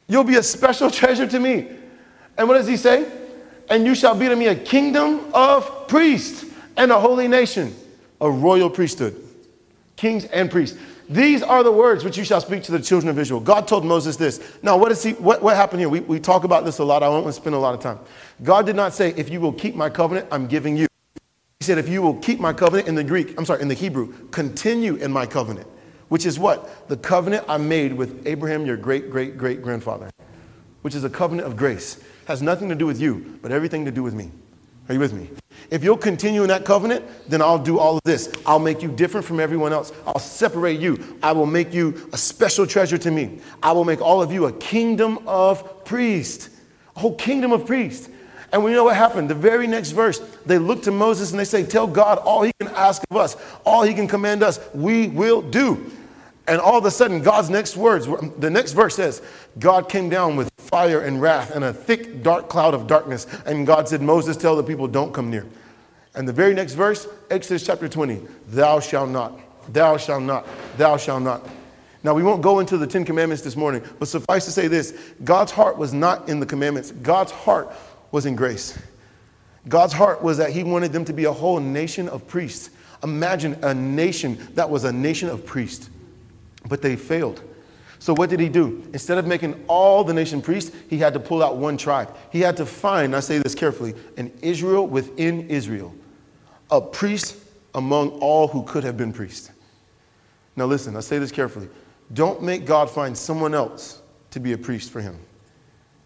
You'll 0.08 0.26
be 0.26 0.36
a 0.36 0.44
special 0.44 0.92
treasure 1.00 1.28
to 1.28 1.40
me. 1.40 1.70
And 2.38 2.50
what 2.50 2.56
does 2.56 2.68
he 2.68 2.76
say? 2.76 3.10
And 3.70 3.86
you 3.86 3.96
shall 3.96 4.16
be 4.16 4.28
to 4.28 4.36
me 4.36 4.48
a 4.48 4.56
kingdom 4.56 5.34
of 5.34 5.77
priests 5.88 6.46
and 6.76 6.92
a 6.92 7.00
holy 7.00 7.28
nation, 7.28 7.76
a 8.22 8.30
royal 8.30 8.70
priesthood, 8.70 9.16
kings 9.96 10.26
and 10.26 10.50
priests. 10.50 10.78
These 11.10 11.42
are 11.42 11.64
the 11.64 11.72
words 11.72 12.04
which 12.04 12.18
you 12.18 12.26
shall 12.26 12.42
speak 12.42 12.64
to 12.64 12.72
the 12.74 12.82
children 12.82 13.10
of 13.10 13.18
Israel. 13.18 13.40
God 13.40 13.66
told 13.68 13.86
Moses 13.86 14.18
this. 14.18 14.42
Now, 14.62 14.78
what 14.78 14.92
is 14.92 15.02
he? 15.02 15.14
What, 15.14 15.42
what 15.42 15.56
happened 15.56 15.80
here? 15.80 15.88
We, 15.88 16.02
we 16.02 16.20
talk 16.20 16.44
about 16.44 16.66
this 16.66 16.80
a 16.80 16.84
lot. 16.84 17.02
I 17.02 17.08
won't 17.08 17.34
spend 17.34 17.56
a 17.56 17.60
lot 17.60 17.74
of 17.74 17.80
time. 17.80 18.00
God 18.44 18.66
did 18.66 18.76
not 18.76 18.94
say, 18.94 19.14
if 19.16 19.30
you 19.30 19.40
will 19.40 19.54
keep 19.54 19.74
my 19.74 19.90
covenant, 19.90 20.28
I'm 20.32 20.48
giving 20.48 20.76
you. 20.76 20.88
He 21.60 21.64
said, 21.64 21.78
if 21.78 21.88
you 21.88 22.02
will 22.02 22.16
keep 22.16 22.40
my 22.40 22.52
covenant 22.52 22.90
in 22.90 22.96
the 22.96 23.04
Greek, 23.04 23.38
I'm 23.38 23.46
sorry, 23.46 23.62
in 23.62 23.70
the 23.70 23.74
Hebrew, 23.74 24.14
continue 24.30 24.96
in 24.96 25.12
my 25.12 25.26
covenant, 25.26 25.68
which 26.10 26.26
is 26.26 26.38
what? 26.38 26.90
The 26.90 26.98
covenant 26.98 27.46
I 27.48 27.58
made 27.58 27.94
with 27.94 28.28
Abraham, 28.28 28.66
your 28.66 28.78
great, 28.78 29.10
great, 29.10 29.38
great 29.38 29.62
grandfather, 29.62 30.12
which 30.82 30.94
is 30.94 31.04
a 31.06 31.10
covenant 31.10 31.48
of 31.48 31.56
grace. 31.56 32.04
Has 32.26 32.42
nothing 32.42 32.68
to 32.68 32.76
do 32.76 32.86
with 32.86 33.00
you, 33.00 33.40
but 33.42 33.54
everything 33.54 33.86
to 33.86 33.92
do 33.92 34.04
with 34.04 34.14
me. 34.14 34.30
Are 34.90 34.94
you 34.94 35.00
with 35.00 35.14
me? 35.14 35.30
If 35.70 35.84
you'll 35.84 35.98
continue 35.98 36.44
in 36.44 36.48
that 36.48 36.66
covenant, 36.66 37.06
then 37.28 37.42
I'll 37.42 37.60
do 37.60 37.78
all 37.78 37.98
of 37.98 38.02
this. 38.06 38.32
I'll 38.46 38.60
make 38.60 38.82
you 38.82 38.90
different 38.90 39.26
from 39.26 39.40
everyone 39.40 39.74
else. 39.74 39.92
I'll 40.06 40.20
separate 40.20 40.80
you. 40.80 41.18
I 41.22 41.34
will 41.34 41.46
make 41.46 41.74
you 41.74 42.10
a 42.14 42.18
special 42.18 42.66
treasure 42.66 42.98
to 42.98 43.12
me. 43.12 43.40
I 43.62 43.74
will 43.74 43.86
make 43.86 44.02
all 44.02 44.22
of 44.22 44.32
you 44.32 44.46
a 44.46 44.54
kingdom 44.54 45.20
of 45.28 45.84
priests, 45.84 46.50
a 46.96 47.00
whole 47.00 47.16
kingdom 47.16 47.52
of 47.52 47.66
priests. 47.66 48.10
And 48.54 48.64
we 48.64 48.72
know 48.72 48.86
what 48.86 48.96
happened. 48.96 49.30
The 49.30 49.36
very 49.36 49.68
next 49.68 49.92
verse, 49.92 50.20
they 50.46 50.58
look 50.58 50.84
to 50.84 50.92
Moses 50.92 51.32
and 51.32 51.40
they 51.40 51.46
say, 51.46 51.64
Tell 51.64 51.86
God 51.86 52.18
all 52.20 52.44
he 52.44 52.54
can 52.60 52.70
ask 52.70 53.04
of 53.12 53.18
us, 53.18 53.36
all 53.66 53.84
he 53.84 53.94
can 53.94 54.08
command 54.08 54.44
us, 54.44 54.60
we 54.74 55.10
will 55.10 55.42
do. 55.42 55.92
And 56.48 56.62
all 56.62 56.78
of 56.78 56.86
a 56.86 56.92
sudden, 56.92 57.22
God's 57.22 57.50
next 57.50 57.76
words, 57.76 58.08
the 58.38 58.50
next 58.50 58.72
verse 58.72 58.96
says, 58.96 59.22
God 59.60 59.90
came 59.90 60.08
down 60.08 60.38
with 60.38 60.50
fire 60.68 61.02
and 61.02 61.22
wrath 61.22 61.52
and 61.52 61.64
a 61.64 61.74
thick, 61.74 62.22
dark 62.24 62.50
cloud 62.50 62.74
of 62.74 62.88
darkness. 62.88 63.26
And 63.46 63.66
God 63.66 63.88
said, 63.88 64.02
Moses, 64.02 64.38
tell 64.38 64.56
the 64.56 64.64
people, 64.64 64.88
don't 64.88 65.14
come 65.14 65.30
near. 65.30 65.46
And 66.16 66.28
the 66.28 66.34
very 66.34 66.54
next 66.54 66.74
verse, 66.74 67.08
Exodus 67.30 67.66
chapter 67.66 67.88
20, 67.88 68.22
thou 68.48 68.80
shalt 68.80 69.10
not, 69.10 69.40
thou 69.72 69.98
shalt 69.98 70.24
not, 70.24 70.48
thou 70.78 70.98
shalt 70.98 71.22
not. 71.22 71.48
Now, 72.04 72.14
we 72.14 72.24
won't 72.24 72.42
go 72.42 72.60
into 72.60 72.78
the 72.78 72.88
Ten 72.88 73.04
Commandments 73.04 73.44
this 73.44 73.56
morning, 73.56 73.84
but 74.00 74.08
suffice 74.08 74.46
to 74.46 74.52
say 74.52 74.68
this 74.68 74.98
God's 75.24 75.52
heart 75.52 75.78
was 75.78 75.94
not 75.94 76.30
in 76.30 76.40
the 76.40 76.46
commandments, 76.46 76.92
God's 76.92 77.32
heart 77.32 77.72
was 78.12 78.26
in 78.26 78.36
grace. 78.36 78.78
God's 79.68 79.94
heart 79.94 80.24
was 80.24 80.38
that 80.38 80.52
He 80.52 80.64
wanted 80.64 80.94
them 80.94 81.06
to 81.06 81.14
be 81.14 81.26
a 81.26 81.32
whole 81.32 81.60
nation 81.60 82.08
of 82.10 82.26
priests. 82.28 82.70
Imagine 83.04 83.54
a 83.64 83.74
nation 83.74 84.38
that 84.56 84.70
was 84.70 84.86
a 84.86 84.92
nation 84.92 85.30
of 85.30 85.46
priests. 85.46 85.90
But 86.68 86.82
they 86.82 86.96
failed. 86.96 87.42
So 88.00 88.14
what 88.14 88.30
did 88.30 88.40
he 88.40 88.50
do? 88.50 88.88
Instead 88.94 89.18
of 89.18 89.26
making 89.26 89.64
all 89.68 90.04
the 90.04 90.14
nation 90.14 90.42
priests, 90.42 90.76
he 90.90 90.98
had 90.98 91.14
to 91.14 91.20
pull 91.20 91.44
out 91.44 91.58
one 91.58 91.78
tribe. 91.78 92.16
He 92.32 92.42
had 92.42 92.58
to 92.58 92.66
find, 92.66 93.16
I 93.16 93.20
say 93.20 93.40
this 93.40 93.56
carefully, 93.56 93.96
an 94.18 94.32
Israel 94.42 94.88
within 94.88 95.50
Israel, 95.50 95.94
a 96.70 96.80
priest 96.80 97.38
among 97.74 98.10
all 98.20 98.48
who 98.48 98.64
could 98.64 98.84
have 98.84 98.98
been 98.98 99.12
priests. 99.12 99.52
Now 100.56 100.66
listen, 100.66 100.96
I 100.96 101.02
say 101.02 101.20
this 101.20 101.32
carefully. 101.32 101.70
Don't 102.14 102.42
make 102.42 102.66
God 102.66 102.90
find 102.90 103.18
someone 103.18 103.54
else 103.54 104.02
to 104.32 104.40
be 104.40 104.54
a 104.54 104.58
priest 104.58 104.92
for 104.92 105.02
him. 105.02 105.18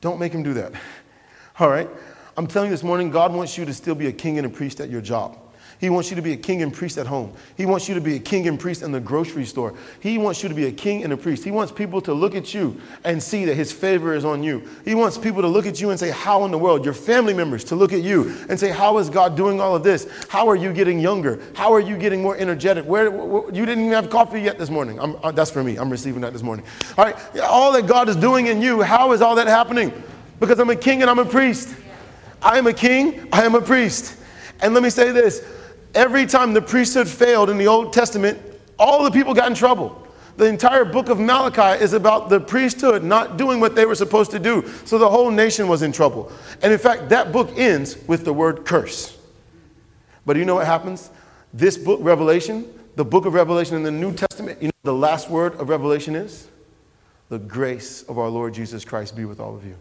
Don't 0.02 0.20
make 0.20 0.34
him 0.34 0.44
do 0.44 0.54
that. 0.56 0.74
All 1.60 1.70
right? 1.70 1.90
I'm 2.38 2.48
telling 2.48 2.70
you 2.70 2.74
this 2.74 2.84
morning, 2.84 3.12
God 3.12 3.34
wants 3.34 3.58
you 3.58 3.66
to 3.66 3.74
still 3.74 3.94
be 3.94 4.08
a 4.08 4.12
king 4.12 4.38
and 4.38 4.48
a 4.48 4.50
priest 4.50 4.80
at 4.82 4.90
your 4.90 5.02
job. 5.02 5.38
He 5.82 5.90
wants 5.90 6.12
you 6.12 6.16
to 6.16 6.22
be 6.22 6.34
a 6.34 6.38
king 6.38 6.62
and 6.62 6.72
priest 6.72 7.00
at 7.00 7.08
home. 7.08 7.34
He 7.58 7.66
wants 7.66 7.90
you 7.90 7.96
to 7.96 8.02
be 8.02 8.16
a 8.16 8.20
king 8.20 8.48
and 8.48 8.60
priest 8.60 8.84
in 8.84 8.92
the 8.92 9.00
grocery 9.00 9.46
store. 9.46 9.74
He 10.00 10.20
wants 10.20 10.44
you 10.44 10.48
to 10.48 10.54
be 10.54 10.68
a 10.68 10.72
king 10.72 11.04
and 11.04 11.12
a 11.12 11.18
priest. 11.18 11.44
He 11.44 11.50
wants 11.50 11.72
people 11.72 12.00
to 12.02 12.14
look 12.14 12.36
at 12.36 12.54
you 12.54 12.80
and 13.04 13.22
see 13.22 13.46
that 13.46 13.56
his 13.56 13.72
favor 13.72 14.14
is 14.14 14.24
on 14.24 14.44
you. 14.44 14.62
He 14.86 14.94
wants 14.94 15.18
people 15.18 15.42
to 15.42 15.48
look 15.48 15.66
at 15.66 15.82
you 15.82 15.90
and 15.90 16.00
say, 16.00 16.12
How 16.12 16.46
in 16.46 16.52
the 16.52 16.58
world? 16.60 16.86
Your 16.86 16.94
family 16.94 17.34
members 17.34 17.64
to 17.64 17.76
look 17.76 17.94
at 17.94 18.04
you 18.04 18.30
and 18.48 18.60
say, 18.60 18.70
How 18.70 19.00
is 19.00 19.10
God 19.10 19.36
doing 19.36 19.60
all 19.60 19.76
of 19.76 19.82
this? 19.82 20.08
How 20.30 20.48
are 20.48 20.56
you 20.56 20.72
getting 20.72 21.00
younger? 21.00 21.42
How 21.56 21.74
are 21.74 21.80
you 21.80 21.98
getting 21.98 22.22
more 22.22 22.38
energetic? 22.38 22.86
Where, 22.86 23.10
where 23.10 23.46
you 23.52 23.66
didn't 23.66 23.86
even 23.86 23.94
have 23.94 24.12
coffee 24.12 24.40
yet 24.40 24.60
this 24.60 24.70
morning. 24.70 25.00
Uh, 25.00 25.32
that's 25.32 25.50
for 25.50 25.64
me. 25.64 25.78
I'm 25.78 25.90
receiving 25.90 26.22
that 26.22 26.32
this 26.32 26.44
morning. 26.44 26.64
All 26.96 27.06
right, 27.06 27.16
all 27.40 27.72
that 27.72 27.88
God 27.88 28.08
is 28.08 28.16
doing 28.16 28.46
in 28.46 28.62
you, 28.62 28.84
how 28.84 29.14
is 29.14 29.22
all 29.24 29.34
that 29.34 29.48
happening? 29.48 29.92
Because 30.40 30.60
I'm 30.60 30.70
a 30.70 30.76
king 30.76 31.02
and 31.02 31.10
I'm 31.10 31.18
a 31.18 31.26
priest. 31.26 31.76
I 32.40 32.60
am 32.60 32.68
a 32.68 32.74
king, 32.74 33.28
I 33.34 33.46
am 33.46 33.56
a 33.56 33.62
priest. 33.62 34.18
And 34.62 34.76
let 34.76 34.84
me 34.84 34.92
say 34.92 35.12
this 35.12 35.44
every 35.94 36.26
time 36.26 36.54
the 36.54 36.62
priesthood 36.62 37.08
failed 37.08 37.50
in 37.50 37.58
the 37.58 37.68
Old 37.68 37.94
Testament, 37.94 38.40
all 38.78 39.04
the 39.04 39.12
people 39.12 39.34
got 39.34 39.48
in 39.48 39.56
trouble. 39.56 39.98
The 40.38 40.46
entire 40.46 40.86
book 40.86 41.10
of 41.10 41.20
Malachi 41.20 41.84
is 41.84 41.94
about 41.94 42.30
the 42.30 42.40
priesthood 42.40 43.04
not 43.04 43.38
doing 43.38 43.60
what 43.60 43.76
they 43.76 43.86
were 43.86 43.96
supposed 43.96 44.32
to 44.32 44.40
do. 44.40 44.68
So 44.86 44.98
the 44.98 45.10
whole 45.10 45.30
nation 45.30 45.68
was 45.68 45.82
in 45.82 45.92
trouble. 45.92 46.32
And 46.62 46.72
in 46.72 46.80
fact, 46.80 47.10
that 47.10 47.32
book 47.32 47.52
ends 47.58 47.98
with 48.08 48.26
the 48.26 48.34
word 48.34 48.66
curse. 48.66 49.18
But 50.26 50.38
you 50.38 50.46
know 50.46 50.56
what 50.56 50.66
happens? 50.66 51.10
This 51.54 51.78
book, 51.78 52.00
Revelation, 52.02 52.72
the 52.96 53.06
book 53.06 53.26
of 53.26 53.34
Revelation 53.34 53.76
in 53.76 53.84
the 53.84 53.92
New 53.92 54.14
Testament, 54.14 54.62
you 54.62 54.68
know 54.68 54.74
the 54.84 54.94
last 54.94 55.30
word 55.30 55.56
of 55.56 55.70
Revelation 55.70 56.16
is? 56.16 56.48
The 57.30 57.40
grace 57.40 58.04
of 58.04 58.18
our 58.18 58.30
Lord 58.30 58.54
Jesus 58.54 58.86
Christ 58.86 59.16
be 59.16 59.26
with 59.26 59.40
all 59.40 59.56
of 59.56 59.66
you. 59.66 59.76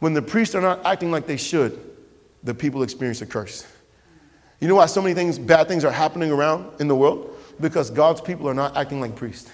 When 0.00 0.12
the 0.12 0.22
priests 0.22 0.54
are 0.54 0.60
not 0.60 0.84
acting 0.84 1.10
like 1.10 1.26
they 1.26 1.36
should, 1.36 1.78
the 2.42 2.54
people 2.54 2.82
experience 2.82 3.22
a 3.22 3.26
curse. 3.26 3.66
You 4.64 4.68
know 4.68 4.76
why 4.76 4.86
so 4.86 5.02
many 5.02 5.12
things, 5.12 5.38
bad 5.38 5.68
things 5.68 5.84
are 5.84 5.90
happening 5.90 6.30
around 6.30 6.80
in 6.80 6.88
the 6.88 6.96
world? 6.96 7.36
Because 7.60 7.90
God's 7.90 8.22
people 8.22 8.48
are 8.48 8.54
not 8.54 8.74
acting 8.78 8.98
like 8.98 9.14
priests. 9.14 9.50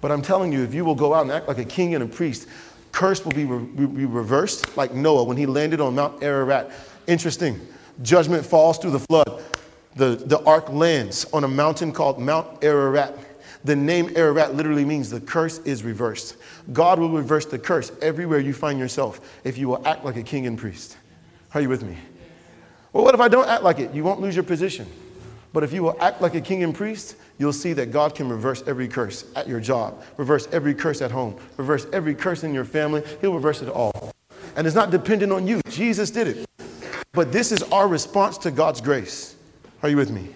But 0.00 0.10
I'm 0.10 0.22
telling 0.22 0.50
you, 0.50 0.64
if 0.64 0.74
you 0.74 0.84
will 0.84 0.96
go 0.96 1.14
out 1.14 1.22
and 1.22 1.30
act 1.30 1.46
like 1.46 1.58
a 1.58 1.64
king 1.64 1.94
and 1.94 2.02
a 2.02 2.08
priest, 2.08 2.48
curse 2.90 3.24
will 3.24 3.30
be, 3.30 3.44
re- 3.44 3.86
be 3.86 4.06
reversed 4.06 4.76
like 4.76 4.92
Noah 4.92 5.22
when 5.22 5.36
he 5.36 5.46
landed 5.46 5.80
on 5.80 5.94
Mount 5.94 6.20
Ararat. 6.20 6.72
Interesting. 7.06 7.60
Judgment 8.02 8.44
falls 8.44 8.76
through 8.78 8.90
the 8.90 8.98
flood. 8.98 9.40
The, 9.94 10.16
the 10.16 10.42
ark 10.42 10.68
lands 10.68 11.26
on 11.32 11.44
a 11.44 11.48
mountain 11.48 11.92
called 11.92 12.18
Mount 12.18 12.64
Ararat. 12.64 13.16
The 13.62 13.76
name 13.76 14.10
Ararat 14.16 14.56
literally 14.56 14.84
means 14.84 15.10
the 15.10 15.20
curse 15.20 15.58
is 15.58 15.84
reversed. 15.84 16.38
God 16.72 16.98
will 16.98 17.10
reverse 17.10 17.46
the 17.46 17.60
curse 17.60 17.92
everywhere 18.02 18.40
you 18.40 18.52
find 18.52 18.80
yourself 18.80 19.20
if 19.44 19.58
you 19.58 19.68
will 19.68 19.86
act 19.86 20.04
like 20.04 20.16
a 20.16 20.24
king 20.24 20.48
and 20.48 20.58
priest. 20.58 20.96
Are 21.54 21.60
you 21.60 21.68
with 21.68 21.84
me? 21.84 21.98
Well, 22.94 23.02
what 23.02 23.14
if 23.14 23.20
I 23.20 23.26
don't 23.26 23.48
act 23.48 23.64
like 23.64 23.80
it? 23.80 23.92
You 23.92 24.04
won't 24.04 24.20
lose 24.20 24.36
your 24.36 24.44
position. 24.44 24.86
But 25.52 25.64
if 25.64 25.72
you 25.72 25.82
will 25.82 25.96
act 26.00 26.22
like 26.22 26.36
a 26.36 26.40
king 26.40 26.62
and 26.62 26.72
priest, 26.72 27.16
you'll 27.38 27.52
see 27.52 27.72
that 27.72 27.90
God 27.90 28.14
can 28.14 28.28
reverse 28.28 28.62
every 28.68 28.86
curse 28.86 29.24
at 29.34 29.48
your 29.48 29.60
job, 29.60 30.02
reverse 30.16 30.48
every 30.52 30.74
curse 30.74 31.02
at 31.02 31.10
home, 31.10 31.36
reverse 31.56 31.86
every 31.92 32.14
curse 32.14 32.44
in 32.44 32.54
your 32.54 32.64
family. 32.64 33.02
He'll 33.20 33.34
reverse 33.34 33.62
it 33.62 33.68
all. 33.68 34.12
And 34.56 34.64
it's 34.66 34.76
not 34.76 34.90
dependent 34.90 35.32
on 35.32 35.46
you. 35.46 35.60
Jesus 35.68 36.10
did 36.10 36.28
it. 36.28 36.46
But 37.12 37.32
this 37.32 37.50
is 37.50 37.64
our 37.64 37.88
response 37.88 38.38
to 38.38 38.52
God's 38.52 38.80
grace. 38.80 39.34
Are 39.82 39.88
you 39.88 39.96
with 39.96 40.10
me? 40.10 40.28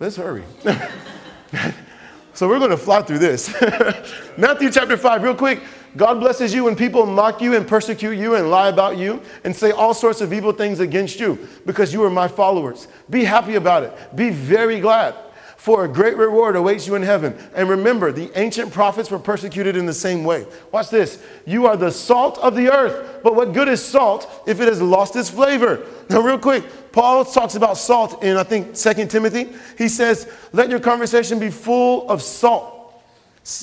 Let's 0.00 0.16
hurry. 0.16 0.44
so 2.34 2.48
we're 2.48 2.58
going 2.58 2.70
to 2.70 2.76
fly 2.76 3.02
through 3.02 3.18
this. 3.18 3.54
Matthew 4.36 4.70
chapter 4.70 4.96
5, 4.96 5.22
real 5.22 5.34
quick. 5.34 5.60
God 5.96 6.20
blesses 6.20 6.54
you 6.54 6.64
when 6.64 6.76
people 6.76 7.06
mock 7.06 7.40
you 7.40 7.56
and 7.56 7.66
persecute 7.66 8.16
you 8.16 8.34
and 8.34 8.50
lie 8.50 8.68
about 8.68 8.96
you 8.96 9.22
and 9.44 9.54
say 9.54 9.70
all 9.70 9.94
sorts 9.94 10.20
of 10.20 10.32
evil 10.32 10.52
things 10.52 10.80
against 10.80 11.18
you 11.18 11.48
because 11.66 11.92
you 11.92 12.04
are 12.04 12.10
my 12.10 12.28
followers. 12.28 12.88
Be 13.08 13.24
happy 13.24 13.54
about 13.54 13.82
it. 13.82 14.16
Be 14.16 14.30
very 14.30 14.80
glad, 14.80 15.14
for 15.56 15.84
a 15.84 15.88
great 15.88 16.16
reward 16.16 16.56
awaits 16.56 16.86
you 16.86 16.94
in 16.94 17.02
heaven. 17.02 17.36
And 17.54 17.68
remember, 17.68 18.12
the 18.12 18.30
ancient 18.38 18.72
prophets 18.72 19.10
were 19.10 19.18
persecuted 19.18 19.76
in 19.76 19.86
the 19.86 19.92
same 19.92 20.24
way. 20.24 20.46
Watch 20.72 20.90
this. 20.90 21.22
You 21.46 21.66
are 21.66 21.76
the 21.76 21.90
salt 21.90 22.38
of 22.38 22.54
the 22.54 22.70
earth, 22.72 23.20
but 23.22 23.34
what 23.34 23.52
good 23.52 23.68
is 23.68 23.84
salt 23.84 24.30
if 24.46 24.60
it 24.60 24.68
has 24.68 24.80
lost 24.80 25.16
its 25.16 25.30
flavor? 25.30 25.84
Now, 26.10 26.22
real 26.22 26.38
quick, 26.38 26.64
Paul 26.90 27.22
talks 27.26 27.54
about 27.54 27.76
salt 27.76 28.24
in, 28.24 28.38
I 28.38 28.42
think, 28.42 28.74
2 28.74 29.08
Timothy. 29.08 29.52
He 29.76 29.90
says, 29.90 30.32
Let 30.54 30.70
your 30.70 30.80
conversation 30.80 31.38
be 31.38 31.50
full 31.50 32.08
of 32.08 32.22
salt. 32.22 32.77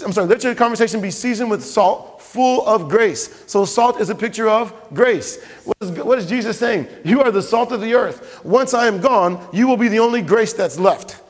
I'm 0.04 0.12
sorry, 0.14 0.26
let 0.28 0.44
your 0.44 0.56
conversation 0.56 1.00
be 1.00 1.12
seasoned 1.12 1.52
with 1.52 1.64
salt 1.64 2.20
full 2.20 2.66
of 2.66 2.90
grace. 2.90 3.44
So, 3.46 3.66
salt 3.66 4.02
is 4.02 4.10
a 4.10 4.16
picture 4.16 4.50
of 4.50 4.74
grace. 4.96 5.44
What 5.64 5.78
is, 5.80 5.92
what 5.92 6.18
is, 6.18 6.26
Jesus 6.26 6.58
saying? 6.58 6.88
You 7.04 7.22
are 7.22 7.30
the 7.30 7.42
salt 7.42 7.72
of 7.72 7.82
the 7.82 7.94
earth. 7.94 8.44
Once 8.44 8.74
I 8.74 8.88
am 8.88 9.00
gone, 9.00 9.48
you 9.54 9.68
will 9.68 9.78
be 9.78 9.88
the 9.88 10.00
only 10.00 10.24
grace 10.24 10.54
that's 10.54 10.80
left. 10.80 11.22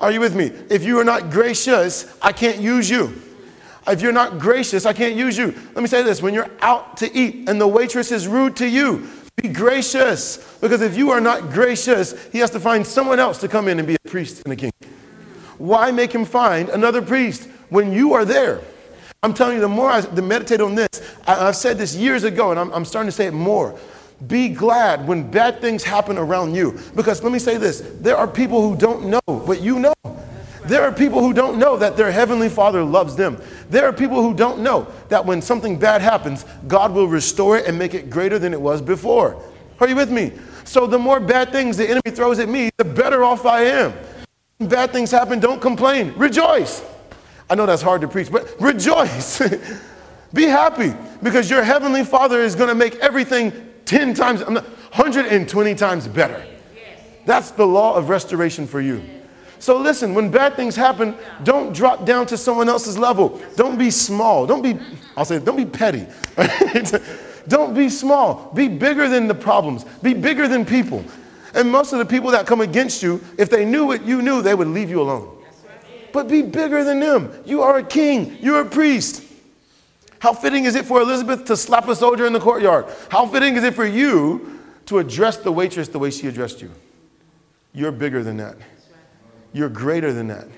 Are 0.00 0.10
you 0.10 0.20
with 0.20 0.34
me? 0.34 0.46
If 0.70 0.84
you 0.84 0.98
are 0.98 1.04
not 1.04 1.30
gracious, 1.30 2.16
I 2.22 2.32
can't 2.32 2.60
use 2.60 2.88
you. 2.88 3.20
If 3.86 4.00
you're 4.00 4.12
not 4.12 4.38
gracious, 4.38 4.86
I 4.86 4.94
can't 4.94 5.14
use 5.14 5.36
you. 5.36 5.54
Let 5.74 5.82
me 5.82 5.86
say 5.86 6.02
this 6.02 6.22
when 6.22 6.32
you're 6.32 6.50
out 6.60 6.96
to 6.98 7.14
eat 7.14 7.48
and 7.48 7.60
the 7.60 7.68
waitress 7.68 8.10
is 8.10 8.26
rude 8.26 8.56
to 8.56 8.66
you, 8.66 9.06
be 9.36 9.48
gracious. 9.48 10.58
Because 10.60 10.80
if 10.80 10.96
you 10.96 11.10
are 11.10 11.20
not 11.20 11.50
gracious, 11.50 12.26
he 12.28 12.38
has 12.38 12.50
to 12.50 12.60
find 12.60 12.86
someone 12.86 13.18
else 13.18 13.38
to 13.40 13.48
come 13.48 13.68
in 13.68 13.78
and 13.78 13.86
be 13.86 13.96
a 13.96 14.08
priest 14.08 14.42
and 14.44 14.52
a 14.52 14.56
king. 14.56 14.72
Why 15.58 15.90
make 15.90 16.12
him 16.12 16.24
find 16.24 16.68
another 16.70 17.02
priest 17.02 17.48
when 17.70 17.92
you 17.92 18.14
are 18.14 18.24
there? 18.24 18.60
I'm 19.22 19.34
telling 19.34 19.56
you, 19.56 19.60
the 19.60 19.68
more 19.68 19.90
I 19.90 20.00
meditate 20.20 20.60
on 20.60 20.76
this, 20.76 20.88
I, 21.26 21.46
have 21.46 21.56
said 21.56 21.76
this 21.76 21.94
years 21.96 22.22
ago, 22.22 22.52
and 22.52 22.60
I'm, 22.60 22.72
I'm 22.72 22.84
starting 22.84 23.08
to 23.08 23.12
say 23.12 23.26
it 23.26 23.34
more. 23.34 23.76
Be 24.26 24.48
glad 24.48 25.06
when 25.06 25.28
bad 25.28 25.60
things 25.60 25.82
happen 25.82 26.18
around 26.18 26.54
you. 26.54 26.78
Because 26.94 27.22
let 27.22 27.32
me 27.32 27.38
say 27.38 27.56
this 27.56 27.80
there 28.00 28.16
are 28.16 28.28
people 28.28 28.62
who 28.62 28.76
don't 28.76 29.06
know, 29.06 29.20
but 29.26 29.60
you 29.60 29.78
know. 29.78 29.94
There 30.64 30.82
are 30.82 30.92
people 30.92 31.20
who 31.20 31.32
don't 31.32 31.58
know 31.58 31.78
that 31.78 31.96
their 31.96 32.12
heavenly 32.12 32.50
Father 32.50 32.84
loves 32.84 33.16
them. 33.16 33.40
There 33.70 33.86
are 33.86 33.92
people 33.92 34.22
who 34.22 34.34
don't 34.34 34.60
know 34.60 34.86
that 35.08 35.24
when 35.24 35.40
something 35.40 35.78
bad 35.78 36.02
happens, 36.02 36.44
God 36.66 36.92
will 36.92 37.08
restore 37.08 37.56
it 37.56 37.66
and 37.66 37.78
make 37.78 37.94
it 37.94 38.10
greater 38.10 38.38
than 38.38 38.52
it 38.52 38.60
was 38.60 38.82
before. 38.82 39.42
Are 39.80 39.88
you 39.88 39.96
with 39.96 40.10
me? 40.10 40.32
So 40.64 40.86
the 40.86 40.98
more 40.98 41.20
bad 41.20 41.52
things 41.52 41.78
the 41.78 41.88
enemy 41.88 42.10
throws 42.10 42.38
at 42.38 42.50
me, 42.50 42.68
the 42.76 42.84
better 42.84 43.24
off 43.24 43.46
I 43.46 43.62
am. 43.62 43.94
When 44.58 44.68
bad 44.68 44.92
things 44.92 45.10
happen, 45.10 45.40
don't 45.40 45.60
complain. 45.60 46.12
Rejoice. 46.16 46.84
I 47.50 47.54
know 47.54 47.66
that's 47.66 47.82
hard 47.82 48.02
to 48.02 48.08
preach, 48.08 48.30
but 48.30 48.54
rejoice. 48.60 49.42
Be 50.34 50.44
happy 50.44 50.94
because 51.22 51.48
your 51.48 51.62
heavenly 51.62 52.04
Father 52.04 52.40
is 52.40 52.54
going 52.54 52.68
to 52.68 52.74
make 52.74 52.96
everything 52.96 53.52
10 53.86 54.12
times, 54.12 54.44
120 54.44 55.74
times 55.74 56.06
better. 56.06 56.44
That's 57.24 57.50
the 57.52 57.66
law 57.66 57.94
of 57.94 58.08
restoration 58.08 58.66
for 58.66 58.80
you. 58.80 59.02
So 59.58 59.78
listen, 59.78 60.14
when 60.14 60.30
bad 60.30 60.54
things 60.54 60.76
happen, 60.76 61.16
don't 61.42 61.74
drop 61.74 62.04
down 62.04 62.26
to 62.26 62.36
someone 62.36 62.68
else's 62.68 62.96
level. 62.98 63.40
Don't 63.56 63.78
be 63.78 63.90
small. 63.90 64.46
Don't 64.46 64.62
be, 64.62 64.78
I'll 65.16 65.24
say, 65.24 65.38
don't 65.38 65.56
be 65.56 65.64
petty. 65.64 66.06
don't 67.48 67.74
be 67.74 67.88
small. 67.88 68.52
Be 68.54 68.68
bigger 68.68 69.08
than 69.08 69.26
the 69.26 69.34
problems. 69.34 69.84
Be 70.02 70.14
bigger 70.14 70.46
than 70.46 70.64
people. 70.64 71.02
And 71.54 71.72
most 71.72 71.92
of 71.92 71.98
the 71.98 72.06
people 72.06 72.30
that 72.32 72.46
come 72.46 72.60
against 72.60 73.02
you, 73.02 73.24
if 73.38 73.48
they 73.50 73.64
knew 73.64 73.86
what 73.86 74.04
you 74.04 74.22
knew, 74.22 74.42
they 74.42 74.54
would 74.54 74.68
leave 74.68 74.90
you 74.90 75.00
alone 75.00 75.37
but 76.12 76.28
be 76.28 76.42
bigger 76.42 76.84
than 76.84 77.00
them. 77.00 77.32
You 77.44 77.62
are 77.62 77.78
a 77.78 77.82
king, 77.82 78.36
you're 78.40 78.60
a 78.60 78.68
priest. 78.68 79.22
How 80.20 80.32
fitting 80.32 80.64
is 80.64 80.74
it 80.74 80.84
for 80.84 81.00
Elizabeth 81.00 81.44
to 81.46 81.56
slap 81.56 81.88
a 81.88 81.94
soldier 81.94 82.26
in 82.26 82.32
the 82.32 82.40
courtyard? 82.40 82.86
How 83.08 83.26
fitting 83.26 83.56
is 83.56 83.64
it 83.64 83.74
for 83.74 83.86
you 83.86 84.60
to 84.86 84.98
address 84.98 85.36
the 85.36 85.52
waitress 85.52 85.88
the 85.88 85.98
way 85.98 86.10
she 86.10 86.26
addressed 86.26 86.60
you? 86.60 86.70
You're 87.72 87.92
bigger 87.92 88.24
than 88.24 88.36
that. 88.38 88.56
You're 89.52 89.68
greater 89.68 90.12
than 90.12 90.28
that. 90.28 90.48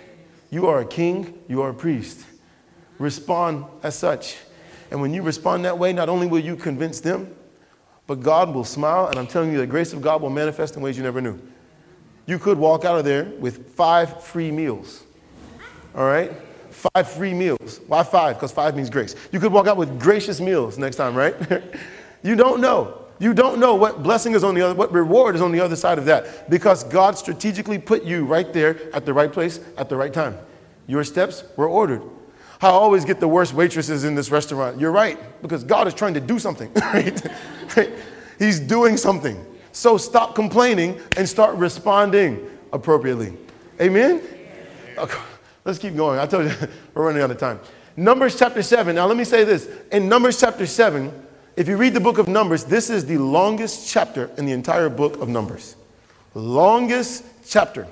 You 0.51 0.67
are 0.67 0.81
a 0.81 0.85
king, 0.85 1.39
you 1.49 1.63
are 1.63 1.71
a 1.71 1.75
priest. 1.75 2.25
Respond 2.99 3.65
as 3.83 3.97
such. 3.97 4.37
And 4.91 5.01
when 5.01 5.15
you 5.15 5.23
respond 5.23 5.65
that 5.65 5.79
way, 5.79 5.93
not 5.93 6.09
only 6.09 6.27
will 6.27 6.41
you 6.41 6.57
convince 6.57 7.01
them, 7.01 7.35
but 8.07 8.21
God 8.21 8.53
will 8.53 8.65
smile, 8.65 9.07
and 9.07 9.17
I'm 9.19 9.27
telling 9.27 9.53
you, 9.53 9.59
the 9.59 9.67
grace 9.67 9.93
of 9.93 10.03
God 10.03 10.21
will 10.21 10.31
manifest 10.31 10.75
in 10.75 10.83
ways 10.83 10.97
you 10.97 11.05
never 11.05 11.21
knew. 11.21 11.39
You 12.27 12.39
could 12.39 12.59
walk 12.59 12.85
out 12.85 12.99
of 12.99 13.05
there 13.05 13.25
with 13.39 13.75
five 13.75 14.23
free 14.23 14.51
meals 14.51 15.05
all 15.95 16.07
right? 16.07 16.33
Five 16.71 17.11
free 17.11 17.35
meals. 17.35 17.81
Why 17.87 18.03
five? 18.03 18.37
Because 18.37 18.53
five 18.53 18.77
means 18.77 18.91
grace. 18.91 19.15
You 19.33 19.41
could 19.41 19.53
walk 19.53 19.67
out 19.67 19.77
with 19.77 20.01
gracious 20.01 20.41
meals 20.41 20.79
next 20.79 20.97
time, 20.97 21.15
right? 21.15 21.35
you 22.23 22.37
don't 22.37 22.61
know. 22.61 22.97
You 23.19 23.35
don't 23.35 23.61
know 23.61 23.75
what 23.75 24.03
blessing 24.03 24.35
is 24.35 24.43
on 24.43 24.55
the 24.55 24.63
other, 24.63 24.75
what 24.75 24.91
reward 24.93 25.35
is 25.35 25.43
on 25.43 25.53
the 25.53 25.61
other 25.61 25.77
side 25.77 25.99
of 25.99 26.07
that 26.07 26.49
because 26.49 26.85
God 26.85 27.19
strategically 27.19 27.79
put 27.79 28.03
you 28.03 28.25
right 28.25 28.51
there 28.51 28.95
at 28.95 29.05
the 29.05 29.13
right 29.13 29.31
place 29.31 29.61
at 29.77 29.91
the 29.91 29.97
right 29.97 30.13
time. 30.13 30.39
Your 30.87 31.05
steps 31.05 31.45
were 31.57 31.69
ordered. 31.69 32.03
I 32.63 32.69
always 32.69 33.05
get 33.05 33.21
the 33.21 33.29
worst 33.29 33.55
waitresses 33.55 34.05
in 34.05 34.15
this 34.15 34.31
restaurant. 34.31 34.81
You're 34.81 34.91
right, 34.91 35.19
because 35.41 35.65
God 35.65 35.87
is 35.87 35.95
trying 35.95 36.15
to 36.15 36.21
do 36.21 36.39
something. 36.39 36.71
Right? 36.81 37.23
He's 38.39 38.59
doing 38.59 38.97
something. 38.97 39.45
So 39.73 39.99
stop 39.99 40.35
complaining 40.35 41.01
and 41.17 41.29
start 41.29 41.57
responding 41.57 42.51
appropriately. 42.73 43.37
Amen? 43.81 44.23
Okay. 44.97 45.21
Let's 45.65 45.79
keep 45.79 45.97
going. 45.97 46.19
I 46.19 46.27
told 46.27 46.47
you 46.47 46.69
we're 46.95 47.07
running 47.07 47.23
out 47.23 47.31
of 47.31 47.39
time. 47.39 47.61
Numbers 47.97 48.39
chapter 48.39 48.63
7. 48.63 48.95
Now, 48.95 49.07
let 49.07 49.17
me 49.17 49.25
say 49.25 49.45
this. 49.45 49.69
In 49.93 50.09
Numbers 50.09 50.41
chapter 50.41 50.67
7, 50.67 51.13
If 51.57 51.69
you 51.69 51.77
read 51.77 51.93
the 51.93 52.01
book 52.01 52.19
of 52.19 52.29
Numbers, 52.29 52.65
this 52.65 52.89
is 52.89 53.05
the 53.05 53.19
longest 53.19 53.89
chapter 53.89 54.31
in 54.39 54.47
the 54.47 54.53
entire 54.53 54.89
book 54.89 55.21
of 55.21 55.29
Numbers. 55.29 55.77
Longest 56.35 57.25
chapter. 57.47 57.87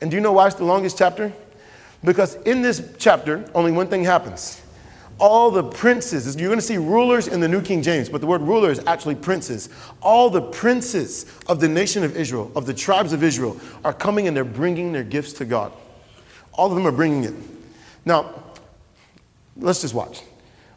And 0.00 0.10
do 0.10 0.16
you 0.16 0.20
know 0.20 0.32
why 0.32 0.46
it's 0.46 0.56
the 0.56 0.64
longest 0.64 0.96
chapter? 0.96 1.32
Because 2.02 2.36
in 2.46 2.62
this 2.62 2.94
chapter, 2.98 3.44
only 3.54 3.72
one 3.72 3.88
thing 3.88 4.04
happens. 4.04 4.62
All 5.18 5.50
the 5.50 5.64
princes, 5.64 6.34
you're 6.36 6.48
going 6.48 6.58
to 6.58 6.64
see 6.64 6.78
rulers 6.78 7.28
in 7.28 7.40
the 7.40 7.48
New 7.48 7.60
King 7.60 7.82
James, 7.82 8.08
but 8.08 8.22
the 8.22 8.26
word 8.26 8.40
ruler 8.40 8.70
is 8.70 8.80
actually 8.86 9.16
princes. 9.16 9.68
All 10.00 10.30
the 10.30 10.40
princes 10.40 11.26
of 11.46 11.60
the 11.60 11.68
nation 11.68 12.02
of 12.04 12.16
Israel, 12.16 12.50
of 12.56 12.64
the 12.64 12.72
tribes 12.72 13.12
of 13.12 13.22
Israel, 13.22 13.60
are 13.84 13.92
coming 13.92 14.28
and 14.28 14.34
they're 14.34 14.44
bringing 14.44 14.92
their 14.92 15.04
gifts 15.04 15.34
to 15.34 15.44
God. 15.44 15.72
All 16.60 16.68
of 16.68 16.74
them 16.74 16.86
are 16.86 16.92
bringing 16.92 17.24
it. 17.24 17.32
Now, 18.04 18.34
let's 19.56 19.80
just 19.80 19.94
watch. 19.94 20.20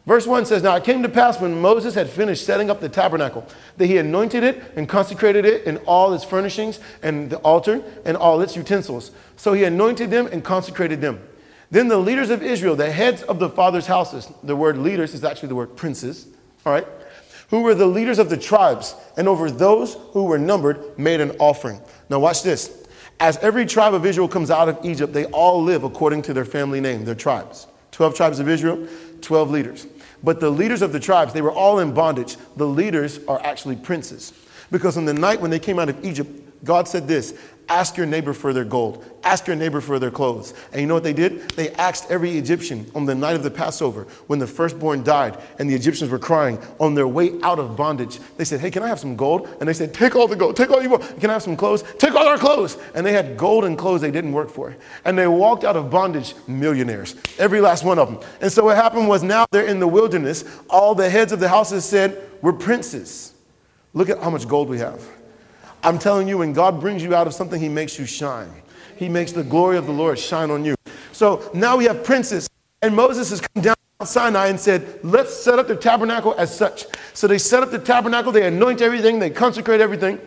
Verse 0.06 0.26
1 0.26 0.46
says, 0.46 0.62
Now 0.62 0.76
it 0.76 0.84
came 0.84 1.02
to 1.02 1.10
pass 1.10 1.38
when 1.38 1.60
Moses 1.60 1.94
had 1.94 2.08
finished 2.08 2.46
setting 2.46 2.70
up 2.70 2.80
the 2.80 2.88
tabernacle 2.88 3.46
that 3.76 3.84
he 3.84 3.98
anointed 3.98 4.42
it 4.44 4.62
and 4.76 4.88
consecrated 4.88 5.44
it 5.44 5.66
and 5.66 5.76
all 5.84 6.14
its 6.14 6.24
furnishings 6.24 6.80
and 7.02 7.28
the 7.28 7.36
altar 7.40 7.82
and 8.06 8.16
all 8.16 8.40
its 8.40 8.56
utensils. 8.56 9.10
So 9.36 9.52
he 9.52 9.64
anointed 9.64 10.10
them 10.10 10.26
and 10.28 10.42
consecrated 10.42 11.02
them. 11.02 11.22
Then 11.70 11.88
the 11.88 11.98
leaders 11.98 12.30
of 12.30 12.42
Israel, 12.42 12.76
the 12.76 12.90
heads 12.90 13.22
of 13.22 13.38
the 13.38 13.50
fathers' 13.50 13.86
houses, 13.86 14.32
the 14.42 14.56
word 14.56 14.78
leaders 14.78 15.12
is 15.12 15.22
actually 15.22 15.50
the 15.50 15.54
word 15.54 15.76
princes, 15.76 16.28
all 16.64 16.72
right, 16.72 16.86
who 17.50 17.60
were 17.60 17.74
the 17.74 17.84
leaders 17.84 18.18
of 18.18 18.30
the 18.30 18.38
tribes, 18.38 18.94
and 19.18 19.28
over 19.28 19.50
those 19.50 19.98
who 20.12 20.24
were 20.24 20.38
numbered 20.38 20.98
made 20.98 21.20
an 21.20 21.32
offering. 21.32 21.78
Now 22.08 22.20
watch 22.20 22.42
this. 22.42 22.83
As 23.20 23.36
every 23.38 23.64
tribe 23.66 23.94
of 23.94 24.04
Israel 24.04 24.28
comes 24.28 24.50
out 24.50 24.68
of 24.68 24.84
Egypt, 24.84 25.12
they 25.12 25.24
all 25.26 25.62
live 25.62 25.84
according 25.84 26.22
to 26.22 26.34
their 26.34 26.44
family 26.44 26.80
name, 26.80 27.04
their 27.04 27.14
tribes. 27.14 27.66
12 27.92 28.14
tribes 28.14 28.38
of 28.40 28.48
Israel, 28.48 28.86
12 29.20 29.50
leaders. 29.50 29.86
But 30.22 30.40
the 30.40 30.50
leaders 30.50 30.82
of 30.82 30.92
the 30.92 31.00
tribes, 31.00 31.32
they 31.32 31.42
were 31.42 31.52
all 31.52 31.78
in 31.78 31.94
bondage. 31.94 32.36
The 32.56 32.66
leaders 32.66 33.20
are 33.28 33.40
actually 33.44 33.76
princes. 33.76 34.32
Because 34.70 34.96
on 34.96 35.04
the 35.04 35.14
night 35.14 35.40
when 35.40 35.50
they 35.50 35.58
came 35.58 35.78
out 35.78 35.88
of 35.88 36.04
Egypt, 36.04 36.30
God 36.64 36.88
said 36.88 37.06
this 37.06 37.34
Ask 37.68 37.96
your 37.96 38.04
neighbor 38.04 38.34
for 38.34 38.52
their 38.52 38.64
gold. 38.64 39.02
Ask 39.22 39.46
your 39.46 39.56
neighbor 39.56 39.80
for 39.80 39.98
their 39.98 40.10
clothes. 40.10 40.52
And 40.72 40.82
you 40.82 40.86
know 40.86 40.92
what 40.92 41.02
they 41.02 41.14
did? 41.14 41.48
They 41.50 41.70
asked 41.70 42.10
every 42.10 42.36
Egyptian 42.36 42.90
on 42.94 43.06
the 43.06 43.14
night 43.14 43.36
of 43.36 43.42
the 43.42 43.50
Passover 43.50 44.06
when 44.26 44.38
the 44.38 44.46
firstborn 44.46 45.02
died 45.02 45.42
and 45.58 45.68
the 45.68 45.74
Egyptians 45.74 46.10
were 46.10 46.18
crying 46.18 46.58
on 46.78 46.94
their 46.94 47.08
way 47.08 47.40
out 47.42 47.58
of 47.58 47.74
bondage. 47.74 48.20
They 48.36 48.44
said, 48.44 48.60
Hey, 48.60 48.70
can 48.70 48.82
I 48.82 48.88
have 48.88 49.00
some 49.00 49.16
gold? 49.16 49.48
And 49.60 49.68
they 49.68 49.72
said, 49.72 49.94
Take 49.94 50.14
all 50.14 50.28
the 50.28 50.36
gold. 50.36 50.56
Take 50.56 50.70
all 50.70 50.82
you 50.82 50.90
want. 50.90 51.20
Can 51.20 51.30
I 51.30 51.34
have 51.34 51.42
some 51.42 51.56
clothes? 51.56 51.82
Take 51.98 52.14
all 52.14 52.26
our 52.26 52.36
clothes. 52.36 52.76
And 52.94 53.06
they 53.06 53.12
had 53.12 53.38
gold 53.38 53.64
and 53.64 53.78
clothes 53.78 54.02
they 54.02 54.10
didn't 54.10 54.32
work 54.32 54.50
for. 54.50 54.76
And 55.06 55.16
they 55.16 55.26
walked 55.26 55.64
out 55.64 55.76
of 55.76 55.88
bondage 55.90 56.34
millionaires, 56.46 57.16
every 57.38 57.62
last 57.62 57.82
one 57.82 57.98
of 57.98 58.10
them. 58.10 58.28
And 58.42 58.52
so 58.52 58.64
what 58.64 58.76
happened 58.76 59.08
was 59.08 59.22
now 59.22 59.46
they're 59.50 59.66
in 59.66 59.80
the 59.80 59.88
wilderness. 59.88 60.44
All 60.68 60.94
the 60.94 61.08
heads 61.08 61.32
of 61.32 61.40
the 61.40 61.48
houses 61.48 61.86
said, 61.86 62.30
We're 62.42 62.52
princes. 62.52 63.32
Look 63.94 64.10
at 64.10 64.22
how 64.22 64.28
much 64.28 64.46
gold 64.46 64.68
we 64.68 64.78
have. 64.80 65.00
I'm 65.84 65.98
telling 65.98 66.26
you, 66.26 66.38
when 66.38 66.52
God 66.52 66.80
brings 66.80 67.02
you 67.02 67.14
out 67.14 67.26
of 67.26 67.34
something, 67.34 67.60
He 67.60 67.68
makes 67.68 67.98
you 67.98 68.06
shine. 68.06 68.50
He 68.96 69.08
makes 69.08 69.32
the 69.32 69.44
glory 69.44 69.76
of 69.76 69.86
the 69.86 69.92
Lord 69.92 70.18
shine 70.18 70.50
on 70.50 70.64
you. 70.64 70.74
So 71.12 71.50
now 71.54 71.76
we 71.76 71.84
have 71.84 72.02
princes, 72.02 72.48
and 72.82 72.96
Moses 72.96 73.30
has 73.30 73.40
come 73.40 73.62
down 73.62 73.74
Mount 74.00 74.08
Sinai 74.08 74.48
and 74.48 74.58
said, 74.58 74.98
Let's 75.04 75.32
set 75.32 75.58
up 75.58 75.68
the 75.68 75.76
tabernacle 75.76 76.34
as 76.36 76.54
such. 76.54 76.86
So 77.12 77.26
they 77.26 77.38
set 77.38 77.62
up 77.62 77.70
the 77.70 77.78
tabernacle, 77.78 78.32
they 78.32 78.46
anoint 78.46 78.80
everything, 78.80 79.18
they 79.18 79.30
consecrate 79.30 79.80
everything. 79.80 80.18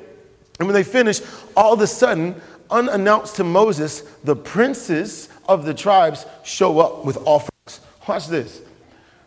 And 0.60 0.68
when 0.68 0.74
they 0.74 0.84
finish, 0.84 1.22
all 1.56 1.74
of 1.74 1.82
a 1.82 1.88
sudden, 1.88 2.40
unannounced 2.72 3.36
to 3.36 3.44
Moses, 3.44 4.02
the 4.24 4.36
princes 4.36 5.30
of 5.50 5.66
the 5.66 5.74
tribes 5.74 6.26
show 6.44 6.80
up 6.80 7.04
with 7.04 7.18
offerings. 7.26 7.82
Watch 8.08 8.28
this. 8.28 8.62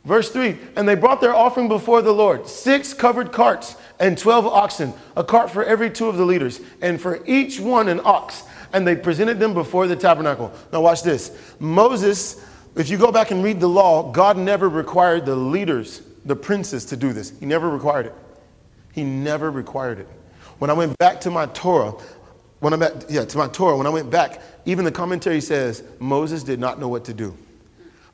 Verse 0.05 0.31
3 0.31 0.57
And 0.77 0.89
they 0.89 0.95
brought 0.95 1.21
their 1.21 1.35
offering 1.35 1.69
before 1.69 2.03
the 2.03 2.13
Lord 2.13 2.47
six 2.47 2.95
covered 2.95 3.33
carts 3.33 3.77
and 3.99 4.17
12 4.17 4.47
oxen, 4.47 4.95
a 5.17 5.23
cart 5.23 5.51
for 5.51 5.63
every 5.63 5.91
two 5.91 6.09
of 6.09 6.17
the 6.17 6.25
leaders, 6.25 6.61
and 6.81 7.01
for 7.01 7.21
each 7.27 7.61
one 7.61 7.89
an 7.89 8.01
ox. 8.05 8.43
And 8.73 8.87
they 8.87 8.97
presented 8.97 9.39
them 9.39 9.53
before 9.53 9.87
the 9.87 9.97
tabernacle. 9.97 10.53
Now, 10.73 10.81
watch 10.81 11.03
this. 11.03 11.37
Moses, 11.59 12.45
if 12.77 12.89
you 12.89 12.97
go 12.97 13.11
back 13.11 13.31
and 13.31 13.43
read 13.43 13.61
the 13.61 13.69
law, 13.69 14.11
God 14.11 14.39
never 14.39 14.69
required 14.69 15.27
the 15.27 15.35
leaders, 15.35 16.03
the 16.25 16.37
princes, 16.37 16.85
to 16.87 16.97
do 16.97 17.13
this. 17.13 17.33
He 17.41 17.47
never 17.47 17.69
required 17.69 18.07
it. 18.07 18.15
He 18.93 19.03
never 19.03 19.51
required 19.51 19.99
it. 19.99 20.09
When 20.59 20.71
I 20.71 20.73
went 20.73 20.97
back 20.99 21.21
to 21.23 21.31
my 21.31 21.47
Torah, 21.47 21.93
when 22.61 22.73
I 22.73 22.77
went, 22.77 23.07
yeah, 23.09 23.25
to 23.25 23.39
my 23.39 23.49
Torah, 23.49 23.77
when 23.77 23.87
I 23.87 23.91
went 23.91 24.11
back, 24.11 24.41
even 24.67 24.85
the 24.85 24.93
commentary 24.93 25.41
says 25.41 25.83
Moses 25.99 26.43
did 26.43 26.61
not 26.61 26.79
know 26.79 26.89
what 26.89 27.05
to 27.07 27.15
do 27.15 27.37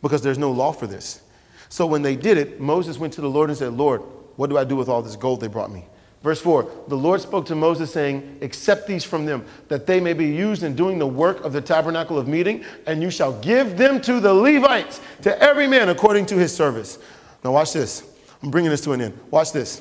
because 0.01 0.23
there's 0.23 0.39
no 0.39 0.53
law 0.53 0.73
for 0.73 0.87
this. 0.87 1.21
So 1.69 1.87
when 1.87 2.03
they 2.03 2.17
did 2.17 2.39
it, 2.39 2.61
Moses 2.61 2.99
went 2.99 3.13
to 3.15 3.21
the 3.21 3.31
Lord 3.31 3.51
and 3.51 3.59
said, 3.59 3.73
Lord, 3.73 4.03
what 4.37 4.51
do 4.51 4.59
I 4.59 4.65
do 4.65 4.77
with 4.77 4.89
all 4.89 5.03
this 5.03 5.17
gold 5.17 5.41
they 5.41 5.49
brought 5.49 5.73
me? 5.73 5.85
Verse 6.23 6.41
4 6.41 6.69
The 6.89 6.97
Lord 6.97 7.21
spoke 7.21 7.47
to 7.47 7.55
Moses, 7.55 7.93
saying, 7.93 8.39
Accept 8.43 8.87
these 8.87 9.05
from 9.05 9.27
them, 9.27 9.45
that 9.69 9.87
they 9.87 10.01
may 10.01 10.13
be 10.13 10.27
used 10.27 10.63
in 10.63 10.75
doing 10.75 10.99
the 10.99 11.07
work 11.07 11.45
of 11.45 11.53
the 11.53 11.61
tabernacle 11.61 12.19
of 12.19 12.27
meeting, 12.27 12.65
and 12.87 13.01
you 13.01 13.11
shall 13.11 13.33
give 13.41 13.79
them 13.79 14.01
to 14.01 14.19
the 14.19 14.35
Levites, 14.35 15.01
to 15.23 15.41
every 15.41 15.69
man 15.69 15.89
according 15.89 16.27
to 16.27 16.37
his 16.37 16.55
service. 16.55 16.99
Now, 17.45 17.53
watch 17.53 17.73
this. 17.73 18.03
I'm 18.43 18.51
bringing 18.51 18.73
this 18.73 18.81
to 18.81 18.93
an 18.93 19.01
end. 19.01 19.17
Watch 19.31 19.53
this. 19.53 19.81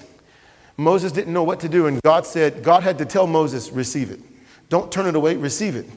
Moses 0.78 1.12
didn't 1.12 1.34
know 1.34 1.44
what 1.44 1.60
to 1.62 1.70
do, 1.70 1.88
and 1.88 2.00
God 2.04 2.28
said, 2.28 2.64
God 2.64 2.84
had 2.84 3.00
to 3.00 3.06
tell 3.06 3.26
Moses, 3.26 3.72
Receive 3.72 4.12
it. 4.12 4.20
Don't 4.70 4.92
turn 4.92 5.08
it 5.08 5.16
away, 5.16 5.36
receive 5.36 5.76
it. 5.76 5.88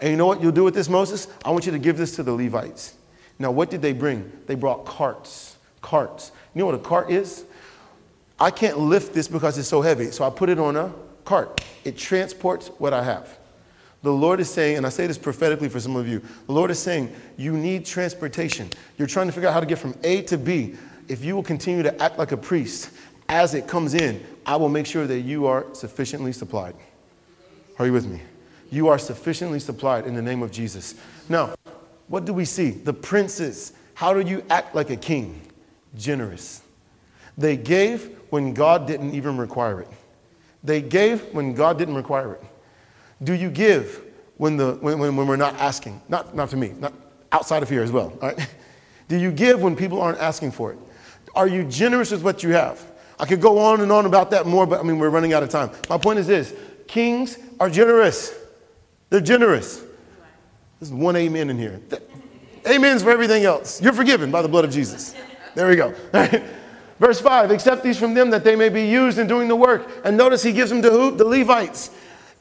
And 0.00 0.10
you 0.10 0.16
know 0.16 0.26
what 0.26 0.42
you'll 0.42 0.52
do 0.52 0.64
with 0.64 0.74
this, 0.74 0.90
Moses? 0.90 1.28
I 1.44 1.50
want 1.50 1.64
you 1.64 1.72
to 1.72 1.78
give 1.78 1.96
this 1.96 2.14
to 2.16 2.22
the 2.22 2.32
Levites. 2.32 2.97
Now, 3.38 3.50
what 3.50 3.70
did 3.70 3.82
they 3.82 3.92
bring? 3.92 4.30
They 4.46 4.54
brought 4.54 4.84
carts. 4.84 5.56
Carts. 5.80 6.32
You 6.54 6.60
know 6.60 6.66
what 6.66 6.74
a 6.74 6.78
cart 6.78 7.10
is? 7.10 7.44
I 8.40 8.50
can't 8.50 8.78
lift 8.78 9.14
this 9.14 9.28
because 9.28 9.58
it's 9.58 9.68
so 9.68 9.80
heavy, 9.80 10.10
so 10.10 10.24
I 10.24 10.30
put 10.30 10.48
it 10.48 10.58
on 10.58 10.76
a 10.76 10.92
cart. 11.24 11.64
It 11.84 11.96
transports 11.96 12.68
what 12.78 12.92
I 12.92 13.02
have. 13.02 13.38
The 14.02 14.12
Lord 14.12 14.38
is 14.38 14.48
saying, 14.48 14.76
and 14.76 14.86
I 14.86 14.90
say 14.90 15.06
this 15.06 15.18
prophetically 15.18 15.68
for 15.68 15.80
some 15.80 15.96
of 15.96 16.06
you, 16.06 16.22
the 16.46 16.52
Lord 16.52 16.70
is 16.70 16.78
saying, 16.78 17.12
you 17.36 17.56
need 17.56 17.84
transportation. 17.84 18.70
You're 18.96 19.08
trying 19.08 19.26
to 19.26 19.32
figure 19.32 19.48
out 19.48 19.54
how 19.54 19.60
to 19.60 19.66
get 19.66 19.78
from 19.78 19.94
A 20.04 20.22
to 20.22 20.38
B. 20.38 20.76
If 21.08 21.24
you 21.24 21.34
will 21.34 21.42
continue 21.42 21.82
to 21.82 22.02
act 22.02 22.18
like 22.18 22.30
a 22.30 22.36
priest, 22.36 22.90
as 23.28 23.54
it 23.54 23.66
comes 23.66 23.94
in, 23.94 24.24
I 24.46 24.56
will 24.56 24.68
make 24.68 24.86
sure 24.86 25.06
that 25.06 25.20
you 25.20 25.46
are 25.46 25.66
sufficiently 25.74 26.32
supplied. 26.32 26.76
Are 27.78 27.86
you 27.86 27.92
with 27.92 28.06
me? 28.06 28.22
You 28.70 28.88
are 28.88 28.98
sufficiently 28.98 29.60
supplied 29.60 30.06
in 30.06 30.14
the 30.14 30.22
name 30.22 30.42
of 30.42 30.52
Jesus. 30.52 30.94
Now, 31.28 31.54
what 32.08 32.24
do 32.24 32.32
we 32.32 32.44
see? 32.44 32.70
The 32.70 32.92
princes. 32.92 33.72
How 33.94 34.12
do 34.12 34.20
you 34.20 34.44
act 34.50 34.74
like 34.74 34.90
a 34.90 34.96
king? 34.96 35.40
Generous. 35.96 36.62
They 37.36 37.56
gave 37.56 38.16
when 38.30 38.54
God 38.54 38.86
didn't 38.86 39.14
even 39.14 39.36
require 39.36 39.80
it. 39.80 39.88
They 40.64 40.82
gave 40.82 41.22
when 41.32 41.54
God 41.54 41.78
didn't 41.78 41.94
require 41.94 42.34
it. 42.34 42.42
Do 43.22 43.32
you 43.32 43.50
give 43.50 44.02
when, 44.36 44.56
the, 44.56 44.74
when, 44.80 44.98
when, 44.98 45.16
when 45.16 45.26
we're 45.26 45.36
not 45.36 45.54
asking? 45.56 46.00
Not, 46.08 46.34
not 46.34 46.50
to 46.50 46.56
me, 46.56 46.74
not 46.78 46.92
outside 47.32 47.62
of 47.62 47.68
here 47.68 47.82
as 47.82 47.92
well. 47.92 48.12
All 48.20 48.28
right? 48.28 48.48
Do 49.08 49.16
you 49.16 49.32
give 49.32 49.62
when 49.62 49.74
people 49.74 50.00
aren't 50.00 50.18
asking 50.18 50.50
for 50.50 50.72
it? 50.72 50.78
Are 51.34 51.46
you 51.46 51.64
generous 51.64 52.10
with 52.10 52.22
what 52.22 52.42
you 52.42 52.50
have? 52.50 52.84
I 53.18 53.26
could 53.26 53.40
go 53.40 53.58
on 53.58 53.80
and 53.80 53.90
on 53.90 54.06
about 54.06 54.30
that 54.30 54.46
more, 54.46 54.66
but 54.66 54.80
I 54.80 54.82
mean, 54.82 54.98
we're 54.98 55.10
running 55.10 55.32
out 55.32 55.42
of 55.42 55.48
time. 55.48 55.70
My 55.88 55.98
point 55.98 56.18
is 56.18 56.26
this 56.26 56.54
kings 56.86 57.38
are 57.58 57.70
generous. 57.70 58.34
They're 59.10 59.20
generous. 59.20 59.82
There's 60.80 60.92
one 60.92 61.16
amen 61.16 61.50
in 61.50 61.58
here. 61.58 61.80
Amen's 62.66 63.02
for 63.02 63.10
everything 63.10 63.44
else. 63.44 63.82
You're 63.82 63.92
forgiven 63.92 64.30
by 64.30 64.42
the 64.42 64.48
blood 64.48 64.64
of 64.64 64.70
Jesus. 64.70 65.14
There 65.54 65.68
we 65.68 65.76
go. 65.76 65.94
Verse 66.98 67.20
5 67.20 67.50
Accept 67.50 67.82
these 67.82 67.98
from 67.98 68.14
them 68.14 68.30
that 68.30 68.44
they 68.44 68.56
may 68.56 68.68
be 68.68 68.86
used 68.86 69.18
in 69.18 69.26
doing 69.26 69.48
the 69.48 69.56
work. 69.56 69.88
And 70.04 70.16
notice 70.16 70.42
he 70.42 70.52
gives 70.52 70.70
them 70.70 70.82
to 70.82 70.90
who? 70.90 71.16
The 71.16 71.24
Levites. 71.24 71.90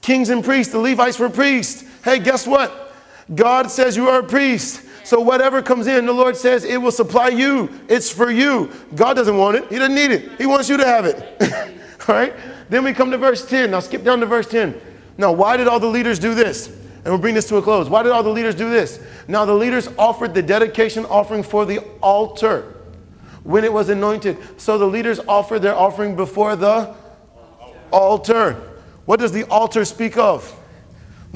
Kings 0.01 0.29
and 0.29 0.43
priests. 0.43 0.71
The 0.71 0.79
Levites 0.79 1.19
were 1.19 1.29
priests. 1.29 1.83
Hey, 2.03 2.19
guess 2.19 2.45
what? 2.45 2.93
God 3.33 3.71
says 3.71 3.95
you 3.95 4.07
are 4.07 4.19
a 4.19 4.23
priest. 4.23 4.83
So 5.03 5.21
whatever 5.21 5.61
comes 5.61 5.87
in, 5.87 6.05
the 6.05 6.13
Lord 6.13 6.35
says 6.35 6.63
it 6.63 6.81
will 6.81 6.91
supply 6.91 7.29
you. 7.29 7.69
It's 7.87 8.11
for 8.11 8.29
you. 8.29 8.71
God 8.95 9.13
doesn't 9.13 9.37
want 9.37 9.57
it. 9.57 9.67
He 9.69 9.77
doesn't 9.77 9.95
need 9.95 10.11
it. 10.11 10.37
He 10.37 10.45
wants 10.45 10.69
you 10.69 10.77
to 10.77 10.85
have 10.85 11.05
it. 11.05 11.17
all 12.07 12.15
right? 12.15 12.33
Then 12.69 12.83
we 12.83 12.93
come 12.93 13.11
to 13.11 13.17
verse 13.17 13.47
10. 13.47 13.71
Now 13.71 13.79
skip 13.79 14.03
down 14.03 14.19
to 14.19 14.25
verse 14.25 14.47
10. 14.47 14.79
Now, 15.17 15.31
why 15.31 15.57
did 15.57 15.67
all 15.67 15.79
the 15.79 15.87
leaders 15.87 16.19
do 16.19 16.35
this? 16.35 16.71
And 17.07 17.13
we'll 17.13 17.21
bring 17.21 17.35
this 17.35 17.47
to 17.47 17.55
a 17.55 17.61
close. 17.61 17.87
Why 17.87 18.03
did 18.03 18.11
all 18.11 18.21
the 18.21 18.29
leaders 18.29 18.53
do 18.53 18.69
this? 18.69 18.99
Now, 19.29 19.45
the 19.45 19.53
leaders 19.53 19.87
offered 19.97 20.33
the 20.33 20.41
dedication 20.41 21.05
offering 21.05 21.41
for 21.41 21.65
the 21.65 21.79
altar 22.01 22.75
when 23.43 23.63
it 23.63 23.71
was 23.71 23.87
anointed. 23.87 24.37
So 24.59 24.77
the 24.77 24.87
leaders 24.87 25.21
offered 25.25 25.59
their 25.61 25.73
offering 25.73 26.17
before 26.17 26.57
the 26.57 26.93
altar. 27.93 28.55
What 29.05 29.21
does 29.21 29.31
the 29.31 29.45
altar 29.45 29.85
speak 29.85 30.17
of? 30.17 30.53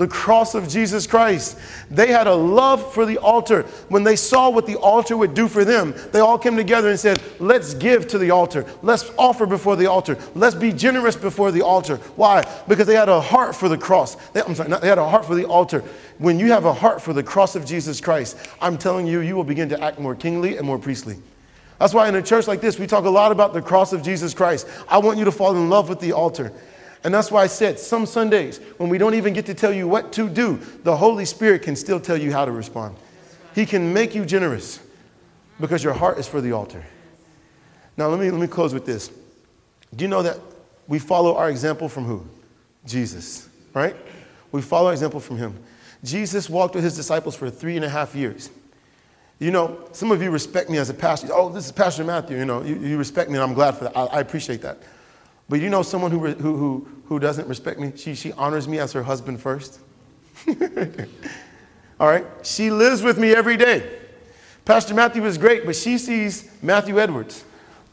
The 0.01 0.07
cross 0.07 0.55
of 0.55 0.67
Jesus 0.67 1.05
Christ. 1.05 1.59
They 1.91 2.07
had 2.07 2.25
a 2.25 2.33
love 2.33 2.91
for 2.91 3.05
the 3.05 3.19
altar. 3.19 3.67
When 3.89 4.03
they 4.03 4.15
saw 4.15 4.49
what 4.49 4.65
the 4.65 4.77
altar 4.77 5.15
would 5.15 5.35
do 5.35 5.47
for 5.47 5.63
them, 5.63 5.93
they 6.11 6.21
all 6.21 6.39
came 6.39 6.55
together 6.57 6.89
and 6.89 6.99
said, 6.99 7.21
Let's 7.39 7.75
give 7.75 8.07
to 8.07 8.17
the 8.17 8.31
altar. 8.31 8.65
Let's 8.81 9.11
offer 9.15 9.45
before 9.45 9.75
the 9.75 9.85
altar. 9.85 10.17
Let's 10.33 10.55
be 10.55 10.73
generous 10.73 11.15
before 11.15 11.51
the 11.51 11.61
altar. 11.61 11.97
Why? 12.15 12.43
Because 12.67 12.87
they 12.87 12.95
had 12.95 13.09
a 13.09 13.21
heart 13.21 13.55
for 13.55 13.69
the 13.69 13.77
cross. 13.77 14.15
They, 14.31 14.41
I'm 14.41 14.55
sorry, 14.55 14.69
not, 14.69 14.81
they 14.81 14.87
had 14.87 14.97
a 14.97 15.07
heart 15.07 15.23
for 15.23 15.35
the 15.35 15.45
altar. 15.45 15.83
When 16.17 16.39
you 16.39 16.47
have 16.47 16.65
a 16.65 16.73
heart 16.73 16.99
for 16.99 17.13
the 17.13 17.21
cross 17.21 17.55
of 17.55 17.63
Jesus 17.63 18.01
Christ, 18.01 18.37
I'm 18.59 18.79
telling 18.79 19.05
you, 19.05 19.19
you 19.19 19.35
will 19.35 19.43
begin 19.43 19.69
to 19.69 19.79
act 19.83 19.99
more 19.99 20.15
kingly 20.15 20.57
and 20.57 20.65
more 20.65 20.79
priestly. 20.79 21.17
That's 21.77 21.93
why 21.93 22.09
in 22.09 22.15
a 22.15 22.23
church 22.23 22.47
like 22.47 22.59
this, 22.59 22.79
we 22.79 22.87
talk 22.87 23.05
a 23.05 23.09
lot 23.09 23.31
about 23.31 23.53
the 23.53 23.61
cross 23.61 23.93
of 23.93 24.01
Jesus 24.01 24.33
Christ. 24.33 24.67
I 24.89 24.97
want 24.97 25.19
you 25.19 25.25
to 25.25 25.31
fall 25.31 25.55
in 25.55 25.69
love 25.69 25.89
with 25.89 25.99
the 25.99 26.13
altar. 26.13 26.51
And 27.03 27.13
that's 27.13 27.31
why 27.31 27.43
I 27.43 27.47
said 27.47 27.79
some 27.79 28.05
Sundays, 28.05 28.59
when 28.77 28.89
we 28.89 28.97
don't 28.97 29.15
even 29.15 29.33
get 29.33 29.45
to 29.47 29.53
tell 29.53 29.73
you 29.73 29.87
what 29.87 30.11
to 30.13 30.29
do, 30.29 30.59
the 30.83 30.95
Holy 30.95 31.25
Spirit 31.25 31.63
can 31.63 31.75
still 31.75 31.99
tell 31.99 32.17
you 32.17 32.31
how 32.31 32.45
to 32.45 32.51
respond. 32.51 32.95
He 33.55 33.65
can 33.65 33.91
make 33.91 34.13
you 34.13 34.25
generous 34.25 34.79
because 35.59 35.83
your 35.83 35.93
heart 35.93 36.19
is 36.19 36.27
for 36.27 36.41
the 36.41 36.51
altar. 36.51 36.85
Now, 37.97 38.07
let 38.07 38.19
me, 38.19 38.29
let 38.29 38.39
me 38.39 38.47
close 38.47 38.73
with 38.73 38.85
this. 38.85 39.09
Do 39.95 40.03
you 40.03 40.07
know 40.07 40.23
that 40.23 40.39
we 40.87 40.99
follow 40.99 41.35
our 41.35 41.49
example 41.49 41.89
from 41.89 42.05
who? 42.05 42.25
Jesus, 42.85 43.49
right? 43.73 43.95
We 44.51 44.61
follow 44.61 44.87
our 44.87 44.93
example 44.93 45.19
from 45.19 45.37
him. 45.37 45.57
Jesus 46.03 46.49
walked 46.49 46.75
with 46.75 46.83
his 46.83 46.95
disciples 46.95 47.35
for 47.35 47.49
three 47.49 47.75
and 47.75 47.85
a 47.85 47.89
half 47.89 48.15
years. 48.15 48.49
You 49.39 49.51
know, 49.51 49.87
some 49.91 50.11
of 50.11 50.21
you 50.21 50.29
respect 50.29 50.69
me 50.69 50.77
as 50.77 50.89
a 50.89 50.93
pastor. 50.93 51.29
Oh, 51.31 51.49
this 51.49 51.65
is 51.65 51.71
Pastor 51.71 52.03
Matthew. 52.03 52.37
You 52.37 52.45
know, 52.45 52.61
you, 52.63 52.75
you 52.75 52.97
respect 52.97 53.29
me, 53.29 53.37
and 53.37 53.43
I'm 53.43 53.55
glad 53.55 53.75
for 53.75 53.85
that. 53.85 53.97
I, 53.97 54.05
I 54.05 54.19
appreciate 54.19 54.61
that. 54.61 54.77
But 55.51 55.59
you 55.59 55.69
know 55.69 55.81
someone 55.81 56.11
who, 56.11 56.27
who, 56.27 56.55
who, 56.55 56.87
who 57.07 57.19
doesn't 57.19 57.45
respect 57.45 57.77
me? 57.77 57.91
She, 57.97 58.15
she 58.15 58.31
honors 58.31 58.69
me 58.69 58.79
as 58.79 58.93
her 58.93 59.03
husband 59.03 59.41
first. 59.41 59.81
All 61.99 62.07
right? 62.07 62.25
She 62.41 62.71
lives 62.71 63.01
with 63.01 63.19
me 63.19 63.35
every 63.35 63.57
day. 63.57 63.99
Pastor 64.63 64.93
Matthew 64.93 65.25
is 65.25 65.37
great, 65.37 65.65
but 65.65 65.75
she 65.75 65.97
sees 65.97 66.49
Matthew 66.63 67.01
Edwards. 67.01 67.43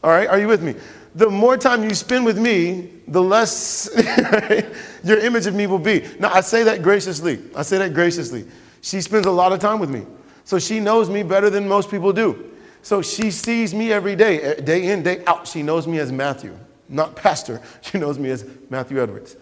All 0.01 0.09
right? 0.09 0.29
Are 0.29 0.39
you 0.39 0.47
with 0.47 0.63
me? 0.63 0.73
The 1.15 1.29
more 1.29 1.57
time 1.57 1.83
you 1.83 1.93
spend 1.95 2.23
with 2.23 2.39
me, 2.39 2.91
the 3.09 3.21
less 3.21 3.89
your 5.03 5.19
image 5.19 5.45
of 5.45 5.53
me 5.53 5.67
will 5.67 5.79
be. 5.79 6.07
Now, 6.17 6.31
I 6.33 6.39
say 6.39 6.63
that 6.63 6.81
graciously. 6.81 7.39
I 7.53 7.63
say 7.63 7.77
that 7.79 7.93
graciously. 7.93 8.45
She 8.79 9.01
spends 9.01 9.25
a 9.25 9.31
lot 9.31 9.51
of 9.51 9.59
time 9.59 9.79
with 9.79 9.89
me. 9.89 10.05
So 10.45 10.59
she 10.59 10.79
knows 10.79 11.09
me 11.09 11.23
better 11.23 11.49
than 11.49 11.67
most 11.67 11.91
people 11.91 12.13
do. 12.13 12.51
So 12.83 13.01
she 13.01 13.31
sees 13.31 13.73
me 13.73 13.91
every 13.91 14.15
day, 14.15 14.39
eh, 14.39 14.61
day 14.61 14.93
in, 14.93 15.03
day 15.03 15.25
out. 15.25 15.45
She 15.45 15.61
knows 15.61 15.87
me 15.87 15.99
as 15.99 16.09
Matthew, 16.09 16.57
not 16.89 17.15
pastor. 17.15 17.61
She 17.81 17.97
knows 17.97 18.19
me 18.19 18.29
as 18.29 18.45
Matthew 18.69 19.01
Edwards. 19.01 19.37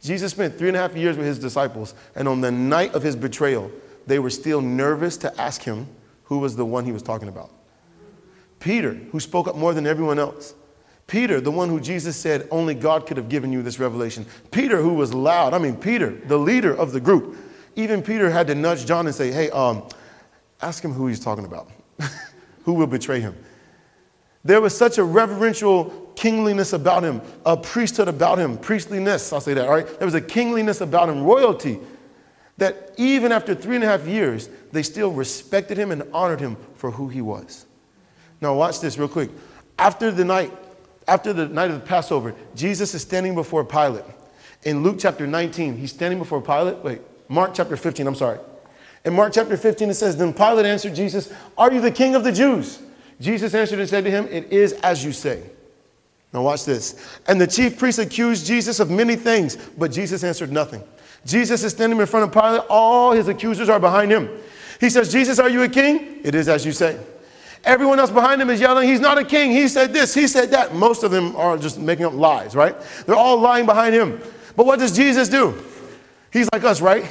Jesus 0.00 0.32
spent 0.32 0.56
three 0.58 0.68
and 0.68 0.76
a 0.76 0.80
half 0.80 0.96
years 0.96 1.16
with 1.16 1.26
his 1.26 1.38
disciples, 1.38 1.94
and 2.16 2.26
on 2.26 2.40
the 2.40 2.50
night 2.50 2.94
of 2.94 3.02
his 3.02 3.14
betrayal, 3.14 3.70
they 4.06 4.18
were 4.18 4.30
still 4.30 4.60
nervous 4.60 5.16
to 5.18 5.40
ask 5.40 5.62
him 5.62 5.86
who 6.24 6.38
was 6.38 6.56
the 6.56 6.64
one 6.64 6.84
he 6.84 6.92
was 6.92 7.02
talking 7.02 7.28
about. 7.28 7.50
Peter, 8.58 8.94
who 8.94 9.20
spoke 9.20 9.48
up 9.48 9.56
more 9.56 9.74
than 9.74 9.86
everyone 9.86 10.18
else. 10.18 10.54
Peter, 11.06 11.40
the 11.40 11.50
one 11.50 11.68
who 11.68 11.80
Jesus 11.80 12.16
said 12.16 12.48
only 12.50 12.74
God 12.74 13.06
could 13.06 13.16
have 13.16 13.28
given 13.28 13.52
you 13.52 13.62
this 13.62 13.78
revelation. 13.78 14.24
Peter, 14.50 14.80
who 14.80 14.94
was 14.94 15.12
loud. 15.12 15.52
I 15.52 15.58
mean, 15.58 15.76
Peter, 15.76 16.10
the 16.10 16.38
leader 16.38 16.74
of 16.74 16.92
the 16.92 17.00
group. 17.00 17.36
Even 17.76 18.02
Peter 18.02 18.30
had 18.30 18.46
to 18.46 18.54
nudge 18.54 18.86
John 18.86 19.06
and 19.06 19.14
say, 19.14 19.30
hey, 19.30 19.50
um, 19.50 19.82
ask 20.60 20.84
him 20.84 20.92
who 20.92 21.06
he's 21.06 21.20
talking 21.20 21.44
about, 21.44 21.70
who 22.64 22.74
will 22.74 22.86
betray 22.86 23.20
him. 23.20 23.36
There 24.44 24.60
was 24.60 24.76
such 24.76 24.98
a 24.98 25.04
reverential 25.04 26.12
kingliness 26.16 26.72
about 26.72 27.02
him, 27.02 27.20
a 27.46 27.56
priesthood 27.56 28.08
about 28.08 28.38
him, 28.38 28.58
priestliness, 28.58 29.32
I'll 29.32 29.40
say 29.40 29.54
that, 29.54 29.66
all 29.66 29.74
right? 29.74 29.98
There 29.98 30.06
was 30.06 30.14
a 30.14 30.20
kingliness 30.20 30.80
about 30.80 31.08
him, 31.08 31.22
royalty, 31.22 31.78
that 32.58 32.92
even 32.96 33.32
after 33.32 33.54
three 33.54 33.76
and 33.76 33.84
a 33.84 33.86
half 33.86 34.06
years, 34.06 34.48
they 34.72 34.82
still 34.82 35.12
respected 35.12 35.78
him 35.78 35.90
and 35.90 36.02
honored 36.12 36.40
him 36.40 36.56
for 36.74 36.90
who 36.90 37.08
he 37.08 37.20
was. 37.20 37.66
Now, 38.40 38.54
watch 38.54 38.80
this 38.80 38.98
real 38.98 39.08
quick. 39.08 39.30
After 39.78 40.10
the 40.10 40.24
night, 40.24 40.52
after 41.08 41.32
the 41.32 41.46
night 41.46 41.70
of 41.70 41.80
the 41.80 41.86
Passover, 41.86 42.34
Jesus 42.54 42.94
is 42.94 43.02
standing 43.02 43.34
before 43.34 43.64
Pilate. 43.64 44.04
In 44.64 44.82
Luke 44.82 44.96
chapter 44.98 45.26
19, 45.26 45.76
he's 45.76 45.90
standing 45.90 46.18
before 46.18 46.40
Pilate. 46.40 46.78
Wait, 46.78 47.00
Mark 47.28 47.52
chapter 47.54 47.76
15, 47.76 48.06
I'm 48.06 48.14
sorry. 48.14 48.38
In 49.04 49.14
Mark 49.14 49.32
chapter 49.32 49.56
15, 49.56 49.90
it 49.90 49.94
says, 49.94 50.16
Then 50.16 50.32
Pilate 50.32 50.66
answered 50.66 50.94
Jesus, 50.94 51.32
Are 51.58 51.72
you 51.72 51.80
the 51.80 51.90
king 51.90 52.14
of 52.14 52.22
the 52.22 52.32
Jews? 52.32 52.80
Jesus 53.22 53.54
answered 53.54 53.78
and 53.78 53.88
said 53.88 54.04
to 54.04 54.10
him, 54.10 54.26
It 54.30 54.52
is 54.52 54.72
as 54.74 55.04
you 55.04 55.12
say. 55.12 55.42
Now, 56.32 56.42
watch 56.42 56.64
this. 56.64 57.18
And 57.28 57.40
the 57.40 57.46
chief 57.46 57.78
priests 57.78 57.98
accused 57.98 58.46
Jesus 58.46 58.80
of 58.80 58.90
many 58.90 59.16
things, 59.16 59.56
but 59.78 59.92
Jesus 59.92 60.24
answered 60.24 60.50
nothing. 60.50 60.82
Jesus 61.24 61.62
is 61.62 61.72
standing 61.72 62.00
in 62.00 62.06
front 62.06 62.24
of 62.26 62.32
Pilate. 62.32 62.66
All 62.68 63.12
his 63.12 63.28
accusers 63.28 63.68
are 63.68 63.78
behind 63.78 64.10
him. 64.10 64.28
He 64.80 64.90
says, 64.90 65.12
Jesus, 65.12 65.38
are 65.38 65.48
you 65.48 65.62
a 65.62 65.68
king? 65.68 66.20
It 66.24 66.34
is 66.34 66.48
as 66.48 66.66
you 66.66 66.72
say. 66.72 66.98
Everyone 67.64 68.00
else 68.00 68.10
behind 68.10 68.42
him 68.42 68.50
is 68.50 68.60
yelling, 68.60 68.88
He's 68.88 68.98
not 68.98 69.18
a 69.18 69.24
king. 69.24 69.52
He 69.52 69.68
said 69.68 69.92
this, 69.92 70.12
he 70.12 70.26
said 70.26 70.50
that. 70.50 70.74
Most 70.74 71.04
of 71.04 71.12
them 71.12 71.36
are 71.36 71.56
just 71.56 71.78
making 71.78 72.06
up 72.06 72.12
lies, 72.12 72.56
right? 72.56 72.74
They're 73.06 73.14
all 73.14 73.38
lying 73.38 73.66
behind 73.66 73.94
him. 73.94 74.20
But 74.56 74.66
what 74.66 74.80
does 74.80 74.96
Jesus 74.96 75.28
do? 75.28 75.62
He's 76.32 76.48
like 76.52 76.64
us, 76.64 76.80
right? 76.80 77.04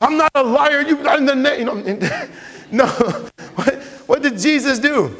I'm 0.00 0.16
not 0.16 0.30
a 0.36 0.42
liar. 0.42 0.82
You 0.82 1.02
got 1.02 1.18
in 1.18 1.26
the 1.26 1.34
name. 1.34 1.58
You 1.58 1.64
know, 1.64 2.28
no. 2.70 2.86
what, 3.56 3.74
what 4.06 4.22
did 4.22 4.38
Jesus 4.38 4.78
do? 4.78 5.16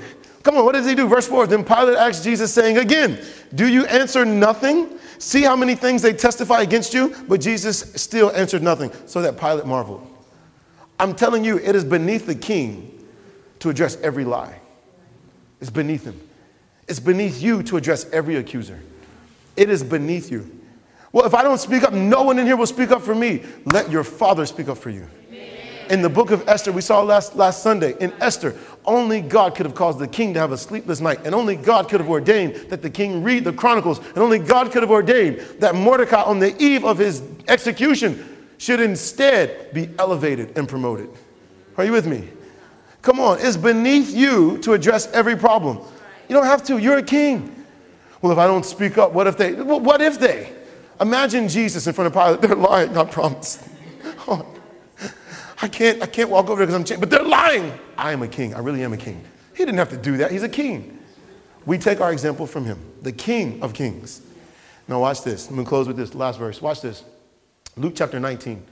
Come 0.48 0.56
on, 0.56 0.64
what 0.64 0.72
does 0.72 0.86
he 0.86 0.94
do? 0.94 1.06
Verse 1.06 1.28
4 1.28 1.46
Then 1.46 1.62
Pilate 1.62 1.98
asked 1.98 2.24
Jesus, 2.24 2.54
saying, 2.54 2.78
Again, 2.78 3.22
do 3.54 3.68
you 3.68 3.84
answer 3.84 4.24
nothing? 4.24 4.98
See 5.18 5.42
how 5.42 5.54
many 5.54 5.74
things 5.74 6.00
they 6.00 6.14
testify 6.14 6.62
against 6.62 6.94
you? 6.94 7.14
But 7.28 7.42
Jesus 7.42 7.92
still 8.00 8.30
answered 8.30 8.62
nothing, 8.62 8.90
so 9.04 9.20
that 9.20 9.38
Pilate 9.38 9.66
marveled. 9.66 10.10
I'm 10.98 11.14
telling 11.14 11.44
you, 11.44 11.58
it 11.58 11.76
is 11.76 11.84
beneath 11.84 12.24
the 12.24 12.34
king 12.34 13.06
to 13.58 13.68
address 13.68 13.98
every 14.00 14.24
lie. 14.24 14.58
It's 15.60 15.68
beneath 15.68 16.04
him. 16.04 16.18
It's 16.88 16.98
beneath 16.98 17.42
you 17.42 17.62
to 17.64 17.76
address 17.76 18.08
every 18.10 18.36
accuser. 18.36 18.80
It 19.54 19.68
is 19.68 19.84
beneath 19.84 20.32
you. 20.32 20.50
Well, 21.12 21.26
if 21.26 21.34
I 21.34 21.42
don't 21.42 21.58
speak 21.58 21.82
up, 21.82 21.92
no 21.92 22.22
one 22.22 22.38
in 22.38 22.46
here 22.46 22.56
will 22.56 22.64
speak 22.64 22.90
up 22.90 23.02
for 23.02 23.14
me. 23.14 23.42
Let 23.66 23.90
your 23.90 24.02
father 24.02 24.46
speak 24.46 24.68
up 24.68 24.78
for 24.78 24.88
you. 24.88 25.08
In 25.90 26.02
the 26.02 26.08
book 26.08 26.30
of 26.30 26.46
Esther, 26.48 26.70
we 26.70 26.82
saw 26.82 27.00
last, 27.02 27.34
last 27.34 27.62
Sunday, 27.62 27.94
in 27.98 28.12
Esther, 28.20 28.54
only 28.84 29.20
God 29.20 29.54
could 29.54 29.64
have 29.64 29.74
caused 29.74 29.98
the 29.98 30.08
king 30.08 30.34
to 30.34 30.40
have 30.40 30.52
a 30.52 30.58
sleepless 30.58 31.00
night, 31.00 31.20
and 31.24 31.34
only 31.34 31.56
God 31.56 31.88
could 31.88 32.00
have 32.00 32.10
ordained 32.10 32.54
that 32.70 32.82
the 32.82 32.90
king 32.90 33.22
read 33.22 33.44
the 33.44 33.52
Chronicles, 33.52 33.98
and 33.98 34.18
only 34.18 34.38
God 34.38 34.70
could 34.70 34.82
have 34.82 34.90
ordained 34.90 35.38
that 35.60 35.74
Mordecai, 35.74 36.22
on 36.22 36.38
the 36.38 36.56
eve 36.62 36.84
of 36.84 36.98
his 36.98 37.22
execution, 37.48 38.36
should 38.58 38.80
instead 38.80 39.72
be 39.72 39.88
elevated 39.98 40.58
and 40.58 40.68
promoted. 40.68 41.08
Are 41.76 41.84
you 41.84 41.92
with 41.92 42.06
me? 42.06 42.28
Come 43.02 43.20
on, 43.20 43.38
it's 43.40 43.56
beneath 43.56 44.14
you 44.14 44.58
to 44.58 44.74
address 44.74 45.10
every 45.12 45.36
problem. 45.36 45.78
You 46.28 46.34
don't 46.34 46.44
have 46.44 46.62
to, 46.64 46.78
you're 46.78 46.98
a 46.98 47.02
king. 47.02 47.54
Well, 48.20 48.32
if 48.32 48.38
I 48.38 48.46
don't 48.46 48.66
speak 48.66 48.98
up, 48.98 49.12
what 49.12 49.26
if 49.26 49.36
they? 49.36 49.54
What 49.54 50.02
if 50.02 50.18
they? 50.18 50.52
Imagine 51.00 51.48
Jesus 51.48 51.86
in 51.86 51.94
front 51.94 52.08
of 52.08 52.12
Pilate. 52.12 52.40
They're 52.40 52.56
lying, 52.56 52.96
I 52.96 53.04
promise. 53.04 53.66
Oh, 54.30 54.44
I 55.60 55.68
can't, 55.68 56.02
I 56.02 56.06
can't 56.06 56.30
walk 56.30 56.48
over 56.48 56.56
there 56.56 56.66
because 56.66 56.74
I'm 56.74 56.84
chained, 56.84 57.00
but 57.00 57.10
they're 57.10 57.22
lying. 57.22 57.72
I 57.96 58.12
am 58.12 58.22
a 58.22 58.28
king. 58.28 58.54
I 58.54 58.60
really 58.60 58.84
am 58.84 58.92
a 58.92 58.96
king. 58.96 59.22
He 59.54 59.64
didn't 59.64 59.78
have 59.78 59.90
to 59.90 59.96
do 59.96 60.16
that. 60.18 60.30
He's 60.30 60.44
a 60.44 60.48
king. 60.48 60.98
We 61.66 61.78
take 61.78 62.00
our 62.00 62.12
example 62.12 62.46
from 62.46 62.64
him, 62.64 62.78
the 63.02 63.12
king 63.12 63.60
of 63.62 63.74
kings. 63.74 64.22
Now, 64.86 65.00
watch 65.00 65.22
this. 65.22 65.48
I'm 65.48 65.56
going 65.56 65.66
to 65.66 65.68
close 65.68 65.86
with 65.86 65.96
this 65.96 66.14
last 66.14 66.38
verse. 66.38 66.62
Watch 66.62 66.80
this. 66.80 67.04
Luke 67.76 67.92
chapter 67.94 68.18
19. 68.18 68.64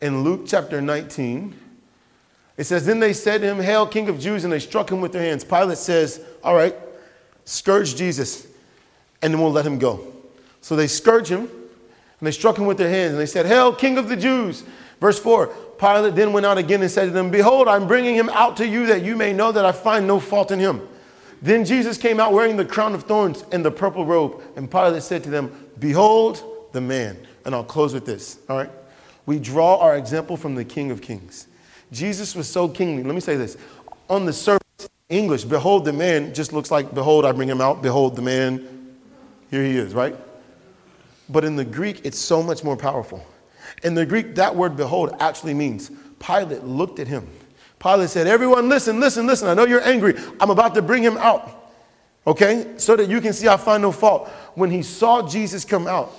In 0.00 0.22
Luke 0.24 0.44
chapter 0.46 0.80
19, 0.80 1.54
it 2.56 2.64
says, 2.64 2.86
Then 2.86 2.98
they 2.98 3.12
said 3.12 3.42
to 3.42 3.48
him, 3.48 3.60
Hail, 3.60 3.86
King 3.86 4.08
of 4.08 4.18
Jews, 4.18 4.44
and 4.44 4.52
they 4.52 4.58
struck 4.58 4.90
him 4.90 5.00
with 5.00 5.12
their 5.12 5.22
hands. 5.22 5.44
Pilate 5.44 5.76
says, 5.76 6.24
All 6.42 6.54
right, 6.54 6.74
scourge 7.44 7.96
Jesus, 7.96 8.46
and 9.20 9.34
then 9.34 9.40
we'll 9.40 9.52
let 9.52 9.66
him 9.66 9.78
go. 9.78 10.06
So 10.62 10.76
they 10.76 10.86
scourge 10.86 11.28
him, 11.28 11.40
and 11.40 12.26
they 12.26 12.32
struck 12.32 12.56
him 12.56 12.64
with 12.66 12.78
their 12.78 12.88
hands, 12.88 13.12
and 13.12 13.20
they 13.20 13.26
said, 13.26 13.44
Hail, 13.44 13.74
King 13.74 13.98
of 13.98 14.08
the 14.08 14.16
Jews. 14.16 14.64
Verse 15.00 15.18
4 15.18 15.46
Pilate 15.78 16.14
then 16.14 16.32
went 16.32 16.44
out 16.46 16.58
again 16.58 16.82
and 16.82 16.90
said 16.90 17.06
to 17.06 17.10
them, 17.10 17.30
Behold, 17.30 17.66
I'm 17.66 17.88
bringing 17.88 18.14
him 18.14 18.28
out 18.28 18.58
to 18.58 18.66
you 18.66 18.86
that 18.86 19.02
you 19.02 19.16
may 19.16 19.32
know 19.32 19.50
that 19.50 19.64
I 19.64 19.72
find 19.72 20.06
no 20.06 20.20
fault 20.20 20.50
in 20.50 20.58
him. 20.58 20.86
Then 21.42 21.64
Jesus 21.64 21.96
came 21.96 22.20
out 22.20 22.34
wearing 22.34 22.56
the 22.56 22.66
crown 22.66 22.94
of 22.94 23.04
thorns 23.04 23.44
and 23.50 23.64
the 23.64 23.70
purple 23.70 24.04
robe, 24.04 24.42
and 24.56 24.70
Pilate 24.70 25.02
said 25.02 25.24
to 25.24 25.30
them, 25.30 25.70
Behold 25.78 26.44
the 26.72 26.82
man. 26.82 27.26
And 27.46 27.54
I'll 27.54 27.64
close 27.64 27.94
with 27.94 28.04
this, 28.04 28.38
all 28.50 28.58
right? 28.58 28.70
We 29.24 29.38
draw 29.38 29.78
our 29.78 29.96
example 29.96 30.36
from 30.36 30.54
the 30.54 30.64
King 30.64 30.90
of 30.90 31.00
Kings. 31.00 31.46
Jesus 31.90 32.36
was 32.36 32.46
so 32.46 32.68
kingly. 32.68 33.02
Let 33.02 33.14
me 33.14 33.20
say 33.20 33.36
this. 33.36 33.56
On 34.10 34.26
the 34.26 34.32
surface, 34.32 34.90
English, 35.08 35.44
behold 35.44 35.86
the 35.86 35.92
man 35.92 36.34
just 36.34 36.52
looks 36.52 36.70
like, 36.70 36.94
behold, 36.94 37.24
I 37.24 37.32
bring 37.32 37.48
him 37.48 37.60
out, 37.60 37.82
behold 37.82 38.16
the 38.16 38.22
man, 38.22 38.96
here 39.50 39.64
he 39.64 39.76
is, 39.76 39.94
right? 39.94 40.16
But 41.28 41.44
in 41.44 41.56
the 41.56 41.64
Greek, 41.64 42.02
it's 42.04 42.18
so 42.18 42.42
much 42.42 42.62
more 42.62 42.76
powerful. 42.76 43.24
In 43.82 43.94
the 43.94 44.06
Greek, 44.06 44.34
that 44.36 44.54
word 44.54 44.76
behold 44.76 45.14
actually 45.20 45.54
means 45.54 45.90
Pilate 46.18 46.64
looked 46.64 46.98
at 46.98 47.08
him. 47.08 47.26
Pilate 47.78 48.10
said, 48.10 48.26
Everyone, 48.26 48.68
listen, 48.68 49.00
listen, 49.00 49.26
listen. 49.26 49.48
I 49.48 49.54
know 49.54 49.64
you're 49.64 49.86
angry. 49.86 50.14
I'm 50.40 50.50
about 50.50 50.74
to 50.74 50.82
bring 50.82 51.02
him 51.02 51.16
out. 51.16 51.72
Okay? 52.26 52.74
So 52.76 52.94
that 52.96 53.08
you 53.08 53.20
can 53.20 53.32
see 53.32 53.48
I 53.48 53.56
find 53.56 53.82
no 53.82 53.90
fault. 53.90 54.28
When 54.54 54.70
he 54.70 54.82
saw 54.82 55.26
Jesus 55.26 55.64
come 55.64 55.86
out, 55.86 56.12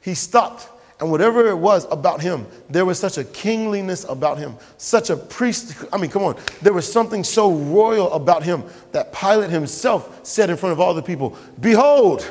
he 0.00 0.14
stopped. 0.14 0.68
And 1.00 1.12
whatever 1.12 1.46
it 1.46 1.56
was 1.56 1.86
about 1.92 2.20
him, 2.20 2.46
there 2.68 2.84
was 2.84 2.98
such 2.98 3.18
a 3.18 3.24
kingliness 3.24 4.04
about 4.08 4.38
him, 4.38 4.56
such 4.78 5.10
a 5.10 5.16
priest. 5.16 5.76
I 5.92 5.96
mean, 5.96 6.10
come 6.10 6.24
on. 6.24 6.36
There 6.60 6.72
was 6.72 6.90
something 6.90 7.22
so 7.22 7.52
royal 7.52 8.12
about 8.12 8.42
him 8.42 8.64
that 8.90 9.12
Pilate 9.12 9.50
himself 9.50 10.26
said 10.26 10.50
in 10.50 10.56
front 10.56 10.72
of 10.72 10.80
all 10.80 10.94
the 10.94 11.02
people, 11.02 11.36
Behold 11.60 12.28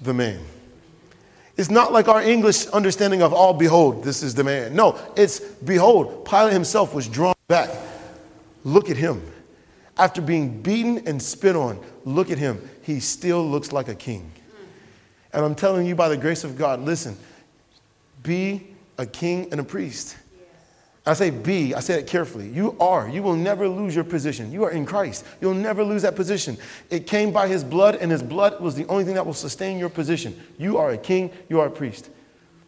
the 0.00 0.14
man. 0.14 0.40
It's 1.56 1.70
not 1.70 1.92
like 1.92 2.08
our 2.08 2.22
English 2.22 2.66
understanding 2.66 3.22
of 3.22 3.32
all, 3.32 3.54
behold, 3.54 4.04
this 4.04 4.22
is 4.22 4.34
the 4.34 4.44
man. 4.44 4.74
No, 4.76 4.98
it's 5.16 5.40
behold. 5.40 6.26
Pilate 6.26 6.52
himself 6.52 6.94
was 6.94 7.08
drawn 7.08 7.34
back. 7.48 7.70
Look 8.64 8.90
at 8.90 8.96
him. 8.96 9.22
After 9.96 10.20
being 10.20 10.60
beaten 10.60 11.06
and 11.06 11.22
spit 11.22 11.56
on, 11.56 11.82
look 12.04 12.30
at 12.30 12.36
him. 12.36 12.68
He 12.82 13.00
still 13.00 13.46
looks 13.46 13.72
like 13.72 13.88
a 13.88 13.94
king. 13.94 14.30
And 15.32 15.44
I'm 15.44 15.54
telling 15.54 15.86
you 15.86 15.94
by 15.94 16.10
the 16.10 16.16
grace 16.16 16.44
of 16.44 16.58
God, 16.58 16.80
listen, 16.80 17.16
be 18.22 18.74
a 18.98 19.06
king 19.06 19.48
and 19.50 19.60
a 19.60 19.64
priest. 19.64 20.16
I 21.06 21.14
say 21.14 21.30
be, 21.30 21.72
I 21.72 21.80
say 21.80 22.00
it 22.00 22.08
carefully. 22.08 22.48
You 22.48 22.76
are. 22.80 23.08
You 23.08 23.22
will 23.22 23.36
never 23.36 23.68
lose 23.68 23.94
your 23.94 24.02
position. 24.02 24.50
You 24.50 24.64
are 24.64 24.72
in 24.72 24.84
Christ. 24.84 25.24
You'll 25.40 25.54
never 25.54 25.84
lose 25.84 26.02
that 26.02 26.16
position. 26.16 26.58
It 26.90 27.06
came 27.06 27.32
by 27.32 27.46
his 27.46 27.62
blood, 27.62 27.94
and 27.94 28.10
his 28.10 28.24
blood 28.24 28.60
was 28.60 28.74
the 28.74 28.86
only 28.86 29.04
thing 29.04 29.14
that 29.14 29.24
will 29.24 29.32
sustain 29.32 29.78
your 29.78 29.88
position. 29.88 30.38
You 30.58 30.78
are 30.78 30.90
a 30.90 30.98
king, 30.98 31.30
you 31.48 31.60
are 31.60 31.66
a 31.66 31.70
priest. 31.70 32.10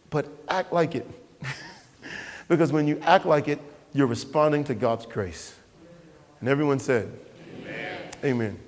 But 0.09 0.27
act 0.47 0.71
like 0.71 0.95
it. 0.95 1.05
because 2.47 2.71
when 2.71 2.87
you 2.87 2.97
act 3.01 3.25
like 3.25 3.49
it, 3.49 3.59
you're 3.91 4.07
responding 4.07 4.63
to 4.65 4.73
God's 4.73 5.05
grace. 5.05 5.53
And 6.39 6.47
everyone 6.47 6.79
said, 6.79 7.11
Amen. 7.61 8.11
Amen. 8.23 8.59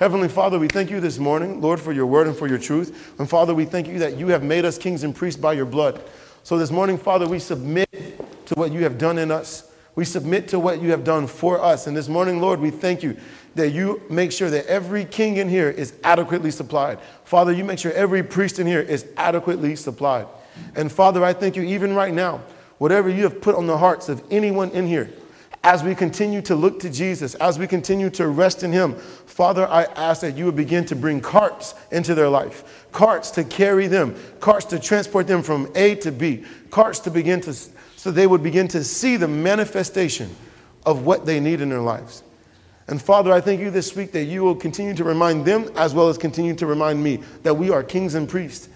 Heavenly 0.00 0.28
Father, 0.28 0.58
we 0.58 0.66
thank 0.66 0.90
you 0.90 0.98
this 0.98 1.18
morning, 1.18 1.60
Lord, 1.60 1.78
for 1.78 1.92
your 1.92 2.06
word 2.06 2.26
and 2.26 2.36
for 2.36 2.48
your 2.48 2.58
truth. 2.58 3.14
And 3.20 3.30
Father, 3.30 3.54
we 3.54 3.64
thank 3.64 3.86
you 3.86 4.00
that 4.00 4.16
you 4.16 4.28
have 4.28 4.42
made 4.42 4.64
us 4.64 4.76
kings 4.76 5.04
and 5.04 5.14
priests 5.14 5.38
by 5.40 5.52
your 5.52 5.66
blood. 5.66 6.02
So 6.42 6.58
this 6.58 6.70
morning, 6.72 6.98
Father, 6.98 7.28
we 7.28 7.38
submit 7.38 7.88
to 8.50 8.56
what 8.56 8.72
you 8.72 8.82
have 8.82 8.98
done 8.98 9.16
in 9.16 9.30
us. 9.30 9.70
We 9.94 10.04
submit 10.04 10.48
to 10.48 10.58
what 10.58 10.82
you 10.82 10.90
have 10.90 11.04
done 11.04 11.28
for 11.28 11.62
us. 11.62 11.86
And 11.86 11.96
this 11.96 12.08
morning, 12.08 12.40
Lord, 12.40 12.58
we 12.58 12.70
thank 12.70 13.00
you 13.00 13.16
that 13.54 13.70
you 13.70 14.02
make 14.10 14.32
sure 14.32 14.50
that 14.50 14.66
every 14.66 15.04
king 15.04 15.36
in 15.36 15.48
here 15.48 15.70
is 15.70 15.94
adequately 16.02 16.50
supplied. 16.50 16.98
Father, 17.22 17.52
you 17.52 17.62
make 17.64 17.78
sure 17.78 17.92
every 17.92 18.24
priest 18.24 18.58
in 18.58 18.66
here 18.66 18.80
is 18.80 19.06
adequately 19.16 19.76
supplied. 19.76 20.26
And 20.74 20.90
Father, 20.90 21.24
I 21.24 21.32
thank 21.32 21.54
you 21.54 21.62
even 21.62 21.94
right 21.94 22.12
now, 22.12 22.42
whatever 22.78 23.08
you 23.08 23.22
have 23.22 23.40
put 23.40 23.54
on 23.54 23.68
the 23.68 23.78
hearts 23.78 24.08
of 24.08 24.20
anyone 24.32 24.70
in 24.70 24.84
here, 24.84 25.10
as 25.62 25.84
we 25.84 25.94
continue 25.94 26.42
to 26.42 26.56
look 26.56 26.80
to 26.80 26.90
Jesus, 26.90 27.36
as 27.36 27.56
we 27.56 27.68
continue 27.68 28.10
to 28.10 28.26
rest 28.26 28.64
in 28.64 28.72
Him, 28.72 28.94
Father, 28.94 29.68
I 29.68 29.84
ask 29.84 30.22
that 30.22 30.36
you 30.36 30.46
would 30.46 30.56
begin 30.56 30.86
to 30.86 30.96
bring 30.96 31.20
carts 31.20 31.74
into 31.92 32.16
their 32.16 32.28
life, 32.28 32.88
carts 32.90 33.30
to 33.32 33.44
carry 33.44 33.86
them, 33.86 34.16
carts 34.40 34.64
to 34.66 34.80
transport 34.80 35.28
them 35.28 35.42
from 35.42 35.70
A 35.76 35.94
to 35.96 36.10
B, 36.10 36.44
carts 36.70 36.98
to 37.00 37.10
begin 37.10 37.42
to, 37.42 37.54
so 38.00 38.10
they 38.10 38.26
would 38.26 38.42
begin 38.42 38.66
to 38.66 38.82
see 38.82 39.18
the 39.18 39.28
manifestation 39.28 40.34
of 40.86 41.04
what 41.04 41.26
they 41.26 41.38
need 41.38 41.60
in 41.60 41.68
their 41.68 41.82
lives. 41.82 42.22
And 42.88 43.00
Father, 43.00 43.30
I 43.30 43.42
thank 43.42 43.60
you 43.60 43.70
this 43.70 43.94
week 43.94 44.12
that 44.12 44.24
you 44.24 44.42
will 44.42 44.54
continue 44.54 44.94
to 44.94 45.04
remind 45.04 45.44
them 45.44 45.70
as 45.76 45.92
well 45.92 46.08
as 46.08 46.16
continue 46.16 46.54
to 46.54 46.64
remind 46.64 47.04
me 47.04 47.16
that 47.42 47.52
we 47.52 47.68
are 47.68 47.82
kings 47.82 48.14
and 48.14 48.26
priests. 48.26 48.70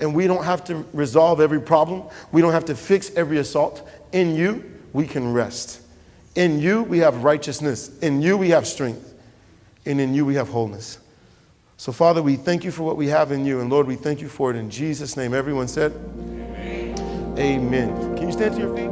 And 0.00 0.14
we 0.14 0.26
don't 0.26 0.44
have 0.44 0.64
to 0.64 0.76
resolve 0.94 1.42
every 1.42 1.60
problem. 1.60 2.04
We 2.32 2.40
don't 2.40 2.52
have 2.52 2.64
to 2.64 2.74
fix 2.74 3.14
every 3.16 3.36
assault. 3.36 3.86
In 4.12 4.34
you, 4.34 4.64
we 4.94 5.06
can 5.06 5.34
rest. 5.34 5.82
In 6.34 6.58
you, 6.58 6.82
we 6.82 7.00
have 7.00 7.22
righteousness. 7.22 7.98
In 7.98 8.22
you, 8.22 8.38
we 8.38 8.48
have 8.48 8.66
strength. 8.66 9.12
And 9.84 10.00
in 10.00 10.14
you, 10.14 10.24
we 10.24 10.36
have 10.36 10.48
wholeness. 10.48 10.98
So, 11.76 11.92
Father, 11.92 12.22
we 12.22 12.36
thank 12.36 12.64
you 12.64 12.70
for 12.70 12.84
what 12.84 12.96
we 12.96 13.08
have 13.08 13.30
in 13.30 13.44
you. 13.44 13.60
And 13.60 13.68
Lord, 13.68 13.86
we 13.86 13.96
thank 13.96 14.22
you 14.22 14.30
for 14.30 14.50
it 14.50 14.56
in 14.56 14.70
Jesus' 14.70 15.18
name. 15.18 15.34
Everyone 15.34 15.68
said, 15.68 15.92
Amen. 15.92 16.89
Amen. 17.38 18.16
Can 18.16 18.26
you 18.26 18.32
stand 18.32 18.54
to 18.54 18.60
your 18.60 18.76
feet? 18.76 18.90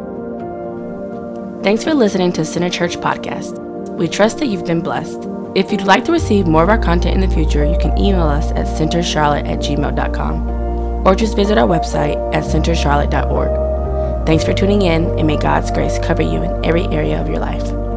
Thanks 1.63 1.85
for 1.85 1.93
listening 1.93 2.33
to 2.33 2.45
Center 2.45 2.71
Church 2.71 2.97
Podcast. 2.97 3.59
We 3.97 4.09
trust 4.09 4.39
that 4.39 4.47
you've 4.47 4.65
been 4.65 4.81
blessed. 4.81 5.27
If 5.55 5.73
you'd 5.73 5.83
like 5.83 6.05
to 6.05 6.13
receive 6.13 6.47
more 6.47 6.63
of 6.63 6.69
our 6.69 6.79
content 6.79 7.15
in 7.15 7.29
the 7.29 7.35
future, 7.35 7.65
you 7.65 7.77
can 7.79 7.99
email 7.99 8.29
us 8.29 8.53
at 8.53 8.67
centercharlotte 8.67 9.49
at 9.49 9.59
gmail.com 9.59 11.07
or 11.07 11.15
just 11.15 11.37
visit 11.37 11.59
our 11.59 11.67
website 11.67 12.17
at 12.35 12.45
centercharlotte.org. 12.45 14.27
Thanks 14.27 14.45
for 14.45 14.53
tuning 14.53 14.83
in, 14.83 15.07
and 15.19 15.27
may 15.27 15.37
God's 15.37 15.71
grace 15.71 15.99
cover 15.99 16.23
you 16.23 16.43
in 16.43 16.65
every 16.65 16.85
area 16.87 17.21
of 17.21 17.29
your 17.29 17.39
life. 17.39 17.88